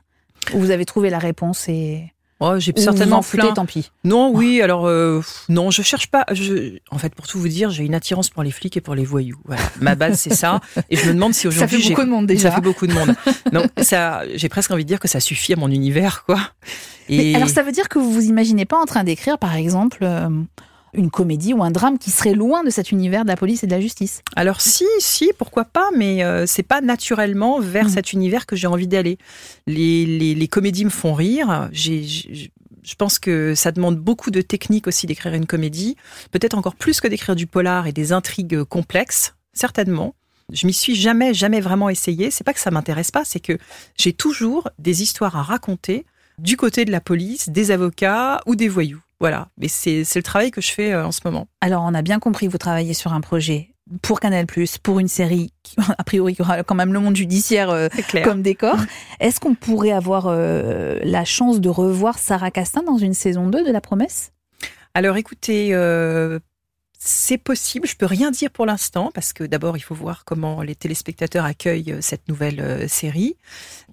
Ou 0.55 0.59
vous 0.59 0.71
avez 0.71 0.87
trouvé 0.87 1.11
la 1.11 1.19
réponse 1.19 1.69
et 1.69 2.13
Oh, 2.39 2.59
j'ai 2.59 2.73
vous 2.77 2.83
certainement 2.83 3.23
foutez, 3.23 3.45
plein. 3.45 3.53
tant 3.55 3.65
pis. 3.65 3.91
Non, 4.05 4.31
oui, 4.35 4.61
alors 4.61 4.87
euh, 4.87 5.23
non, 5.49 5.71
je 5.71 5.81
cherche 5.81 6.09
pas. 6.09 6.27
Je, 6.33 6.77
en 6.91 6.99
fait, 6.99 7.15
pour 7.15 7.27
tout 7.27 7.39
vous 7.39 7.49
dire, 7.49 7.71
j'ai 7.71 7.83
une 7.85 7.95
attirance 7.95 8.29
pour 8.29 8.43
les 8.43 8.51
flics 8.51 8.77
et 8.77 8.83
pour 8.83 8.95
les 8.95 9.05
voyous. 9.07 9.39
Voilà, 9.47 9.63
ma 9.81 9.95
base 9.95 10.19
c'est 10.21 10.35
ça. 10.35 10.61
Et 10.91 10.97
je 10.97 11.09
me 11.09 11.15
demande 11.15 11.33
si 11.33 11.43
Ça 11.43 11.49
aujourd'hui 11.49 11.77
fait 11.79 11.83
j'ai- 11.83 11.89
beaucoup 11.91 12.05
de 12.05 12.11
monde, 12.11 12.27
déjà. 12.27 12.51
Ça 12.51 12.55
fait 12.57 12.61
beaucoup 12.61 12.87
de 12.87 12.93
monde. 12.93 13.15
Non, 13.53 13.65
ça, 13.81 14.23
j'ai 14.35 14.51
presque 14.51 14.71
envie 14.71 14.85
de 14.85 14.89
dire 14.89 15.01
que 15.01 15.09
ça 15.09 15.19
suffit 15.21 15.55
à 15.55 15.57
mon 15.57 15.71
univers, 15.71 16.25
quoi. 16.27 16.39
Mais 17.09 17.31
Et 17.31 17.35
alors 17.37 17.49
ça 17.49 17.63
veut 17.63 17.73
dire 17.73 17.89
que 17.89 17.99
vous 17.99 18.13
vous 18.13 18.25
imaginez 18.27 18.67
pas 18.67 18.77
en 18.77 18.85
train 18.85 19.03
d'écrire, 19.05 19.39
par 19.39 19.55
exemple, 19.55 20.01
euh, 20.03 20.29
une 20.95 21.11
comédie 21.11 21.53
ou 21.53 21.63
un 21.63 21.71
drame 21.71 21.99
qui 21.99 22.11
serait 22.11 22.35
loin 22.35 22.65
de 22.65 22.71
cet 22.71 22.91
univers 22.93 23.25
de 23.25 23.29
la 23.29 23.37
police 23.37 23.63
et 23.63 23.67
de 23.67 23.73
la 23.73 23.81
justice 23.81 24.23
Alors 24.35 24.61
si, 24.61 24.85
si, 24.99 25.31
pourquoi 25.39 25.65
pas, 25.65 25.89
mais 25.97 26.25
euh, 26.25 26.47
c'est 26.47 26.63
pas 26.63 26.81
naturellement 26.81 27.61
vers 27.61 27.89
cet 27.91 28.13
univers 28.13 28.47
que 28.47 28.57
j'ai 28.57 28.67
envie 28.67 28.87
d'aller. 28.87 29.19
Les, 29.67 30.07
les, 30.07 30.35
les 30.35 30.49
comédies 30.49 30.85
me 30.85 30.91
font 30.91 31.15
rire. 31.15 31.69
J'ai- 31.73 32.51
je 32.87 32.95
pense 32.95 33.19
que 33.19 33.57
ça 33.57 33.73
demande 33.73 33.97
beaucoup 33.99 34.31
de 34.31 34.41
technique 34.41 34.87
aussi 34.87 35.07
d'écrire 35.09 35.35
une 35.35 35.47
comédie, 35.47 35.97
peut-être 36.31 36.57
encore 36.57 36.77
plus 36.77 37.01
que 37.01 37.09
d'écrire 37.09 37.35
du 37.35 37.49
polar 37.49 37.89
et 37.89 37.93
des 37.93 38.13
intrigues 38.13 38.63
complexes, 38.63 39.35
certainement. 39.53 40.15
Je 40.53 40.69
m'y 40.69 40.73
suis 40.73 40.95
jamais, 40.95 41.35
jamais 41.35 41.61
vraiment 41.61 41.89
essayé. 41.91 42.31
C'est 42.31 42.45
pas 42.45 42.53
que 42.53 42.61
ça 42.61 42.71
m'intéresse 42.71 43.11
pas, 43.11 43.25
c'est 43.25 43.41
que 43.41 43.59
j'ai 43.99 44.13
toujours 44.13 44.71
des 44.79 45.03
histoires 45.03 45.37
à 45.37 45.43
raconter 45.43 46.07
du 46.39 46.57
côté 46.57 46.85
de 46.85 46.93
la 46.93 47.01
police, 47.01 47.49
des 47.49 47.73
avocats 47.73 48.41
ou 48.47 48.55
des 48.55 48.69
voyous. 48.69 49.01
Voilà. 49.21 49.49
Mais 49.59 49.69
c'est 49.69 50.05
le 50.15 50.23
travail 50.23 50.51
que 50.51 50.61
je 50.61 50.71
fais 50.73 50.93
euh, 50.93 51.07
en 51.07 51.13
ce 51.13 51.21
moment. 51.25 51.49
Alors 51.61 51.83
on 51.85 51.95
a 51.95 52.03
bien 52.03 52.19
compris 52.19 52.49
vous 52.49 52.59
travaillez 52.59 52.95
sur 52.95 53.13
un 53.13 53.21
projet 53.21 53.77
pour 54.03 54.21
Canal+, 54.21 54.47
pour 54.83 54.99
une 54.99 55.09
série 55.09 55.53
qui, 55.63 55.77
a 55.99 56.05
priori, 56.05 56.35
qui 56.35 56.43
aura 56.43 56.63
quand 56.63 56.75
même 56.75 56.93
le 56.93 57.01
monde 57.01 57.17
judiciaire 57.17 57.71
euh, 57.71 57.89
comme 58.25 58.43
décor. 58.43 58.77
Est-ce 59.21 59.41
qu'on 59.41 59.55
pourrait 59.55 59.93
avoir 59.93 60.27
euh, 60.27 60.99
la 61.03 61.25
chance 61.25 61.61
de 61.61 61.69
revoir 61.69 62.19
Sarah 62.19 62.51
Castin 62.51 62.83
dans 62.83 62.99
une 62.99 63.15
saison 63.15 63.47
2 63.49 63.65
de 63.65 63.71
La 63.71 63.81
Promesse? 63.81 64.33
Alors 64.95 65.17
écoutez, 65.19 65.75
euh, 65.75 66.39
c'est 67.07 67.39
possible. 67.39 67.87
Je 67.87 67.97
peux 67.97 68.07
rien 68.07 68.31
dire 68.31 68.51
pour 68.51 68.67
l'instant 68.67 69.11
parce 69.15 69.33
que 69.33 69.45
d'abord 69.45 69.77
il 69.77 69.81
faut 69.81 69.95
voir 69.95 70.25
comment 70.25 70.63
les 70.63 70.75
téléspectateurs 70.75 71.45
accueillent 71.45 71.93
euh, 71.93 72.01
cette 72.01 72.29
nouvelle 72.29 72.61
euh, 72.61 72.89
série. 72.89 73.37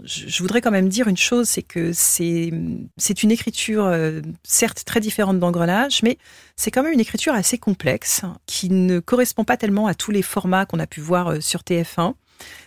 Je, 0.03 0.41
voudrais 0.41 0.61
quand 0.61 0.72
même 0.72 0.89
dire 0.89 1.07
une 1.07 1.18
chose, 1.18 1.47
c'est 1.47 1.61
que 1.61 1.91
c'est 1.93 2.51
c'est 2.97 3.24
une 3.24 3.32
écriture 3.32 3.86
euh, 3.86 4.22
certes 4.43 4.84
très 4.86 4.99
différente 4.99 5.39
d'Engrenage, 5.39 6.01
mais 6.03 6.18
c'est 6.55 6.72
quand 6.72 6.84
même 6.84 6.93
une 6.93 6.99
écriture 6.99 7.34
assez 7.34 7.57
complexe 7.57 8.22
qui 8.45 8.70
ne 8.70 8.99
correspond 8.99 9.43
pas 9.43 9.57
tellement 9.57 9.88
à 9.88 9.93
tous 9.93 10.11
les 10.11 10.22
formats 10.22 10.66
qu'on 10.66 10.80
a 10.80 10.88
pu 10.88 10.99
voir 11.01 11.41
sur 11.41 11.61
TF1 11.61 12.16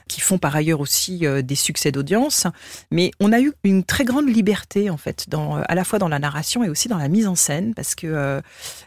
qui 0.09 0.21
font 0.21 0.39
par 0.39 0.55
ailleurs 0.55 0.81
aussi 0.81 1.27
euh, 1.27 1.43
des 1.43 1.55
succès 1.55 1.93
d'audience. 1.93 2.47
Mais 2.91 3.11
on 3.21 3.33
a 3.33 3.41
eu 3.41 3.53
une 3.65 3.85
très 3.85 4.05
grande 4.05 4.29
liberté, 4.29 4.91
en 4.91 4.97
fait, 4.97 5.27
à 5.67 5.75
la 5.75 5.85
fois 5.85 5.99
dans 5.99 6.09
la 6.09 6.19
narration 6.19 6.63
et 6.63 6.69
aussi 6.69 6.89
dans 6.89 6.99
la 6.99 7.09
mise 7.09 7.27
en 7.27 7.35
scène, 7.35 7.75
parce 7.75 7.95
que 7.95 8.07
euh, 8.07 8.41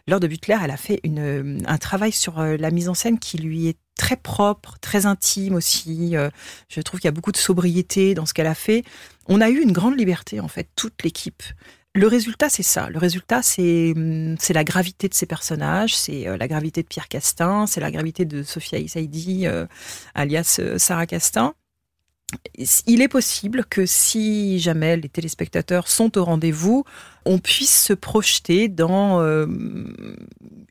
de 0.07 0.27
Butler, 0.27 0.57
elle 0.63 0.71
a 0.71 0.77
fait 0.77 1.01
un 1.05 1.77
travail 1.77 2.11
sur 2.11 2.39
euh, 2.39 2.57
la 2.57 2.71
mise 2.71 2.89
en 2.89 2.93
scène 2.93 3.19
qui 3.19 3.37
lui 3.37 3.67
est 3.67 3.77
très 3.99 4.15
propre, 4.15 4.77
très 4.81 5.05
intime 5.05 5.55
aussi. 5.55 6.15
Euh, 6.15 6.29
Je 6.69 6.81
trouve 6.81 6.99
qu'il 6.99 7.07
y 7.07 7.09
a 7.09 7.13
beaucoup 7.13 7.33
de 7.33 7.37
sobriété 7.37 8.13
dans 8.15 8.25
ce 8.25 8.33
qu'elle 8.33 8.47
a 8.47 8.55
fait. 8.55 8.83
On 9.27 9.41
a 9.41 9.49
eu 9.49 9.61
une 9.61 9.73
grande 9.73 9.99
liberté, 9.99 10.39
en 10.39 10.47
fait, 10.47 10.69
toute 10.75 11.03
l'équipe. 11.03 11.43
Le 11.95 12.07
résultat, 12.07 12.49
c'est 12.49 12.63
ça. 12.63 12.89
Le 12.89 12.99
résultat, 12.99 13.41
c'est 13.41 13.93
hum, 13.95 14.35
la 14.49 14.63
gravité 14.63 15.09
de 15.09 15.13
ces 15.13 15.25
personnages, 15.25 15.97
c'est 15.97 16.27
euh, 16.27 16.37
la 16.37 16.47
gravité 16.47 16.83
de 16.83 16.87
Pierre 16.87 17.07
Castin, 17.07 17.65
c'est 17.65 17.81
la 17.81 17.91
gravité 17.91 18.25
de 18.25 18.43
Sophia 18.43 18.79
Issaidi, 18.79 19.47
euh, 19.47 19.65
alias 20.13 20.57
euh, 20.59 20.77
Sarah 20.77 21.07
Castin. 21.07 21.53
Il 22.85 23.01
est 23.01 23.07
possible 23.07 23.65
que 23.65 23.87
si 23.87 24.59
jamais 24.59 24.97
les 24.97 25.09
téléspectateurs 25.09 25.87
sont 25.87 26.15
au 26.15 26.23
rendez-vous, 26.23 26.83
on 27.25 27.39
puisse 27.39 27.85
se 27.85 27.93
projeter 27.93 28.67
dans 28.67 29.19
euh, 29.21 29.47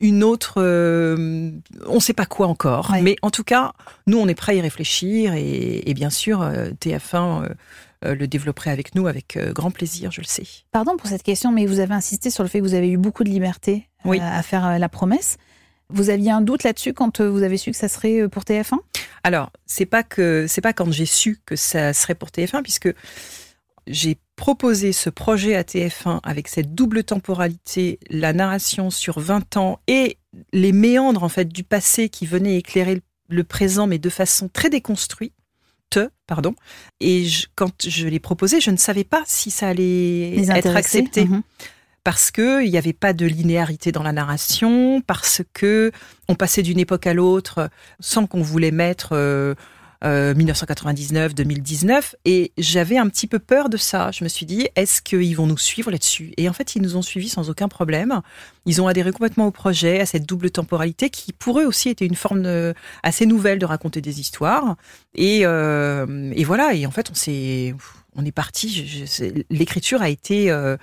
une 0.00 0.22
autre, 0.22 0.54
euh, 0.58 1.50
on 1.86 1.96
ne 1.96 2.00
sait 2.00 2.12
pas 2.12 2.26
quoi 2.26 2.46
encore, 2.46 2.94
mais 3.02 3.16
en 3.22 3.30
tout 3.30 3.42
cas, 3.42 3.72
nous 4.06 4.18
on 4.18 4.28
est 4.28 4.36
prêts 4.36 4.52
à 4.52 4.54
y 4.56 4.60
réfléchir 4.60 5.34
et, 5.34 5.82
et 5.88 5.94
bien 5.94 6.10
sûr 6.10 6.42
euh, 6.42 6.70
TF1 6.80 7.42
euh, 7.42 7.48
euh, 7.48 7.54
le 8.02 8.26
développerait 8.28 8.70
avec 8.70 8.94
nous 8.94 9.06
avec 9.06 9.36
euh, 9.36 9.52
grand 9.52 9.70
plaisir, 9.70 10.10
je 10.12 10.20
le 10.20 10.26
sais. 10.26 10.44
Pardon 10.70 10.96
pour 10.96 11.08
cette 11.08 11.22
question, 11.22 11.50
mais 11.52 11.66
vous 11.66 11.80
avez 11.80 11.94
insisté 11.94 12.30
sur 12.30 12.42
le 12.44 12.48
fait 12.48 12.58
que 12.60 12.64
vous 12.64 12.74
avez 12.74 12.88
eu 12.90 12.96
beaucoup 12.98 13.24
de 13.24 13.30
liberté 13.30 13.88
euh, 14.06 14.10
à 14.38 14.42
faire 14.42 14.64
euh, 14.66 14.78
La 14.78 14.88
Promesse. 14.88 15.36
Vous 15.90 16.10
aviez 16.10 16.30
un 16.30 16.40
doute 16.42 16.64
là-dessus 16.64 16.92
quand 16.92 17.20
euh, 17.20 17.28
vous 17.30 17.42
avez 17.42 17.56
su 17.56 17.70
que 17.70 17.76
ça 17.76 17.88
serait 17.88 18.20
euh, 18.22 18.28
pour 18.28 18.42
TF1 18.44 18.76
Alors, 19.24 19.50
c'est 19.66 19.86
pas 19.86 20.02
que 20.02 20.46
c'est 20.48 20.60
pas 20.60 20.72
quand 20.74 20.92
j'ai 20.92 21.06
su 21.06 21.38
que 21.46 21.56
ça 21.56 21.92
serait 21.94 22.14
pour 22.14 22.28
TF1 22.28 22.62
puisque 22.62 22.92
j'ai 23.86 24.18
proposé 24.36 24.92
ce 24.92 25.08
projet 25.10 25.56
à 25.56 25.62
TF1 25.62 26.20
avec 26.22 26.48
cette 26.48 26.74
double 26.74 27.04
temporalité, 27.04 27.98
la 28.10 28.32
narration 28.32 28.90
sur 28.90 29.18
20 29.18 29.56
ans 29.56 29.80
et 29.86 30.18
les 30.52 30.72
méandres 30.72 31.24
en 31.24 31.28
fait 31.30 31.46
du 31.46 31.64
passé 31.64 32.08
qui 32.10 32.26
venaient 32.26 32.56
éclairer 32.58 32.96
le- 32.96 33.00
le 33.30 33.44
présent 33.44 33.86
mais 33.86 33.98
de 33.98 34.10
façon 34.10 34.48
très 34.48 34.70
déconstruite. 34.70 35.32
Pardon. 36.26 36.54
Et 37.00 37.24
je- 37.24 37.46
quand 37.54 37.88
je 37.88 38.06
l'ai 38.06 38.20
proposé, 38.20 38.60
je 38.60 38.70
ne 38.70 38.76
savais 38.76 39.04
pas 39.04 39.22
si 39.26 39.50
ça 39.50 39.68
allait 39.68 40.32
Les 40.36 40.50
être 40.50 40.76
accepté 40.76 41.24
mhm. 41.24 41.42
parce 42.04 42.30
que 42.30 42.62
il 42.64 42.70
n'y 42.70 42.76
avait 42.78 42.92
pas 42.92 43.12
de 43.14 43.24
linéarité 43.26 43.92
dans 43.92 44.02
la 44.02 44.12
narration, 44.12 45.00
parce 45.06 45.42
que 45.54 45.90
on 46.28 46.34
passait 46.34 46.62
d'une 46.62 46.78
époque 46.78 47.06
à 47.06 47.14
l'autre 47.14 47.70
sans 48.00 48.26
qu'on 48.26 48.42
voulait 48.42 48.70
mettre 48.70 49.10
euh, 49.12 49.54
euh, 50.04 50.34
1999, 50.34 51.34
2019, 51.34 52.16
et 52.24 52.52
j'avais 52.58 52.98
un 52.98 53.08
petit 53.08 53.26
peu 53.26 53.38
peur 53.38 53.68
de 53.68 53.76
ça. 53.76 54.10
Je 54.12 54.24
me 54.24 54.28
suis 54.28 54.46
dit, 54.46 54.68
est-ce 54.76 55.02
qu'ils 55.02 55.36
vont 55.36 55.46
nous 55.46 55.58
suivre 55.58 55.90
là-dessus? 55.90 56.32
Et 56.36 56.48
en 56.48 56.52
fait, 56.52 56.76
ils 56.76 56.82
nous 56.82 56.96
ont 56.96 57.02
suivis 57.02 57.28
sans 57.28 57.50
aucun 57.50 57.68
problème. 57.68 58.20
Ils 58.66 58.80
ont 58.80 58.86
adhéré 58.86 59.12
complètement 59.12 59.46
au 59.46 59.50
projet, 59.50 60.00
à 60.00 60.06
cette 60.06 60.26
double 60.26 60.50
temporalité 60.50 61.10
qui, 61.10 61.32
pour 61.32 61.60
eux 61.60 61.64
aussi, 61.64 61.88
était 61.88 62.06
une 62.06 62.14
forme 62.14 62.74
assez 63.02 63.26
nouvelle 63.26 63.58
de 63.58 63.66
raconter 63.66 64.00
des 64.00 64.20
histoires. 64.20 64.76
Et, 65.14 65.40
euh, 65.44 66.32
et 66.34 66.44
voilà. 66.44 66.74
Et 66.74 66.86
en 66.86 66.90
fait, 66.90 67.10
on 67.10 67.14
s'est, 67.14 67.74
on 68.14 68.24
est 68.24 68.32
parti. 68.32 69.06
L'écriture 69.50 70.02
a 70.02 70.08
été 70.08 70.50
euh, 70.50 70.76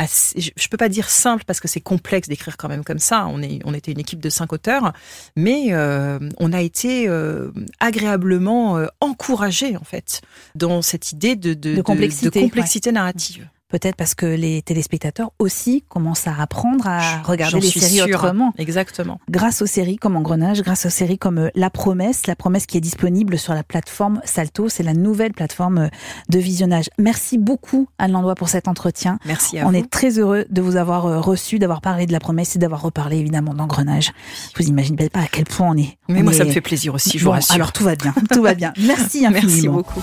assez- 0.00 0.52
je 0.56 0.68
peux 0.68 0.76
pas 0.76 0.88
dire 0.88 1.08
simple 1.10 1.44
parce 1.46 1.60
que 1.60 1.68
c'est 1.68 1.80
complexe 1.80 2.28
d'écrire 2.28 2.56
quand 2.56 2.68
même 2.68 2.84
comme 2.84 2.98
ça. 2.98 3.26
On 3.28 3.42
est, 3.42 3.60
on 3.64 3.74
était 3.74 3.92
une 3.92 4.00
équipe 4.00 4.20
de 4.20 4.30
cinq 4.30 4.52
auteurs, 4.52 4.92
mais 5.36 5.68
euh, 5.72 6.18
on 6.38 6.52
a 6.52 6.60
été 6.60 7.06
euh, 7.08 7.50
agréablement 7.78 8.78
euh, 8.78 8.86
encouragés 9.00 9.76
en 9.76 9.84
fait 9.84 10.22
dans 10.54 10.82
cette 10.82 11.12
idée 11.12 11.36
de, 11.36 11.54
de, 11.54 11.76
De 11.76 11.82
complexité, 11.82 12.40
de 12.40 12.44
complexité 12.46 12.92
narrative. 12.92 13.48
Peut-être 13.70 13.96
parce 13.96 14.14
que 14.14 14.26
les 14.26 14.62
téléspectateurs 14.62 15.30
aussi 15.38 15.84
commencent 15.88 16.26
à 16.26 16.34
apprendre 16.40 16.86
à 16.86 17.22
regarder 17.22 17.60
les 17.60 17.70
séries 17.70 18.02
autrement. 18.02 18.52
Exactement. 18.58 19.20
Grâce 19.30 19.62
aux 19.62 19.66
séries 19.66 19.96
comme 19.96 20.16
Engrenage, 20.16 20.62
grâce 20.62 20.86
aux 20.86 20.90
séries 20.90 21.18
comme 21.18 21.38
euh, 21.38 21.48
La 21.54 21.70
Promesse, 21.70 22.26
La 22.26 22.36
Promesse 22.36 22.66
qui 22.66 22.76
est 22.76 22.80
disponible 22.80 23.38
sur 23.38 23.54
la 23.54 23.62
plateforme 23.62 24.20
Salto, 24.24 24.68
c'est 24.68 24.82
la 24.82 24.92
nouvelle 24.94 25.32
plateforme 25.32 25.78
euh, 25.78 25.88
de 26.28 26.38
visionnage. 26.38 26.90
Merci 26.98 27.38
beaucoup 27.38 27.88
Anne 27.98 28.12
Landois 28.12 28.34
pour 28.34 28.48
cet 28.48 28.68
entretien. 28.68 29.18
Merci 29.24 29.58
à 29.58 29.66
On 29.66 29.70
vous. 29.70 29.76
est 29.76 29.88
très 29.90 30.18
heureux 30.18 30.46
de 30.50 30.60
vous 30.62 30.76
avoir 30.76 31.06
euh, 31.06 31.20
reçu, 31.20 31.58
d'avoir 31.58 31.80
parlé 31.80 32.06
de 32.06 32.12
La 32.12 32.20
Promesse 32.20 32.56
et 32.56 32.58
d'avoir 32.58 32.82
reparlé 32.82 33.18
évidemment 33.18 33.54
d'Engrenage. 33.54 34.12
Vous 34.56 34.66
imaginez 34.66 35.08
pas 35.08 35.20
à 35.20 35.26
quel 35.30 35.44
point 35.44 35.68
on 35.70 35.76
est. 35.76 35.96
Mais 36.08 36.20
on 36.20 36.24
moi, 36.24 36.32
ça 36.32 36.44
me 36.44 36.50
fait 36.50 36.60
plaisir 36.60 36.94
aussi, 36.94 37.18
je 37.18 37.24
Bon, 37.24 37.30
vous 37.30 37.34
rassure. 37.36 37.54
Alors 37.54 37.72
tout 37.72 37.84
va 37.84 37.94
bien, 37.96 38.14
tout 38.32 38.42
va 38.42 38.54
bien. 38.54 38.72
Merci 38.80 39.24
infiniment. 39.26 39.32
Merci 39.32 39.68
beaucoup. 39.68 40.00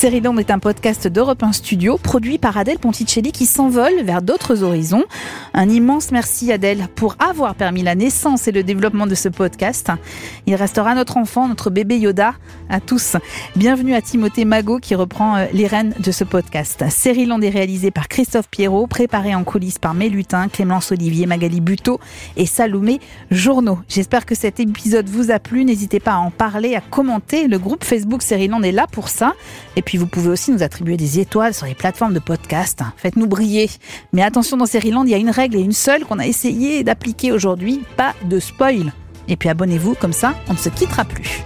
Série 0.00 0.22
est 0.38 0.50
un 0.50 0.58
podcast 0.58 1.08
d'Europe 1.08 1.42
1 1.42 1.52
Studio 1.52 1.98
produit 1.98 2.38
par 2.38 2.56
Adèle 2.56 2.78
Ponticelli 2.78 3.32
qui 3.32 3.44
s'envole 3.44 4.00
vers 4.02 4.22
d'autres 4.22 4.62
horizons. 4.62 5.04
Un 5.52 5.68
immense 5.68 6.10
merci 6.10 6.50
Adèle 6.50 6.88
pour 6.94 7.16
avoir 7.18 7.54
permis 7.54 7.82
la 7.82 7.94
naissance 7.94 8.48
et 8.48 8.50
le 8.50 8.62
développement 8.62 9.06
de 9.06 9.14
ce 9.14 9.28
podcast. 9.28 9.92
Il 10.46 10.54
restera 10.54 10.94
notre 10.94 11.18
enfant, 11.18 11.48
notre 11.48 11.68
bébé 11.68 11.98
Yoda 11.98 12.32
à 12.70 12.80
tous. 12.80 13.16
Bienvenue 13.56 13.92
à 13.92 14.00
Timothée 14.00 14.46
Magot 14.46 14.78
qui 14.78 14.94
reprend 14.94 15.36
euh, 15.36 15.44
les 15.52 15.66
rênes 15.66 15.92
de 15.98 16.12
ce 16.12 16.24
podcast. 16.24 16.82
Série 16.88 17.28
est 17.30 17.50
réalisée 17.50 17.90
par 17.90 18.08
Christophe 18.08 18.48
Pierrot, 18.48 18.86
préparée 18.86 19.34
en 19.34 19.44
coulisses 19.44 19.78
par 19.78 19.92
Mélutin, 19.92 20.48
Clémence 20.48 20.92
Olivier, 20.92 21.26
Magali 21.26 21.60
Buteau 21.60 22.00
et 22.38 22.46
Saloumé 22.46 23.00
Journaux. 23.30 23.80
J'espère 23.86 24.24
que 24.24 24.34
cet 24.34 24.60
épisode 24.60 25.10
vous 25.10 25.30
a 25.30 25.38
plu. 25.40 25.66
N'hésitez 25.66 26.00
pas 26.00 26.12
à 26.12 26.18
en 26.18 26.30
parler, 26.30 26.74
à 26.74 26.80
commenter. 26.80 27.48
Le 27.48 27.58
groupe 27.58 27.84
Facebook 27.84 28.22
Sérieland 28.22 28.62
est 28.62 28.72
là 28.72 28.86
pour 28.90 29.10
ça. 29.10 29.34
Et 29.76 29.82
puis 29.82 29.89
vous 29.96 30.06
pouvez 30.06 30.28
aussi 30.28 30.50
nous 30.50 30.62
attribuer 30.62 30.96
des 30.96 31.18
étoiles 31.18 31.54
sur 31.54 31.66
les 31.66 31.74
plateformes 31.74 32.14
de 32.14 32.18
podcast. 32.18 32.80
Faites-nous 32.96 33.26
briller. 33.26 33.70
Mais 34.12 34.22
attention, 34.22 34.56
dans 34.56 34.66
Sérieland, 34.66 35.04
il 35.04 35.10
y 35.10 35.14
a 35.14 35.18
une 35.18 35.30
règle 35.30 35.56
et 35.56 35.62
une 35.62 35.72
seule 35.72 36.04
qu'on 36.04 36.18
a 36.18 36.26
essayé 36.26 36.84
d'appliquer 36.84 37.32
aujourd'hui. 37.32 37.82
Pas 37.96 38.14
de 38.24 38.38
spoil. 38.38 38.92
Et 39.28 39.36
puis 39.36 39.48
abonnez-vous, 39.48 39.94
comme 39.94 40.12
ça, 40.12 40.34
on 40.48 40.54
ne 40.54 40.58
se 40.58 40.68
quittera 40.68 41.04
plus. 41.04 41.44